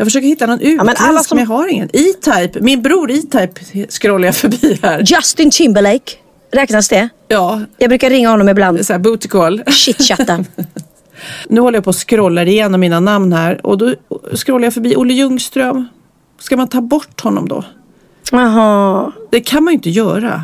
Jag 0.00 0.06
försöker 0.06 0.28
hitta 0.28 0.46
någon 0.46 0.60
utländsk, 0.60 0.84
men 1.00 1.08
alla 1.08 1.22
som- 1.22 1.36
men 1.36 1.44
jag 1.44 1.56
har 1.56 1.68
ingen. 1.68 1.88
E-Type, 1.92 2.60
min 2.60 2.82
bror 2.82 3.10
E-Type 3.10 3.60
scrollar 3.88 4.26
jag 4.28 4.34
förbi 4.34 4.78
här. 4.82 5.02
Justin 5.06 5.50
Timberlake. 5.50 6.12
Räknas 6.52 6.88
det? 6.88 7.08
Ja, 7.28 7.60
Jag 7.78 7.88
brukar 7.88 8.10
ringa 8.10 8.30
honom 8.30 8.48
ibland. 8.48 8.86
så 8.86 8.92
här 8.92 9.00
booty. 9.00 9.28
Chitchatta. 9.70 10.44
Nu 11.48 11.60
håller 11.60 11.76
jag 11.76 11.84
på 11.84 11.88
och 11.90 12.08
scrollar 12.08 12.46
igenom 12.48 12.80
mina 12.80 13.00
namn 13.00 13.32
här 13.32 13.66
och 13.66 13.78
då 13.78 13.94
scrollar 14.34 14.64
jag 14.66 14.74
förbi 14.74 14.96
Olle 14.96 15.12
Ljungström. 15.14 15.88
Ska 16.38 16.56
man 16.56 16.68
ta 16.68 16.80
bort 16.80 17.20
honom 17.20 17.48
då? 17.48 17.64
Jaha. 18.32 19.12
Det 19.30 19.40
kan 19.40 19.64
man 19.64 19.72
ju 19.72 19.74
inte 19.76 19.90
göra. 19.90 20.42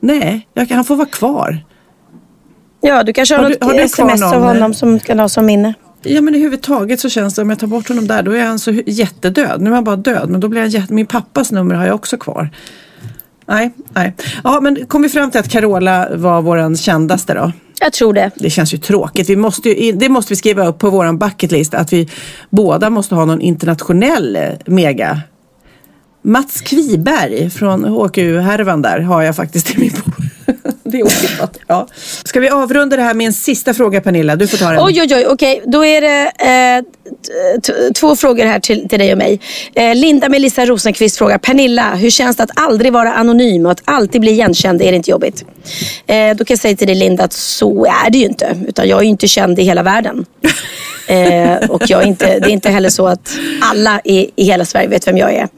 Nej, 0.00 0.48
jag, 0.54 0.66
han 0.70 0.84
får 0.84 0.96
vara 0.96 1.08
kvar. 1.08 1.58
Ja, 2.80 3.02
du 3.02 3.12
kanske 3.12 3.34
har, 3.34 3.42
Har 3.42 3.50
du- 3.50 3.54
något 3.54 3.64
har 3.64 3.72
du 3.74 3.78
sms 3.82 4.22
av 4.22 4.42
honom 4.42 4.74
som 4.74 5.00
kan 5.00 5.18
ha 5.18 5.28
som 5.28 5.46
minne. 5.46 5.74
Ja 6.04 6.20
men 6.20 6.34
överhuvudtaget 6.34 7.00
så 7.00 7.08
känns 7.08 7.34
det 7.34 7.42
om 7.42 7.50
jag 7.50 7.58
tar 7.58 7.66
bort 7.66 7.88
honom 7.88 8.06
där 8.06 8.22
då 8.22 8.32
är 8.32 8.44
han 8.44 8.58
så 8.58 8.70
jättedöd. 8.86 9.60
Nu 9.60 9.70
är 9.70 9.74
han 9.74 9.84
bara 9.84 9.96
död 9.96 10.30
men 10.30 10.40
då 10.40 10.48
blir 10.48 10.60
han 10.60 10.70
jätte... 10.70 10.94
Min 10.94 11.06
pappas 11.06 11.52
nummer 11.52 11.74
har 11.74 11.86
jag 11.86 11.94
också 11.94 12.16
kvar. 12.16 12.50
Nej, 13.46 13.70
nej. 13.94 14.14
Ja 14.44 14.60
men 14.60 14.86
kom 14.86 15.02
vi 15.02 15.08
fram 15.08 15.30
till 15.30 15.40
att 15.40 15.48
Carola 15.48 16.08
var 16.16 16.42
våran 16.42 16.76
kändaste 16.76 17.34
då? 17.34 17.52
Jag 17.80 17.92
tror 17.92 18.12
det. 18.12 18.30
Det 18.34 18.50
känns 18.50 18.74
ju 18.74 18.78
tråkigt. 18.78 19.30
Vi 19.30 19.36
måste 19.36 19.68
ju, 19.68 19.92
det 19.92 20.08
måste 20.08 20.32
vi 20.32 20.36
skriva 20.36 20.66
upp 20.66 20.78
på 20.78 20.90
våran 20.90 21.18
bucketlist 21.18 21.74
att 21.74 21.92
vi 21.92 22.08
båda 22.50 22.90
måste 22.90 23.14
ha 23.14 23.24
någon 23.24 23.40
internationell 23.40 24.36
eh, 24.36 24.42
mega. 24.66 25.20
Mats 26.22 26.60
Kviberg 26.60 27.50
från 27.50 27.84
HQ-härvan 27.84 28.82
där 28.82 29.00
har 29.00 29.22
jag 29.22 29.36
faktiskt 29.36 29.74
i 29.74 29.78
min 29.78 29.92
bok. 30.04 30.21
Det 30.92 30.98
är 30.98 31.04
otippat. 31.04 31.58
Ja. 31.66 31.86
Ska 32.24 32.40
vi 32.40 32.48
avrunda 32.48 32.96
det 32.96 33.02
här 33.02 33.14
med 33.14 33.26
en 33.26 33.32
sista 33.32 33.74
fråga 33.74 34.00
Pernilla? 34.00 34.36
Du 34.36 34.46
får 34.46 34.58
ta 34.58 34.70
den. 34.70 34.84
Oj, 34.84 35.00
oj, 35.00 35.14
oj. 35.14 35.26
Okej, 35.26 35.62
då 35.66 35.84
är 35.84 36.00
det 36.00 36.32
eh, 36.38 37.92
två 37.92 38.16
frågor 38.16 38.44
här 38.44 38.60
till, 38.60 38.88
till 38.88 38.98
dig 38.98 39.12
och 39.12 39.18
mig. 39.18 39.40
Eh, 39.74 39.94
Linda 39.94 40.28
Melissa 40.28 40.66
Rosenqvist 40.66 41.18
frågar 41.18 41.38
Pernilla, 41.38 41.94
hur 41.94 42.10
känns 42.10 42.36
det 42.36 42.42
att 42.42 42.50
aldrig 42.54 42.92
vara 42.92 43.12
anonym 43.12 43.66
och 43.66 43.72
att 43.72 43.82
alltid 43.84 44.20
bli 44.20 44.30
igenkänd? 44.30 44.82
Är 44.82 44.90
det 44.92 44.96
inte 44.96 45.10
jobbigt? 45.10 45.44
Eh, 46.06 46.36
då 46.36 46.44
kan 46.44 46.54
jag 46.54 46.58
säga 46.58 46.76
till 46.76 46.86
dig 46.86 46.96
Linda 46.96 47.24
att 47.24 47.32
så 47.32 47.86
är 47.86 48.10
det 48.10 48.18
ju 48.18 48.24
inte. 48.24 48.56
Utan 48.68 48.88
jag 48.88 48.98
är 48.98 49.02
ju 49.02 49.08
inte 49.08 49.28
känd 49.28 49.58
i 49.58 49.62
hela 49.62 49.82
världen. 49.82 50.26
Eh, 51.06 51.70
och 51.70 51.82
jag 51.90 52.06
inte, 52.06 52.38
det 52.38 52.46
är 52.46 52.50
inte 52.50 52.70
heller 52.70 52.88
så 52.88 53.06
att 53.06 53.38
alla 53.62 54.00
i, 54.04 54.30
i 54.36 54.44
hela 54.44 54.64
Sverige 54.64 54.88
vet 54.88 55.06
vem 55.06 55.16
jag 55.16 55.34
är. 55.34 55.48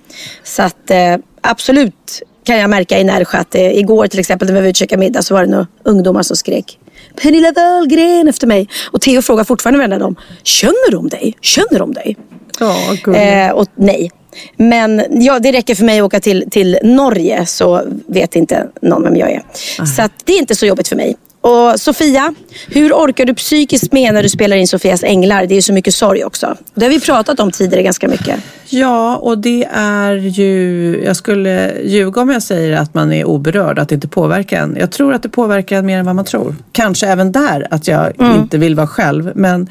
Så 0.42 0.62
att 0.62 0.90
eh, 0.90 1.16
absolut 1.40 2.22
kan 2.44 2.58
jag 2.58 2.70
märka 2.70 2.98
i 2.98 3.04
Närsjö 3.04 3.38
att 3.38 3.54
eh, 3.54 3.78
igår 3.78 4.06
till 4.06 4.20
exempel 4.20 4.48
när 4.48 4.54
vi 4.54 4.60
var 4.60 4.66
ute 4.66 4.70
och 4.70 4.76
käkade 4.76 5.00
middag 5.00 5.22
så 5.22 5.34
var 5.34 5.40
det 5.40 5.50
några 5.50 5.66
ungdomar 5.82 6.22
som 6.22 6.36
skrek 6.36 6.78
Pernilla 7.22 7.52
Wahlgren 7.52 8.28
efter 8.28 8.46
mig. 8.46 8.68
Och 8.90 9.00
Theo 9.00 9.22
frågar 9.22 9.44
fortfarande 9.44 9.78
varenda 9.78 9.98
dem, 9.98 10.16
känner 10.42 10.92
de 10.92 11.08
dig? 11.08 11.36
Känner 11.40 11.78
de 11.78 11.92
dig? 11.94 12.16
Ja, 12.60 13.14
eh, 13.14 13.50
och 13.50 13.68
nej. 13.74 14.10
Men 14.56 15.02
ja, 15.10 15.38
det 15.38 15.52
räcker 15.52 15.74
för 15.74 15.84
mig 15.84 15.98
att 15.98 16.04
åka 16.04 16.20
till, 16.20 16.44
till 16.50 16.78
Norge 16.82 17.46
så 17.46 17.82
vet 18.06 18.36
inte 18.36 18.66
någon 18.82 19.02
vem 19.02 19.16
jag 19.16 19.30
är. 19.30 19.42
Så 19.86 20.02
att 20.02 20.12
det 20.24 20.32
är 20.32 20.38
inte 20.38 20.54
så 20.54 20.66
jobbigt 20.66 20.88
för 20.88 20.96
mig. 20.96 21.16
Och 21.44 21.80
Sofia, 21.80 22.34
hur 22.68 22.92
orkar 22.92 23.24
du 23.24 23.34
psykiskt 23.34 23.92
med 23.92 24.14
när 24.14 24.22
du 24.22 24.28
spelar 24.28 24.56
in 24.56 24.68
Sofias 24.68 25.02
Änglar? 25.04 25.46
Det 25.46 25.54
är 25.54 25.60
så 25.62 25.72
mycket 25.72 25.94
sorg 25.94 26.24
också. 26.24 26.56
Det 26.74 26.84
har 26.84 26.90
vi 26.90 27.00
pratat 27.00 27.40
om 27.40 27.50
tidigare 27.50 27.82
ganska 27.82 28.08
mycket. 28.08 28.40
Ja, 28.68 29.16
och 29.16 29.38
det 29.38 29.64
är 29.74 30.12
ju... 30.14 31.02
Jag 31.04 31.16
skulle 31.16 31.72
ljuga 31.84 32.20
om 32.22 32.30
jag 32.30 32.42
säger 32.42 32.76
att 32.76 32.94
man 32.94 33.12
är 33.12 33.24
oberörd, 33.24 33.78
att 33.78 33.88
det 33.88 33.94
inte 33.94 34.08
påverkar 34.08 34.62
en. 34.62 34.76
Jag 34.80 34.90
tror 34.92 35.14
att 35.14 35.22
det 35.22 35.28
påverkar 35.28 35.78
en 35.78 35.86
mer 35.86 35.98
än 35.98 36.06
vad 36.06 36.16
man 36.16 36.24
tror. 36.24 36.54
Kanske 36.72 37.06
även 37.06 37.32
där, 37.32 37.66
att 37.70 37.88
jag 37.88 38.20
Mm. 38.20 38.40
inte 38.40 38.58
vill 38.58 38.74
vara 38.74 38.86
själv. 38.86 39.32
Men 39.34 39.68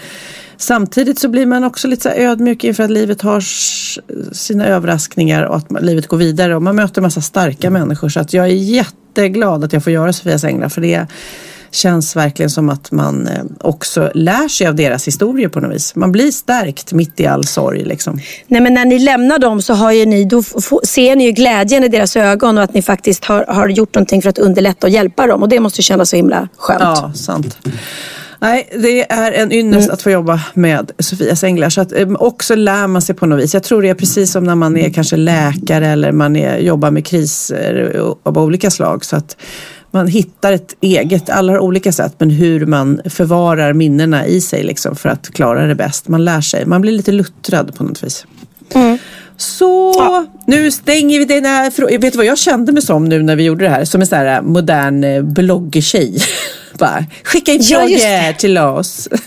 samtidigt 0.57 1.19
så 1.19 1.29
blir 1.29 1.45
man 1.45 1.63
också 1.63 1.87
lite 1.87 2.13
ödmjuk 2.15 2.63
inför 2.63 2.83
att 2.83 2.91
livet 2.91 3.21
har 3.21 3.41
sina 4.33 4.65
överraskningar 4.65 5.43
och 5.43 5.55
att 5.55 5.81
livet 5.83 6.07
går 6.07 6.17
vidare. 6.17 6.55
Och 6.55 6.61
man 6.63 6.75
möter 6.75 7.01
en 7.01 7.03
massa 7.03 7.21
starka 7.21 7.69
människor. 7.69 8.09
Så 8.09 8.19
att 8.19 8.33
jag 8.33 8.45
är 8.45 8.53
jätteglad 8.53 9.63
att 9.63 9.73
jag 9.73 9.83
får 9.83 9.93
göra 9.93 10.13
Sofias 10.13 10.43
Änglar. 10.43 10.69
För 10.69 10.81
det 10.81 11.07
känns 11.75 12.15
verkligen 12.15 12.49
som 12.49 12.69
att 12.69 12.91
man 12.91 13.27
eh, 13.27 13.43
också 13.59 14.11
lär 14.13 14.47
sig 14.47 14.67
av 14.67 14.75
deras 14.75 15.07
historier 15.07 15.49
på 15.49 15.59
något 15.59 15.75
vis. 15.75 15.95
Man 15.95 16.11
blir 16.11 16.31
stärkt 16.31 16.93
mitt 16.93 17.19
i 17.19 17.27
all 17.27 17.45
sorg 17.45 17.83
liksom. 17.83 18.19
Nej, 18.47 18.61
men 18.61 18.73
när 18.73 18.85
ni 18.85 18.99
lämnar 18.99 19.39
dem 19.39 19.61
så 19.61 19.73
har 19.73 19.91
ju 19.91 20.05
ni, 20.05 20.25
då 20.25 20.43
ser 20.83 21.15
ni 21.15 21.25
ju 21.25 21.31
glädjen 21.31 21.83
i 21.83 21.87
deras 21.87 22.15
ögon 22.15 22.57
och 22.57 22.63
att 22.63 22.73
ni 22.73 22.81
faktiskt 22.81 23.25
har, 23.25 23.45
har 23.47 23.67
gjort 23.67 23.95
någonting 23.95 24.21
för 24.21 24.29
att 24.29 24.39
underlätta 24.39 24.87
och 24.87 24.91
hjälpa 24.91 25.27
dem. 25.27 25.41
Och 25.43 25.49
det 25.49 25.59
måste 25.59 25.81
kännas 25.81 26.09
så 26.09 26.15
himla 26.15 26.47
skönt. 26.57 26.81
Ja, 26.81 27.11
sant. 27.15 27.57
Nej, 28.39 28.69
det 28.77 29.11
är 29.11 29.31
en 29.31 29.51
ynnest 29.51 29.89
att 29.89 30.01
få 30.01 30.09
jobba 30.09 30.41
med 30.53 30.91
Sofias 30.99 31.43
Änglar. 31.43 31.69
Så 31.69 31.81
att 31.81 31.91
eh, 31.91 32.11
också 32.13 32.55
lär 32.55 32.87
man 32.87 33.01
sig 33.01 33.15
på 33.15 33.25
något 33.25 33.39
vis. 33.39 33.53
Jag 33.53 33.63
tror 33.63 33.81
det 33.81 33.89
är 33.89 33.93
precis 33.93 34.31
som 34.31 34.43
när 34.43 34.55
man 34.55 34.77
är 34.77 34.89
kanske 34.89 35.15
läkare 35.15 35.87
eller 35.87 36.11
man 36.11 36.35
är, 36.35 36.57
jobbar 36.57 36.91
med 36.91 37.05
kriser 37.05 38.01
av 38.23 38.37
olika 38.37 38.71
slag. 38.71 39.05
Så 39.05 39.15
att 39.15 39.37
man 39.93 40.07
hittar 40.07 40.53
ett 40.53 40.75
eget, 40.81 41.29
alla 41.29 41.51
har 41.51 41.59
olika 41.59 41.91
sätt, 41.91 42.15
men 42.17 42.29
hur 42.29 42.65
man 42.65 43.01
förvarar 43.05 43.73
minnena 43.73 44.27
i 44.27 44.41
sig 44.41 44.63
liksom 44.63 44.95
för 44.95 45.09
att 45.09 45.29
klara 45.29 45.67
det 45.67 45.75
bäst. 45.75 46.07
Man 46.07 46.25
lär 46.25 46.41
sig, 46.41 46.65
man 46.65 46.81
blir 46.81 46.91
lite 46.91 47.11
luttrad 47.11 47.75
på 47.75 47.83
något 47.83 48.03
vis. 48.03 48.25
Så 49.37 50.25
nu 50.47 50.71
stänger 50.71 51.19
vi 51.19 51.25
den 51.25 51.45
här 51.45 51.71
frågan. 51.71 52.01
Vet 52.01 52.13
du 52.13 52.17
vad 52.17 52.25
jag 52.25 52.37
kände 52.37 52.71
mig 52.71 52.81
som 52.81 53.05
nu 53.05 53.23
när 53.23 53.35
vi 53.35 53.43
gjorde 53.43 53.65
det 53.65 53.69
här? 53.69 53.85
Som 53.85 54.01
en 54.01 54.07
sån 54.07 54.17
här 54.17 54.41
modern 54.41 55.03
eh, 55.03 55.23
Bara, 56.83 57.05
skicka 57.23 57.51
in 57.51 57.59
Ja, 57.63 57.79
frågor 57.79 58.33
till 58.33 58.57
oss. 58.57 59.07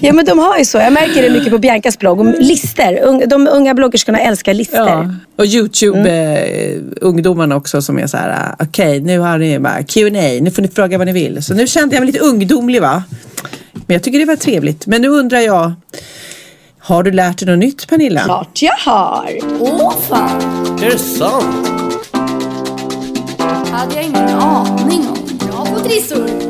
Ja 0.00 0.12
men 0.12 0.24
de 0.24 0.38
har 0.38 0.58
ju 0.58 0.64
så. 0.64 0.78
Jag 0.78 0.92
märker 0.92 1.22
det 1.22 1.30
mycket 1.30 1.50
på 1.52 1.58
Biancas 1.58 1.98
blogg. 1.98 2.20
Om 2.20 2.34
lister. 2.38 3.00
Ung- 3.04 3.26
De 3.26 3.48
unga 3.48 3.74
bloggerskorna 3.74 4.18
älskar 4.20 4.54
lister. 4.54 4.78
Ja. 4.78 5.14
Och 5.36 5.44
Youtube-ungdomarna 5.44 7.56
också 7.56 7.82
som 7.82 7.98
är 7.98 8.06
så 8.06 8.16
här, 8.16 8.30
ah, 8.30 8.56
okej 8.64 9.00
nu 9.00 9.18
har 9.18 9.38
ni 9.38 9.58
bara 9.58 9.82
Q&A, 9.82 10.38
nu 10.42 10.50
får 10.50 10.62
ni 10.62 10.68
fråga 10.68 10.98
vad 10.98 11.06
ni 11.06 11.12
vill. 11.12 11.42
Så 11.42 11.54
nu 11.54 11.66
kände 11.66 11.94
jag 11.96 12.00
mig 12.02 12.12
lite 12.12 12.24
ungdomlig 12.24 12.80
va. 12.80 13.02
Men 13.72 13.94
jag 13.94 14.02
tycker 14.02 14.18
det 14.18 14.24
var 14.24 14.36
trevligt. 14.36 14.86
Men 14.86 15.02
nu 15.02 15.08
undrar 15.08 15.38
jag, 15.40 15.72
har 16.78 17.02
du 17.02 17.10
lärt 17.10 17.38
dig 17.38 17.48
något 17.48 17.58
nytt 17.58 17.88
Pernilla? 17.88 18.20
Klart 18.24 18.62
jag 18.62 18.74
har. 18.92 19.28
Åh 19.60 19.92
fan! 20.08 20.40
Är 20.82 20.90
det 20.90 20.98
sant? 20.98 21.68
hade 23.72 23.94
jag 23.94 24.04
ingen 24.04 24.28
aning 24.28 25.08
om. 25.08 25.38
Bra 25.48 25.66
på 25.74 25.80
trissor! 25.80 26.49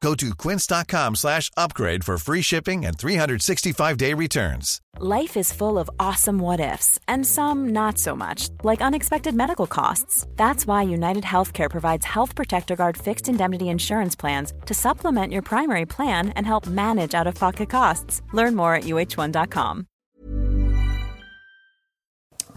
Go 0.00 0.14
to 0.14 0.34
quince.com 0.34 1.16
slash 1.16 1.50
upgrade 1.56 2.04
for 2.04 2.18
free 2.18 2.42
shipping 2.42 2.86
and 2.86 2.96
365-day 2.96 4.14
returns. 4.14 4.80
Life 4.98 5.36
is 5.36 5.52
full 5.52 5.78
of 5.78 5.90
awesome 5.98 6.38
what 6.38 6.60
ifs, 6.60 6.98
and 7.08 7.26
some 7.26 7.68
not 7.70 7.98
so 7.98 8.14
much, 8.16 8.48
like 8.62 8.80
unexpected 8.80 9.34
medical 9.34 9.66
costs. 9.66 10.26
That's 10.36 10.66
why 10.66 10.82
United 10.82 11.24
Healthcare 11.24 11.70
provides 11.70 12.06
Health 12.06 12.34
Protector 12.34 12.76
Guard 12.76 12.96
fixed 12.96 13.28
indemnity 13.28 13.68
insurance 13.68 14.14
plans 14.16 14.52
to 14.66 14.74
supplement 14.74 15.32
your 15.32 15.42
primary 15.42 15.86
plan 15.86 16.30
and 16.30 16.46
help 16.46 16.66
manage 16.66 17.14
out 17.14 17.26
of 17.26 17.34
pocket 17.34 17.68
costs. 17.68 18.22
Learn 18.32 18.54
more 18.54 18.74
at 18.74 18.84
uh1.com. 18.84 19.86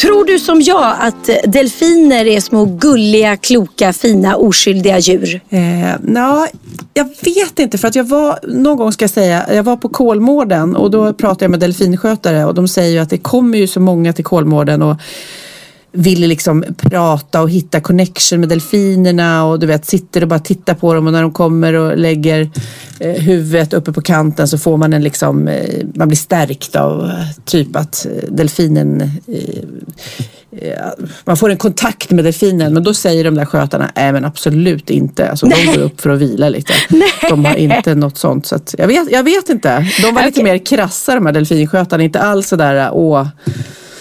Tror 0.00 0.24
du 0.24 0.38
som 0.38 0.60
jag 0.60 0.96
att 1.00 1.30
delfiner 1.46 2.26
är 2.26 2.40
små 2.40 2.64
gulliga, 2.64 3.36
kloka, 3.36 3.92
fina, 3.92 4.36
oskyldiga 4.36 4.98
djur? 4.98 5.40
Eh, 5.48 5.60
na, 6.00 6.48
jag 6.94 7.04
vet 7.04 7.58
inte 7.58 7.78
för 7.78 7.88
att 7.88 7.94
jag 7.94 8.04
var, 8.04 8.38
någon 8.42 8.76
gång 8.76 8.92
ska 8.92 9.02
jag 9.02 9.10
säga, 9.10 9.54
jag 9.54 9.62
var 9.62 9.76
på 9.76 9.88
Kolmården 9.88 10.76
och 10.76 10.90
då 10.90 11.12
pratade 11.12 11.44
jag 11.44 11.50
med 11.50 11.60
delfinskötare 11.60 12.44
och 12.44 12.54
de 12.54 12.68
säger 12.68 12.90
ju 12.90 12.98
att 12.98 13.10
det 13.10 13.18
kommer 13.18 13.58
ju 13.58 13.66
så 13.66 13.80
många 13.80 14.12
till 14.12 14.24
Kolmården 14.24 14.82
och 14.82 14.96
vill 15.96 16.20
liksom 16.20 16.64
prata 16.76 17.42
och 17.42 17.50
hitta 17.50 17.80
connection 17.80 18.40
med 18.40 18.48
delfinerna 18.48 19.44
och 19.44 19.58
du 19.58 19.66
vet 19.66 19.86
sitter 19.86 20.22
och 20.22 20.28
bara 20.28 20.38
tittar 20.38 20.74
på 20.74 20.94
dem 20.94 21.06
och 21.06 21.12
när 21.12 21.22
de 21.22 21.32
kommer 21.32 21.72
och 21.72 21.98
lägger 21.98 22.50
eh, 23.00 23.12
huvudet 23.12 23.72
uppe 23.72 23.92
på 23.92 24.02
kanten 24.02 24.48
så 24.48 24.58
får 24.58 24.76
man 24.76 24.92
en 24.92 25.02
liksom, 25.02 25.48
eh, 25.48 25.86
man 25.94 26.08
blir 26.08 26.16
stärkt 26.16 26.76
av 26.76 27.10
typ 27.44 27.76
att 27.76 28.06
eh, 28.06 28.30
delfinen 28.30 29.00
eh, 29.00 30.68
eh, 30.68 30.88
man 31.24 31.36
får 31.36 31.50
en 31.50 31.56
kontakt 31.56 32.10
med 32.10 32.24
delfinen 32.24 32.74
men 32.74 32.84
då 32.84 32.94
säger 32.94 33.24
de 33.24 33.34
där 33.34 33.44
skötarna, 33.44 33.90
nej 33.96 34.12
men 34.12 34.24
absolut 34.24 34.90
inte. 34.90 35.30
Alltså, 35.30 35.46
de 35.46 35.66
går 35.66 35.82
upp 35.82 36.00
för 36.00 36.10
att 36.10 36.18
vila 36.18 36.48
lite. 36.48 36.72
De 37.28 37.44
har 37.44 37.56
inte 37.56 37.94
något 37.94 38.18
sånt. 38.18 38.46
Så 38.46 38.54
att, 38.54 38.74
jag, 38.78 38.86
vet, 38.86 39.10
jag 39.10 39.22
vet 39.22 39.48
inte. 39.48 39.86
De 40.02 40.14
var 40.14 40.26
lite 40.26 40.42
mer 40.42 40.66
krassa 40.66 41.14
de 41.14 41.26
här 41.26 41.32
delfinskötarna, 41.32 42.02
inte 42.02 42.20
alls 42.20 42.48
sådär 42.48 42.90
åh 42.92 43.26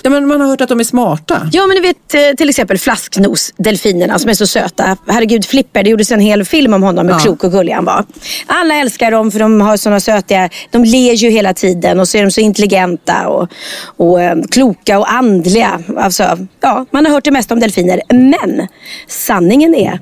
Ja, 0.05 0.09
men 0.09 0.27
man 0.27 0.41
har 0.41 0.47
hört 0.47 0.61
att 0.61 0.69
de 0.69 0.79
är 0.79 0.83
smarta. 0.83 1.49
Ja, 1.51 1.67
men 1.67 1.75
du 1.75 1.81
vet 1.81 2.13
eh, 2.13 2.35
till 2.37 2.49
exempel 2.49 2.77
flasknos-delfinerna 2.77 4.19
som 4.19 4.29
är 4.29 4.33
så 4.33 4.47
söta. 4.47 4.97
Herregud, 5.07 5.45
Flipper, 5.45 5.83
det 5.83 5.89
gjordes 5.89 6.11
en 6.11 6.19
hel 6.19 6.45
film 6.45 6.73
om 6.73 6.83
honom, 6.83 7.07
hur 7.07 7.13
ja. 7.13 7.19
klok 7.19 7.43
och 7.43 7.51
gullig 7.51 7.73
han 7.73 7.85
var. 7.85 8.05
Alla 8.47 8.75
älskar 8.75 9.11
dem 9.11 9.31
för 9.31 9.39
de 9.39 9.61
har 9.61 9.77
sådana 9.77 9.99
sötiga, 9.99 10.49
de 10.71 10.83
ler 10.83 11.13
ju 11.13 11.29
hela 11.29 11.53
tiden 11.53 11.99
och 11.99 12.07
så 12.07 12.17
är 12.17 12.21
de 12.21 12.31
så 12.31 12.41
intelligenta 12.41 13.27
och, 13.27 13.49
och 13.97 14.21
eh, 14.21 14.37
kloka 14.51 14.99
och 14.99 15.11
andliga. 15.11 15.79
Alltså, 15.97 16.37
ja, 16.61 16.85
man 16.91 17.05
har 17.05 17.13
hört 17.13 17.23
det 17.23 17.31
mesta 17.31 17.53
om 17.53 17.59
delfiner. 17.59 18.01
Men 18.09 18.67
sanningen 19.07 19.75
är 19.75 19.99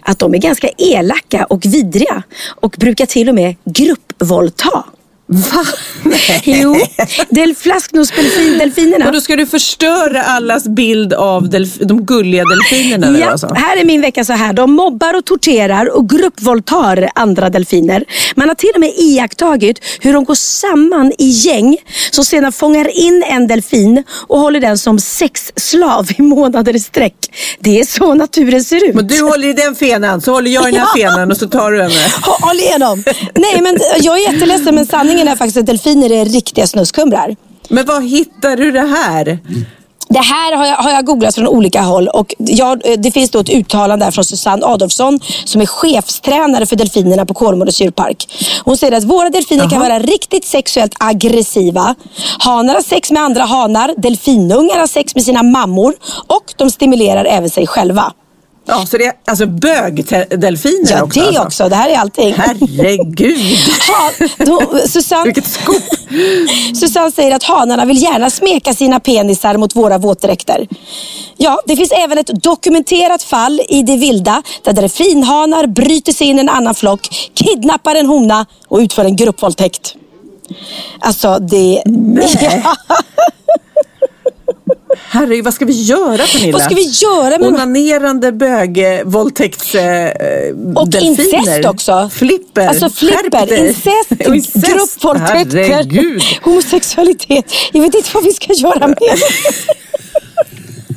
att 0.00 0.18
de 0.18 0.34
är 0.34 0.38
ganska 0.38 0.68
elaka 0.78 1.44
och 1.44 1.66
vidriga 1.66 2.22
och 2.60 2.74
brukar 2.78 3.06
till 3.06 3.28
och 3.28 3.34
med 3.34 3.56
gruppvåldta. 3.64 4.84
Va? 5.30 5.64
Nej. 6.02 6.42
Jo, 6.44 6.76
del 7.28 7.54
flasknosdelfinerna. 7.54 9.06
Och 9.06 9.12
då 9.12 9.20
ska 9.20 9.36
du 9.36 9.46
förstöra 9.46 10.22
allas 10.22 10.68
bild 10.68 11.12
av 11.12 11.48
de 11.80 12.06
gulliga 12.06 12.44
delfinerna? 12.44 13.18
Ja, 13.18 13.30
alltså. 13.30 13.54
här 13.54 13.76
är 13.76 13.84
min 13.84 14.00
vecka 14.00 14.24
så 14.24 14.32
här. 14.32 14.52
De 14.52 14.72
mobbar 14.72 15.16
och 15.16 15.24
torterar 15.24 15.96
och 15.96 16.08
gruppvåldtar 16.08 17.10
andra 17.14 17.50
delfiner. 17.50 18.04
Man 18.36 18.48
har 18.48 18.54
till 18.54 18.70
och 18.74 18.80
med 18.80 18.92
iakttagit 18.96 19.78
hur 20.00 20.12
de 20.12 20.24
går 20.24 20.34
samman 20.34 21.12
i 21.18 21.28
gäng 21.28 21.76
som 22.10 22.24
sedan 22.24 22.52
fångar 22.52 22.98
in 22.98 23.24
en 23.26 23.46
delfin 23.46 24.04
och 24.10 24.38
håller 24.38 24.60
den 24.60 24.78
som 24.78 24.98
sexslav 24.98 26.08
i 26.18 26.22
månader 26.22 26.76
i 26.76 26.80
sträck. 26.80 27.14
Det 27.60 27.80
är 27.80 27.84
så 27.84 28.14
naturen 28.14 28.64
ser 28.64 28.88
ut. 28.88 28.94
Men 28.94 29.06
du 29.06 29.22
håller 29.22 29.48
i 29.48 29.52
den 29.52 29.74
fenan, 29.74 30.20
så 30.20 30.32
håller 30.32 30.50
jag 30.50 30.68
i 30.68 30.72
den 30.72 30.80
här 30.80 30.88
ja. 30.96 31.10
fenan 31.10 31.30
och 31.30 31.36
så 31.36 31.48
tar 31.48 31.70
du 31.70 31.82
henne. 31.82 31.94
Håll 32.22 32.56
igenom. 32.56 33.04
Nej, 33.34 33.60
men 33.60 33.78
jag 34.00 34.18
är 34.18 34.32
jätteledsen 34.32 34.74
men 34.74 34.86
sanningen 34.86 35.17
sanningen 35.18 35.32
är 35.32 35.36
faktiskt 35.36 35.56
att 35.56 35.66
delfiner 35.66 36.12
är 36.12 36.24
riktiga 36.24 36.66
snuskhumrar. 36.66 37.36
Men 37.68 37.86
var 37.86 38.00
hittar 38.00 38.56
du 38.56 38.70
det 38.70 38.86
här? 38.86 39.38
Det 40.10 40.18
här 40.18 40.56
har 40.56 40.66
jag, 40.66 40.76
har 40.76 40.90
jag 40.90 41.04
googlat 41.04 41.34
från 41.34 41.48
olika 41.48 41.82
håll 41.82 42.08
och 42.08 42.34
jag, 42.38 42.86
eh, 42.86 42.98
det 42.98 43.10
finns 43.10 43.30
då 43.30 43.40
ett 43.40 43.50
uttalande 43.50 44.06
där 44.06 44.10
från 44.10 44.24
Susanne 44.24 44.66
Adolfsson 44.66 45.20
som 45.44 45.60
är 45.60 45.66
chefstränare 45.66 46.66
för 46.66 46.76
delfinerna 46.76 47.26
på 47.26 47.34
Kolmårdens 47.34 47.80
djurpark. 47.80 48.26
Hon 48.64 48.76
säger 48.76 48.96
att 48.96 49.04
våra 49.04 49.30
delfiner 49.30 49.62
Aha. 49.62 49.70
kan 49.70 49.80
vara 49.80 49.98
riktigt 49.98 50.44
sexuellt 50.44 50.94
aggressiva. 50.98 51.94
Hanar 52.38 52.74
har 52.74 52.82
sex 52.82 53.10
med 53.10 53.22
andra 53.22 53.42
hanar, 53.42 53.94
delfinungar 53.96 54.78
har 54.78 54.86
sex 54.86 55.14
med 55.14 55.24
sina 55.24 55.42
mammor 55.42 55.94
och 56.26 56.54
de 56.56 56.70
stimulerar 56.70 57.24
även 57.24 57.50
sig 57.50 57.66
själva. 57.66 58.12
Ja, 58.70 58.86
så 58.86 58.98
det 58.98 59.06
är 59.06 59.12
alltså 59.24 59.46
bögdelfiner 59.46 60.90
ja, 60.90 61.02
också? 61.02 61.20
Ja, 61.20 61.24
det 61.24 61.28
alltså. 61.28 61.42
också. 61.42 61.68
Det 61.68 61.76
här 61.76 61.90
är 61.90 61.96
allting. 61.96 62.34
Herregud! 62.34 63.38
ja, 63.88 64.26
då, 64.38 64.78
Susanne, 64.88 65.24
Vilket 65.24 65.46
skop! 65.46 65.82
Susanne 66.80 67.12
säger 67.12 67.36
att 67.36 67.42
hanarna 67.42 67.84
vill 67.84 68.02
gärna 68.02 68.30
smeka 68.30 68.74
sina 68.74 69.00
penisar 69.00 69.56
mot 69.56 69.76
våra 69.76 69.98
våtdräkter. 69.98 70.68
Ja, 71.36 71.60
det 71.66 71.76
finns 71.76 71.92
även 71.92 72.18
ett 72.18 72.42
dokumenterat 72.42 73.22
fall 73.22 73.60
i 73.68 73.82
det 73.82 73.96
vilda 73.96 74.42
där 74.62 74.72
delfinhanar 74.72 75.66
bryter 75.66 76.12
sig 76.12 76.26
in 76.26 76.38
i 76.38 76.40
en 76.40 76.48
annan 76.48 76.74
flock, 76.74 77.30
kidnappar 77.34 77.94
en 77.94 78.06
hona 78.06 78.46
och 78.68 78.78
utför 78.78 79.04
en 79.04 79.16
gruppvåldtäkt. 79.16 79.94
Alltså 81.00 81.38
det... 81.38 81.82
Nej. 81.86 82.62
Herregud, 85.08 85.44
vad 85.44 85.54
ska 85.54 85.64
vi 85.64 85.82
göra 85.82 86.16
Pernilla? 86.26 86.52
Vad 86.52 86.62
ska 86.62 86.74
vi 86.74 86.82
göra? 86.82 87.38
Med 87.38 87.48
Onanerande 87.48 88.32
bögvåldtäkts 88.32 89.74
eh, 89.74 90.10
Och 90.74 90.88
delfiner. 90.90 91.38
incest 91.38 91.64
också. 91.68 92.10
Flipper. 92.14 92.66
Alltså 92.66 92.90
flipper, 92.90 93.54
incest, 93.68 94.10
incest. 94.26 94.66
gruppvåldtäkter, 94.66 96.40
homosexualitet. 96.44 97.52
Jag 97.72 97.82
vet 97.82 97.94
inte 97.94 98.10
vad 98.14 98.24
vi 98.24 98.32
ska 98.32 98.52
göra 98.52 98.86
med. 98.86 98.96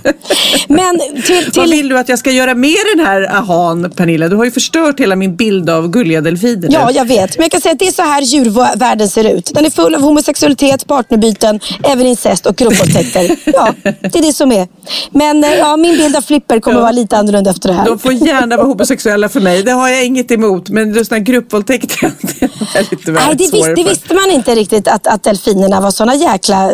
Men 0.67 0.99
till, 0.99 1.43
Vad 1.45 1.53
till, 1.53 1.71
vill 1.71 1.89
du 1.89 1.97
att 1.97 2.09
jag 2.09 2.19
ska 2.19 2.31
göra 2.31 2.55
med 2.55 2.77
den 2.95 3.05
här 3.05 3.21
ahan, 3.21 3.91
Pernilla? 3.91 4.27
Du 4.27 4.35
har 4.35 4.45
ju 4.45 4.51
förstört 4.51 4.99
hela 4.99 5.15
min 5.15 5.35
bild 5.35 5.69
av 5.69 5.87
gulliga 5.87 6.21
delfiner. 6.21 6.69
Ja, 6.71 6.91
jag 6.91 7.05
vet. 7.05 7.37
Men 7.37 7.43
jag 7.43 7.51
kan 7.51 7.61
säga 7.61 7.73
att 7.73 7.79
det 7.79 7.87
är 7.87 7.91
så 7.91 8.01
här 8.01 8.21
djurvärlden 8.21 9.09
ser 9.09 9.35
ut. 9.37 9.51
Den 9.53 9.65
är 9.65 9.69
full 9.69 9.95
av 9.95 10.01
homosexualitet, 10.01 10.87
partnerbyten, 10.87 11.59
även 11.83 12.07
incest 12.07 12.45
och 12.45 12.55
gruppvåldtäkter. 12.55 13.35
Ja, 13.53 13.73
det 13.83 14.15
är 14.15 14.21
det 14.21 14.33
som 14.33 14.51
är. 14.51 14.67
Men 15.11 15.43
eh, 15.43 15.53
ja, 15.53 15.77
min 15.77 15.97
bild 15.97 16.15
av 16.15 16.21
Flipper 16.21 16.59
kommer 16.59 16.81
vara 16.81 16.91
lite 16.91 17.17
annorlunda 17.17 17.49
efter 17.49 17.69
det 17.69 17.75
här. 17.75 17.85
De 17.85 17.99
får 17.99 18.13
gärna 18.13 18.57
vara 18.57 18.67
homosexuella 18.71 19.29
för 19.29 19.39
mig, 19.39 19.63
det 19.63 19.71
har 19.71 19.89
jag 19.89 20.05
inget 20.05 20.31
emot. 20.31 20.69
Men 20.69 20.93
just 20.93 21.09
den 21.09 21.19
här 21.19 21.25
gruppvåldtäkten, 21.25 22.11
det 22.21 22.45
är 22.75 22.91
lite 22.91 23.11
Nej, 23.11 23.35
det, 23.35 23.37
visste, 23.37 23.73
det 23.73 23.83
visste 23.83 24.13
man 24.13 24.31
inte 24.31 24.55
riktigt 24.55 24.87
att, 24.87 25.07
att 25.07 25.23
delfinerna 25.23 25.81
var 25.81 25.91
såna 25.91 26.15
jäkla 26.15 26.65
eh, 26.65 26.71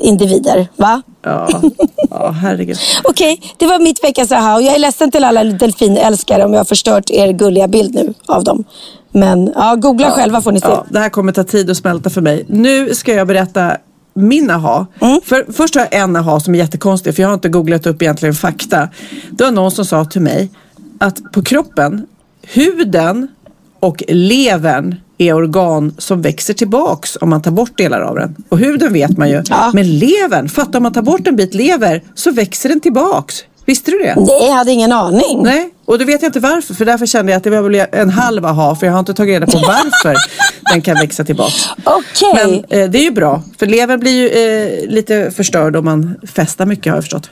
individer. 0.00 0.68
Va? 0.76 1.02
Ja, 1.26 1.62
ja 2.10 2.30
herregud. 2.30 2.76
Okej, 3.04 3.40
det 3.56 3.66
var 3.66 3.78
mitt 3.78 4.04
veckans 4.04 4.32
aha. 4.32 4.54
Och 4.54 4.62
jag 4.62 4.74
är 4.74 4.78
ledsen 4.78 5.10
till 5.10 5.24
alla 5.24 5.44
delfinälskare 5.44 6.44
om 6.44 6.52
jag 6.52 6.60
har 6.60 6.64
förstört 6.64 7.10
er 7.10 7.32
gulliga 7.32 7.68
bild 7.68 7.94
nu 7.94 8.14
av 8.26 8.44
dem. 8.44 8.64
Men 9.12 9.52
ja, 9.54 9.74
googla 9.74 10.10
själva 10.10 10.42
får 10.42 10.52
ni 10.52 10.60
se. 10.60 10.68
Ja, 10.68 10.86
det 10.88 10.98
här 10.98 11.08
kommer 11.08 11.32
ta 11.32 11.44
tid 11.44 11.70
att 11.70 11.76
smälta 11.76 12.10
för 12.10 12.20
mig. 12.20 12.44
Nu 12.48 12.94
ska 12.94 13.14
jag 13.14 13.26
berätta 13.26 13.76
min 14.14 14.50
aha. 14.50 14.86
Mm. 15.00 15.20
För, 15.24 15.52
först 15.52 15.74
har 15.74 15.82
jag 15.90 16.00
en 16.00 16.16
aha 16.16 16.40
som 16.40 16.54
är 16.54 16.58
jättekonstig 16.58 17.14
för 17.14 17.22
jag 17.22 17.28
har 17.28 17.34
inte 17.34 17.48
googlat 17.48 17.86
upp 17.86 18.02
egentligen 18.02 18.34
fakta. 18.34 18.88
Det 19.30 19.44
var 19.44 19.50
någon 19.50 19.70
som 19.70 19.84
sa 19.84 20.04
till 20.04 20.20
mig 20.20 20.50
att 20.98 21.32
på 21.32 21.42
kroppen, 21.42 22.06
huden 22.42 23.28
och 23.86 24.02
levern 24.08 24.94
är 25.18 25.32
organ 25.32 25.94
som 25.98 26.22
växer 26.22 26.54
tillbaks 26.54 27.16
om 27.20 27.30
man 27.30 27.42
tar 27.42 27.50
bort 27.50 27.78
delar 27.78 28.00
av 28.00 28.16
den. 28.16 28.36
Och 28.48 28.58
huden 28.58 28.92
vet 28.92 29.18
man 29.18 29.28
ju. 29.30 29.42
Men 29.72 29.98
levern, 29.98 30.48
fatta 30.48 30.78
om 30.78 30.82
man 30.82 30.92
tar 30.92 31.02
bort 31.02 31.26
en 31.26 31.36
bit 31.36 31.54
lever 31.54 32.02
så 32.14 32.30
växer 32.30 32.68
den 32.68 32.80
tillbaks. 32.80 33.44
Visste 33.66 33.90
du 33.90 33.98
det? 33.98 34.14
Nej, 34.16 34.46
jag 34.46 34.52
hade 34.52 34.72
ingen 34.72 34.92
aning. 34.92 35.42
Nej, 35.42 35.70
och 35.84 35.98
det 35.98 36.04
vet 36.04 36.22
jag 36.22 36.28
inte 36.28 36.40
varför. 36.40 36.74
För 36.74 36.84
därför 36.84 37.06
kände 37.06 37.32
jag 37.32 37.36
att 37.36 37.44
det 37.44 37.50
var 37.50 37.94
en 37.94 38.10
halv 38.10 38.46
aha. 38.46 38.76
För 38.76 38.86
jag 38.86 38.92
har 38.92 39.00
inte 39.00 39.14
tagit 39.14 39.32
reda 39.32 39.46
på 39.46 39.58
varför 39.58 40.16
den 40.72 40.82
kan 40.82 40.94
växa 40.94 41.24
tillbaks. 41.24 41.68
Okej. 41.84 42.32
Men 42.34 42.80
eh, 42.80 42.90
det 42.90 42.98
är 42.98 43.02
ju 43.02 43.10
bra. 43.10 43.42
För 43.58 43.66
levern 43.66 44.00
blir 44.00 44.12
ju 44.12 44.28
eh, 44.28 44.88
lite 44.90 45.30
förstörd 45.30 45.76
om 45.76 45.84
man 45.84 46.14
festar 46.34 46.66
mycket 46.66 46.86
har 46.86 46.96
jag 46.96 47.04
förstått. 47.04 47.30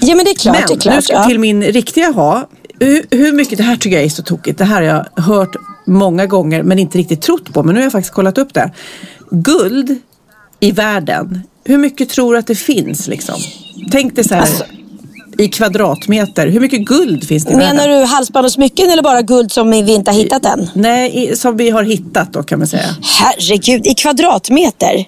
Ja, 0.00 0.14
men 0.14 0.24
det 0.24 0.30
är 0.30 0.34
klart. 0.34 0.56
Men 0.56 0.66
det 0.68 0.74
är 0.74 0.80
klart 0.80 0.94
nu 0.94 1.02
ska 1.02 1.12
ja. 1.12 1.24
till 1.24 1.38
min 1.38 1.62
riktiga 1.62 2.10
ha. 2.10 2.48
Hur, 2.80 3.06
hur 3.10 3.32
mycket, 3.32 3.58
det 3.58 3.64
här 3.64 3.76
tycker 3.76 3.96
jag 3.96 4.04
är 4.04 4.08
så 4.08 4.22
tokigt. 4.22 4.58
Det 4.58 4.64
här 4.64 4.82
har 4.82 4.82
jag 4.82 5.22
hört 5.22 5.56
många 5.86 6.26
gånger 6.26 6.62
men 6.62 6.78
inte 6.78 6.98
riktigt 6.98 7.22
trott 7.22 7.52
på. 7.52 7.62
Men 7.62 7.74
nu 7.74 7.80
har 7.80 7.84
jag 7.84 7.92
faktiskt 7.92 8.14
kollat 8.14 8.38
upp 8.38 8.54
det. 8.54 8.70
Guld 9.30 9.98
i 10.60 10.70
världen. 10.72 11.42
Hur 11.64 11.78
mycket 11.78 12.08
tror 12.08 12.32
du 12.32 12.38
att 12.38 12.46
det 12.46 12.54
finns 12.54 13.08
liksom? 13.08 13.34
Tänk 13.90 14.14
dig 14.14 14.24
så 14.24 14.34
här 14.34 14.40
Alltså- 14.42 14.64
i 15.38 15.48
kvadratmeter. 15.48 16.46
Hur 16.48 16.60
mycket 16.60 16.80
guld 16.86 17.24
finns 17.28 17.44
det 17.44 17.52
i 17.52 17.56
världen? 17.56 17.76
Menar 17.76 17.88
du 18.00 18.04
halsband 18.04 18.46
och 18.46 18.52
smycken 18.52 18.90
eller 18.90 19.02
bara 19.02 19.22
guld 19.22 19.52
som 19.52 19.70
vi 19.70 19.94
inte 19.94 20.10
har 20.10 20.18
hittat 20.18 20.44
än? 20.46 20.70
Nej, 20.74 21.24
i, 21.32 21.36
som 21.36 21.56
vi 21.56 21.70
har 21.70 21.82
hittat 21.82 22.32
då 22.32 22.42
kan 22.42 22.58
man 22.58 22.68
säga. 22.68 22.96
Herregud, 23.20 23.86
i 23.86 23.94
kvadratmeter? 23.94 25.04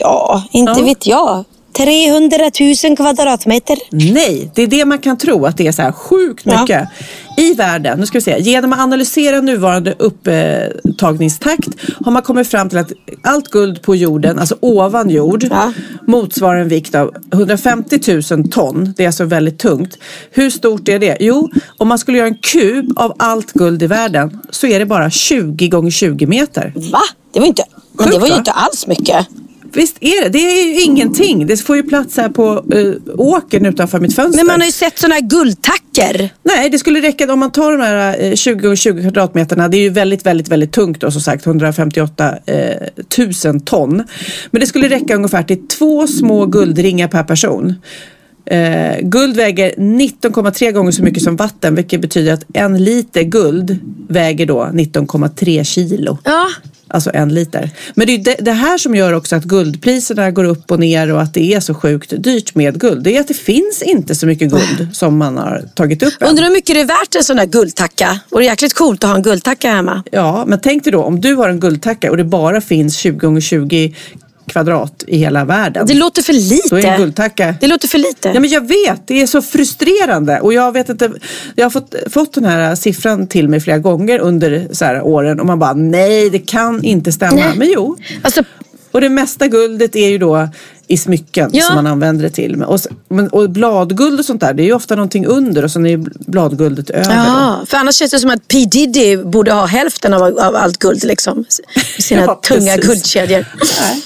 Ja, 0.00 0.42
inte 0.52 0.72
Ja. 0.80 0.84
vet 0.84 1.06
jag. 1.06 1.44
300 1.76 2.36
000 2.84 2.96
kvadratmeter. 2.96 3.76
Nej, 3.90 4.50
det 4.54 4.62
är 4.62 4.66
det 4.66 4.84
man 4.84 4.98
kan 4.98 5.18
tro 5.18 5.46
att 5.46 5.56
det 5.56 5.66
är 5.66 5.72
så 5.72 5.82
här 5.82 5.92
sjukt 5.92 6.42
Ja. 6.46 6.60
mycket. 6.60 6.88
I 7.36 7.54
världen, 7.54 8.00
nu 8.00 8.06
ska 8.06 8.18
vi 8.18 8.22
se, 8.22 8.38
genom 8.38 8.72
att 8.72 8.78
analysera 8.78 9.40
nuvarande 9.40 9.94
upptagningstakt 9.98 11.68
har 12.04 12.12
man 12.12 12.22
kommit 12.22 12.48
fram 12.48 12.68
till 12.68 12.78
att 12.78 12.92
allt 13.22 13.48
guld 13.48 13.82
på 13.82 13.96
jorden, 13.96 14.38
alltså 14.38 14.56
ovan 14.60 15.10
jord, 15.10 15.44
motsvarar 16.06 16.60
en 16.60 16.68
vikt 16.68 16.94
av 16.94 17.14
150 17.32 18.22
000 18.36 18.48
ton. 18.48 18.94
Det 18.96 19.02
är 19.02 19.06
alltså 19.06 19.24
väldigt 19.24 19.58
tungt. 19.58 19.98
Hur 20.30 20.50
stort 20.50 20.88
är 20.88 20.98
det? 20.98 21.16
Jo, 21.20 21.50
om 21.78 21.88
man 21.88 21.98
skulle 21.98 22.18
göra 22.18 22.28
en 22.28 22.38
kub 22.38 22.98
av 22.98 23.14
allt 23.18 23.52
guld 23.52 23.82
i 23.82 23.86
världen 23.86 24.38
så 24.50 24.66
är 24.66 24.78
det 24.78 24.86
bara 24.86 25.10
20 25.10 25.68
gånger 25.68 25.90
20 25.90 26.26
meter. 26.26 26.72
Va? 26.92 27.00
Det 27.32 27.40
var, 27.40 27.46
inte, 27.46 27.64
men 27.92 28.06
det 28.06 28.12
Sjukt, 28.12 28.20
var 28.20 28.28
ju 28.28 28.34
inte 28.34 28.50
alls 28.52 28.86
mycket. 28.86 29.26
Visst 29.76 29.96
är 30.00 30.22
det, 30.22 30.28
det 30.28 30.38
är 30.38 30.66
ju 30.66 30.80
ingenting. 30.80 31.46
Det 31.46 31.56
får 31.56 31.76
ju 31.76 31.82
plats 31.82 32.16
här 32.16 32.28
på 32.28 32.64
uh, 32.74 32.94
åkern 33.16 33.66
utanför 33.66 34.00
mitt 34.00 34.14
fönster. 34.14 34.38
Men 34.38 34.46
man 34.46 34.60
har 34.60 34.66
ju 34.66 34.72
sett 34.72 34.98
sådana 34.98 35.14
här 35.14 35.22
guldtacker. 35.22 36.30
Nej, 36.42 36.70
det 36.70 36.78
skulle 36.78 37.00
räcka 37.00 37.32
om 37.32 37.38
man 37.38 37.52
tar 37.52 37.72
de 37.72 37.80
här 37.80 38.24
eh, 38.24 38.34
20 38.34 38.68
och 38.68 38.76
20 38.76 39.02
kvadratmeterna. 39.02 39.68
Det 39.68 39.76
är 39.76 39.82
ju 39.82 39.90
väldigt, 39.90 40.26
väldigt, 40.26 40.48
väldigt 40.48 40.72
tungt 40.72 41.00
då 41.00 41.10
som 41.10 41.20
sagt. 41.20 41.46
158 41.46 42.34
eh, 42.46 42.68
000 43.44 43.60
ton. 43.60 44.02
Men 44.50 44.60
det 44.60 44.66
skulle 44.66 44.88
räcka 44.88 45.14
ungefär 45.14 45.42
till 45.42 45.68
två 45.68 46.06
små 46.06 46.46
guldringar 46.46 47.08
per 47.08 47.22
person. 47.22 47.74
Eh, 48.46 49.00
guld 49.02 49.36
väger 49.36 49.74
19,3 49.76 50.72
gånger 50.72 50.90
så 50.90 51.02
mycket 51.02 51.22
som 51.22 51.36
vatten 51.36 51.74
vilket 51.74 52.00
betyder 52.00 52.32
att 52.32 52.44
en 52.52 52.84
liter 52.84 53.22
guld 53.22 53.78
väger 54.08 54.46
då 54.46 54.64
19,3 54.72 55.64
kilo. 55.64 56.18
Ja. 56.24 56.48
Alltså 56.88 57.10
en 57.14 57.34
liter. 57.34 57.70
Men 57.94 58.06
det 58.06 58.14
är 58.14 58.18
det, 58.18 58.36
det 58.40 58.52
här 58.52 58.78
som 58.78 58.94
gör 58.94 59.12
också 59.12 59.36
att 59.36 59.44
guldpriserna 59.44 60.30
går 60.30 60.44
upp 60.44 60.70
och 60.70 60.80
ner 60.80 61.12
och 61.12 61.22
att 61.22 61.34
det 61.34 61.54
är 61.54 61.60
så 61.60 61.74
sjukt 61.74 62.12
dyrt 62.18 62.54
med 62.54 62.80
guld. 62.80 63.04
Det 63.04 63.16
är 63.16 63.20
att 63.20 63.28
det 63.28 63.34
finns 63.34 63.82
inte 63.82 64.14
så 64.14 64.26
mycket 64.26 64.50
guld 64.50 64.88
som 64.92 65.18
man 65.18 65.38
har 65.38 65.64
tagit 65.74 66.02
upp 66.02 66.22
än. 66.22 66.28
Undrar 66.28 66.44
hur 66.44 66.52
mycket 66.52 66.74
det 66.74 66.80
är 66.80 66.84
värt 66.84 67.14
en 67.14 67.24
sån 67.24 67.38
här 67.38 67.46
guldtacka. 67.46 68.20
Och 68.30 68.38
det 68.38 68.46
är 68.46 68.50
jäkligt 68.50 68.74
coolt 68.74 69.04
att 69.04 69.10
ha 69.10 69.16
en 69.16 69.22
guldtacka 69.22 69.70
hemma. 69.70 70.02
Ja, 70.10 70.44
men 70.46 70.60
tänk 70.60 70.84
dig 70.84 70.92
då 70.92 71.02
om 71.02 71.20
du 71.20 71.34
har 71.34 71.48
en 71.48 71.60
guldtacka 71.60 72.10
och 72.10 72.16
det 72.16 72.24
bara 72.24 72.60
finns 72.60 72.96
20 72.96 73.18
gånger 73.18 73.40
20 73.40 73.94
kvadrat 74.46 75.04
i 75.06 75.16
hela 75.18 75.44
världen. 75.44 75.86
Det 75.86 75.94
låter 75.94 76.22
för 76.22 76.32
lite. 76.32 76.68
Då 76.70 76.76
är 76.78 76.84
en 76.84 76.98
guldtacka. 77.00 77.54
Det 77.60 77.66
låter 77.66 77.88
för 77.88 77.98
lite. 77.98 78.28
Ja, 78.34 78.40
men 78.40 78.50
jag 78.50 78.68
vet, 78.68 79.02
det 79.06 79.22
är 79.22 79.26
så 79.26 79.42
frustrerande 79.42 80.40
och 80.40 80.52
jag 80.52 80.72
vet 80.72 80.88
inte. 80.88 81.10
Jag 81.54 81.64
har 81.64 81.70
fått, 81.70 81.94
fått 82.10 82.32
den 82.34 82.44
här 82.44 82.74
siffran 82.74 83.26
till 83.26 83.48
mig 83.48 83.60
flera 83.60 83.78
gånger 83.78 84.18
under 84.18 84.68
så 84.72 84.84
här 84.84 85.02
åren 85.02 85.40
och 85.40 85.46
man 85.46 85.58
bara 85.58 85.72
nej, 85.74 86.30
det 86.30 86.38
kan 86.38 86.84
inte 86.84 87.12
stämma. 87.12 87.36
Nej. 87.36 87.52
Men 87.56 87.70
jo. 87.74 87.96
Alltså, 88.22 88.42
Och 88.92 89.00
det 89.00 89.08
mesta 89.08 89.48
guldet 89.48 89.96
är 89.96 90.08
ju 90.08 90.18
då 90.18 90.48
i 90.88 90.96
smycken 90.96 91.50
Ja. 91.52 91.64
som 91.64 91.74
man 91.74 91.86
använder 91.86 92.22
det 92.22 92.30
till. 92.30 92.62
Och, 92.62 92.80
och 93.32 93.50
bladguld 93.50 94.18
och 94.20 94.26
sånt 94.26 94.40
där, 94.40 94.54
det 94.54 94.62
är 94.62 94.64
ju 94.64 94.72
ofta 94.72 94.94
någonting 94.94 95.26
under 95.26 95.64
och 95.64 95.70
sen 95.70 95.86
är 95.86 95.90
ju 95.90 96.04
bladguldet 96.18 96.90
över. 96.90 97.14
ja, 97.14 97.60
för 97.66 97.76
annars 97.76 97.94
känns 97.94 98.10
det 98.10 98.18
som 98.20 98.30
att 98.30 98.48
P 98.48 98.64
Diddy 98.70 99.16
borde 99.16 99.52
ha 99.52 99.66
hälften 99.66 100.14
av, 100.14 100.22
av 100.22 100.56
allt 100.56 100.78
guld 100.78 101.04
liksom. 101.04 101.44
Sina 101.98 102.22
Ja, 102.22 102.40
tunga 102.48 102.74
precis. 102.74 102.86
guldkedjor. 102.86 103.46
Nej. 103.80 104.02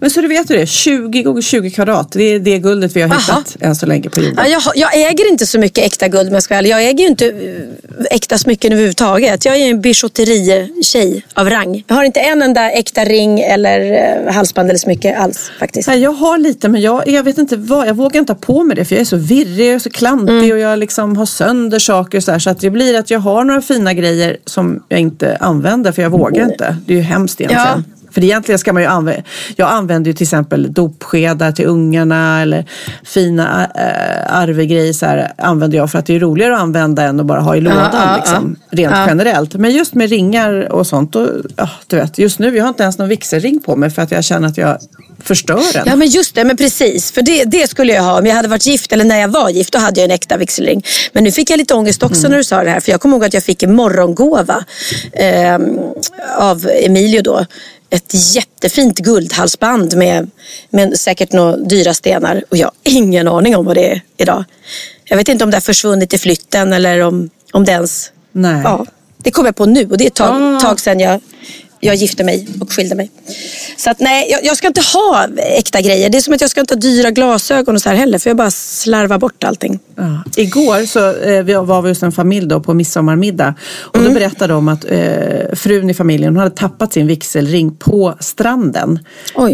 Men 0.00 0.10
så 0.10 0.20
du 0.20 0.28
vet 0.28 0.48
du 0.48 0.56
det, 0.56 0.66
20 0.66 1.22
gånger 1.22 1.42
20 1.42 1.70
kvadrat, 1.70 2.12
det 2.12 2.22
är 2.22 2.38
det 2.38 2.58
guldet 2.58 2.96
vi 2.96 3.02
har 3.02 3.08
Aha. 3.08 3.18
hittat 3.18 3.56
än 3.60 3.76
så 3.76 3.86
länge 3.86 4.10
på 4.10 4.20
jorden. 4.20 4.34
Ja, 4.38 4.46
jag, 4.46 4.62
jag 4.92 5.10
äger 5.10 5.28
inte 5.28 5.46
så 5.46 5.58
mycket 5.58 5.84
äkta 5.84 6.08
guld 6.08 6.28
om 6.28 6.34
jag 6.34 6.42
ska 6.42 6.54
vara 6.54 6.58
ärlig. 6.58 6.70
Jag 6.70 6.84
äger 6.84 6.98
ju 7.04 7.06
inte 7.06 7.26
eh, 7.26 8.04
äkta 8.10 8.38
smycken 8.38 8.72
överhuvudtaget. 8.72 9.44
Jag 9.44 9.56
är 9.56 9.70
en 9.70 9.80
bijouterie-tjej 9.80 11.26
av 11.34 11.50
rang. 11.50 11.84
Jag 11.86 11.96
har 11.96 12.04
inte 12.04 12.20
en 12.20 12.42
enda 12.42 12.70
äkta 12.70 13.04
ring 13.04 13.40
eller 13.40 13.80
eh, 14.26 14.32
halsband 14.34 14.68
eller 14.70 14.78
smycke 14.78 15.16
alls 15.16 15.50
faktiskt. 15.58 15.88
Nej, 15.88 15.98
jag 16.02 16.12
har 16.12 16.38
lite 16.38 16.68
men 16.68 16.80
jag, 16.80 17.08
jag 17.08 17.22
vet 17.22 17.38
inte 17.38 17.56
vad, 17.56 17.88
jag 17.88 17.94
vågar 17.94 18.20
inte 18.20 18.32
ha 18.32 18.38
på 18.40 18.62
mig 18.64 18.76
det 18.76 18.84
för 18.84 18.94
jag 18.94 19.00
är 19.00 19.04
så 19.04 19.16
virrig 19.16 19.74
och 19.74 19.82
så 19.82 19.90
klantig 19.90 20.36
Mm. 20.36 20.50
och 20.52 20.58
jag 20.58 20.78
liksom 20.78 21.16
har 21.16 21.26
sönder 21.26 21.78
saker 21.78 22.18
och 22.18 22.24
så 22.24 22.32
här, 22.32 22.38
så 22.38 22.50
att 22.50 22.60
det 22.60 22.70
blir 22.70 22.98
att 22.98 23.10
jag 23.10 23.18
har 23.20 23.44
några 23.44 23.60
fina 23.62 23.94
grejer 23.94 24.36
som 24.44 24.82
jag 24.88 25.00
inte 25.00 25.36
använder 25.40 25.92
för 25.92 26.02
jag 26.02 26.10
vågar 26.10 26.44
inte. 26.44 26.76
Det 26.86 26.92
är 26.92 26.96
ju 26.96 27.02
hemskt 27.02 27.40
egentligen. 27.40 27.84
För 28.16 28.24
egentligen 28.24 28.58
ska 28.58 28.72
man 28.72 28.82
ju 28.82 28.88
använda, 28.88 29.22
jag 29.56 29.70
använder 29.70 30.10
ju 30.10 30.14
till 30.14 30.24
exempel 30.24 30.72
dopskedar 30.72 31.52
till 31.52 31.66
ungarna 31.66 32.42
eller 32.42 32.64
fina 33.04 33.70
äh, 33.74 34.36
arvegrejer 34.36 34.92
så 34.92 35.06
här, 35.06 35.32
använder 35.38 35.78
jag 35.78 35.90
för 35.90 35.98
att 35.98 36.06
det 36.06 36.14
är 36.14 36.20
roligare 36.20 36.54
att 36.54 36.60
använda 36.60 37.02
än 37.02 37.20
att 37.20 37.26
bara 37.26 37.40
ha 37.40 37.56
i 37.56 37.60
lådan 37.60 37.88
ja, 37.92 38.16
liksom, 38.16 38.56
ja. 38.70 38.78
rent 38.78 39.08
generellt. 39.08 39.54
Men 39.54 39.70
just 39.70 39.94
med 39.94 40.10
ringar 40.10 40.72
och 40.72 40.86
sånt, 40.86 41.12
då, 41.12 41.28
du 41.86 41.96
vet, 41.96 42.18
just 42.18 42.38
nu 42.38 42.56
jag 42.56 42.64
har 42.64 42.68
inte 42.68 42.82
ens 42.82 42.98
någon 42.98 43.08
vigselring 43.08 43.60
på 43.60 43.76
mig 43.76 43.90
för 43.90 44.02
att 44.02 44.10
jag 44.10 44.24
känner 44.24 44.48
att 44.48 44.56
jag 44.58 44.78
förstör 45.24 45.72
den. 45.72 45.84
Ja 45.86 45.96
men 45.96 46.08
just 46.08 46.34
det, 46.34 46.44
men 46.44 46.56
precis. 46.56 47.12
För 47.12 47.22
det, 47.22 47.44
det 47.44 47.70
skulle 47.70 47.92
jag 47.92 48.02
ha 48.02 48.18
om 48.18 48.26
jag 48.26 48.34
hade 48.34 48.48
varit 48.48 48.66
gift 48.66 48.92
eller 48.92 49.04
när 49.04 49.20
jag 49.20 49.28
var 49.28 49.50
gift. 49.50 49.72
Då 49.72 49.78
hade 49.78 50.00
jag 50.00 50.04
en 50.04 50.14
äkta 50.14 50.36
vigselring. 50.36 50.82
Men 51.12 51.24
nu 51.24 51.32
fick 51.32 51.50
jag 51.50 51.58
lite 51.58 51.74
ångest 51.74 52.02
också 52.02 52.20
Mm. 52.20 52.30
när 52.30 52.38
du 52.38 52.44
sa 52.44 52.64
det 52.64 52.70
här. 52.70 52.80
För 52.80 52.92
jag 52.92 53.00
kommer 53.00 53.16
ihåg 53.16 53.24
att 53.24 53.34
jag 53.34 53.44
fick 53.44 53.62
en 53.62 53.74
morgongåva 53.74 54.64
eh, 55.12 55.58
av 56.38 56.70
Emilio 56.84 57.22
då. 57.22 57.46
Ett 57.90 58.34
jättefint 58.34 58.98
guldhalsband 58.98 59.96
med, 59.96 60.30
med 60.70 60.98
säkert 60.98 61.32
några 61.32 61.56
dyra 61.56 61.94
stenar. 61.94 62.44
Och 62.48 62.56
jag 62.56 62.66
har 62.66 62.74
ingen 62.82 63.28
aning 63.28 63.56
om 63.56 63.64
vad 63.64 63.76
det 63.76 63.90
är 63.92 64.00
idag. 64.16 64.44
Jag 65.04 65.16
vet 65.16 65.28
inte 65.28 65.44
om 65.44 65.50
det 65.50 65.56
har 65.56 65.60
försvunnit 65.62 66.14
i 66.14 66.18
flytten 66.18 66.72
eller 66.72 67.00
om, 67.00 67.30
om 67.52 67.64
det 67.64 67.72
ens... 67.72 68.12
Nej. 68.32 68.60
Ja, 68.64 68.86
det 69.18 69.30
kom 69.30 69.46
jag 69.46 69.56
på 69.56 69.66
nu 69.66 69.88
och 69.90 69.98
det 69.98 70.04
är 70.04 70.08
ett 70.08 70.14
tag, 70.14 70.42
Ah. 70.56 70.60
tag 70.60 70.80
sedan 70.80 71.00
jag 71.00 71.20
jag 71.80 71.94
gifte 71.94 72.24
mig 72.24 72.48
och 72.60 72.72
skilde 72.72 72.94
mig. 72.94 73.10
Så 73.76 73.90
att 73.90 74.00
nej, 74.00 74.26
jag, 74.30 74.44
jag 74.44 74.56
ska 74.56 74.66
inte 74.66 74.80
ha 74.80 75.28
äkta 75.36 75.80
grejer. 75.80 76.10
Det 76.10 76.18
är 76.18 76.22
som 76.22 76.34
att 76.34 76.40
jag 76.40 76.50
ska 76.50 76.60
inte 76.60 76.74
ha 76.74 76.80
dyra 76.80 77.10
glasögon 77.10 77.74
och 77.74 77.82
så 77.82 77.88
här 77.88 77.96
heller. 77.96 78.18
För 78.18 78.30
jag 78.30 78.36
bara 78.36 78.50
slarvar 78.50 79.18
bort 79.18 79.44
allting. 79.44 79.78
Ja. 79.96 80.22
Igår 80.36 80.86
så 80.86 81.08
eh, 81.20 81.64
var 81.64 81.82
vi 81.82 81.88
hos 81.88 82.02
en 82.02 82.12
familj 82.12 82.46
då 82.46 82.60
på 82.60 82.74
midsommarmiddag. 82.74 83.54
Och 83.80 84.02
då 84.02 84.10
berättade 84.10 84.52
de 84.52 84.68
att 84.68 84.84
eh, 84.88 85.54
frun 85.54 85.90
i 85.90 85.94
familjen 85.94 86.32
hon 86.32 86.42
hade 86.42 86.56
tappat 86.56 86.92
sin 86.92 87.06
vigselring 87.06 87.76
på 87.76 88.16
stranden. 88.20 88.98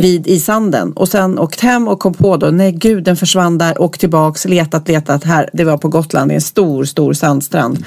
Vid, 0.00 0.26
I 0.26 0.40
sanden. 0.40 0.92
Och 0.92 1.08
sen 1.08 1.38
åkt 1.38 1.60
hem 1.60 1.88
och 1.88 1.98
kom 1.98 2.14
på 2.14 2.36
då, 2.36 2.46
nej 2.46 2.72
gud 2.72 3.04
den 3.04 3.16
försvann 3.16 3.58
där. 3.58 3.80
Och 3.80 3.98
tillbaks, 3.98 4.44
letat, 4.44 4.88
letat. 4.88 5.24
Här, 5.24 5.50
det 5.52 5.64
var 5.64 5.78
på 5.78 5.88
Gotland 5.88 6.32
i 6.32 6.34
en 6.34 6.40
stor, 6.40 6.84
stor 6.84 7.12
sandstrand. 7.12 7.84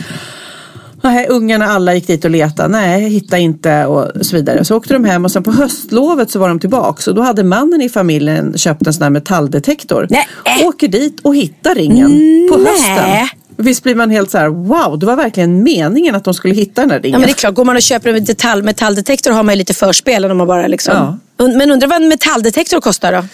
Nej, 1.06 1.28
ungarna 1.28 1.66
alla 1.66 1.94
gick 1.94 2.08
dit 2.08 2.26
och 2.26 2.32
letade. 2.32 2.70
Nej, 2.70 3.10
hittade 3.10 3.42
inte 3.42 3.86
och 3.86 4.26
så 4.26 4.36
vidare. 4.36 4.66
Så 4.66 4.78
åkte 4.78 4.94
de 4.94 5.06
hem 5.06 5.26
och 5.26 5.32
sen 5.32 5.44
på 5.44 5.52
höstlovet 5.52 6.32
så 6.32 6.40
var 6.40 6.48
de 6.48 6.60
tillbaks. 6.60 7.08
Och 7.08 7.16
då 7.16 7.22
hade 7.22 7.44
mannen 7.44 7.82
i 7.82 7.90
familjen 7.90 8.58
köpt 8.58 8.88
en 8.88 8.94
sån 8.94 9.04
här 9.04 9.10
metalldetektor. 9.10 10.08
Nej. 10.10 10.28
Åker 10.64 10.88
dit 10.88 11.20
och 11.22 11.36
hittar 11.36 11.76
ringen 11.76 12.10
på 12.52 12.58
Nej. 12.58 12.72
hösten. 12.72 13.28
Visst 13.58 13.84
blir 13.84 13.96
man 13.96 14.10
helt 14.10 14.32
så 14.32 14.38
här, 14.38 14.48
wow, 14.48 15.00
det 15.00 15.06
var 15.06 15.16
verkligen 15.16 15.64
meningen 15.64 16.16
att 16.16 16.24
de 16.24 16.34
skulle 16.34 16.54
hitta 16.54 16.82
den 16.82 16.92
här 16.92 17.00
ringen. 17.00 17.14
Ja, 17.14 17.20
men 17.20 17.28
det 17.28 17.32
är 17.32 17.36
klart, 17.36 17.54
går 17.54 17.66
man 17.66 17.76
och 17.76 17.82
köper 17.82 18.14
en 18.14 18.26
detalj, 18.26 18.64
metalldetektor 18.64 19.32
har 19.32 19.44
man 19.44 19.54
ju 19.54 19.58
lite 19.58 19.74
förspel 19.74 20.26
om 20.26 20.38
man 20.38 20.48
bara 20.48 20.68
liksom... 20.68 20.94
Ja. 21.38 21.46
Men 21.48 21.72
undrar 21.72 21.88
vad 21.88 22.02
en 22.02 22.08
metalldetektor 22.08 22.82
kostar 22.82 23.12
då? 23.12 23.26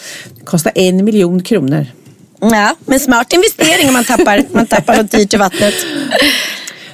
Kostar 0.46 0.72
en 0.76 1.06
miljon 1.06 1.44
kronor. 1.44 1.86
Ja, 2.40 2.76
men 2.86 3.00
smart 3.00 3.34
investering 3.34 3.88
om 3.88 3.94
man 3.94 4.04
tappar, 4.04 4.44
man 4.52 4.66
tappar 4.66 4.98
något 4.98 5.12
dyrt 5.12 5.34
i 5.34 5.38
vattnet. 5.38 5.76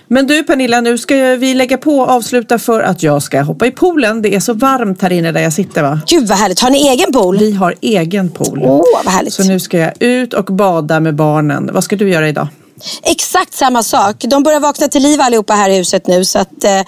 Men 0.08 0.28
du 0.28 0.44
Pernilla, 0.44 0.82
nu 0.82 0.98
ska 0.98 1.16
vi 1.16 1.54
lägga 1.54 1.78
på 1.78 2.00
och 2.00 2.10
avsluta 2.10 2.60
för 2.60 2.82
att 2.82 3.04
jag 3.04 3.24
ska 3.24 3.42
hoppa 3.42 3.66
i 3.66 3.72
poolen. 3.72 4.22
Det 4.22 4.36
är 4.36 4.40
så 4.40 4.54
varmt 4.54 5.02
här 5.02 5.12
inne 5.12 5.32
där 5.32 5.42
jag 5.42 5.54
sitter 5.54 5.82
va? 5.82 6.00
Gud 6.08 6.28
vad 6.28 6.38
härligt. 6.38 6.60
Har 6.60 6.70
ni 6.70 6.88
egen 6.88 7.12
pool? 7.12 7.38
Vi 7.38 7.52
har 7.52 7.76
egen 7.82 8.30
pool. 8.30 8.62
Åh, 8.64 8.84
vad 9.06 9.14
härligt. 9.14 9.34
Så 9.34 9.44
nu 9.44 9.60
ska 9.60 9.78
jag 9.78 9.94
ut 10.00 10.34
och 10.34 10.46
bada 10.46 11.00
med 11.00 11.16
barnen. 11.16 11.70
Vad 11.74 11.84
ska 11.84 11.96
du 11.96 12.10
göra 12.10 12.30
idag? 12.30 12.48
Exakt 13.04 13.54
samma 13.54 13.84
sak. 13.84 14.16
De 14.20 14.44
börjar 14.44 14.60
vakna 14.60 14.88
till 14.88 15.04
liv 15.04 15.22
allihopa 15.22 15.54
här 15.54 15.70
i 15.70 15.78
huset 15.78 16.08
nu. 16.08 16.26
Så 16.26 16.40
att, 16.40 16.64
eh, 16.64 16.80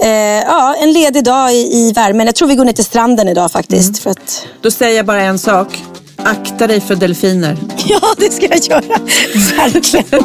eh, 0.00 0.44
ja, 0.46 0.74
en 0.82 0.92
ledig 0.92 1.24
dag 1.24 1.52
i, 1.52 1.56
i 1.56 1.92
värmen. 1.92 2.26
Jag 2.26 2.34
tror 2.34 2.48
vi 2.48 2.54
går 2.54 2.64
ner 2.64 2.72
till 2.72 2.84
stranden 2.84 3.28
idag 3.28 3.52
faktiskt. 3.52 3.98
För 3.98 4.10
att... 4.10 4.46
Då 4.60 4.70
säger 4.70 4.96
jag 4.96 5.06
bara 5.06 5.22
en 5.22 5.38
sak. 5.38 5.82
Akta 6.24 6.66
dig 6.66 6.80
för 6.80 6.94
delfiner. 6.96 7.56
Ja, 7.88 8.00
det 8.16 8.32
ska 8.32 8.46
jag 8.46 8.58
göra. 8.58 8.98
Verkligen. 9.56 10.24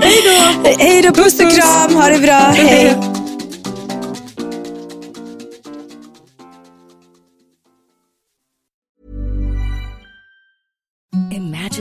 Hej 0.00 0.22
då. 0.24 0.70
Hej 0.78 1.02
då, 1.02 1.12
puss 1.12 1.40
och 1.40 1.52
kram. 1.52 1.94
Ha 1.94 2.08
det 2.08 2.18
bra. 2.18 2.32
Hej. 2.54 2.96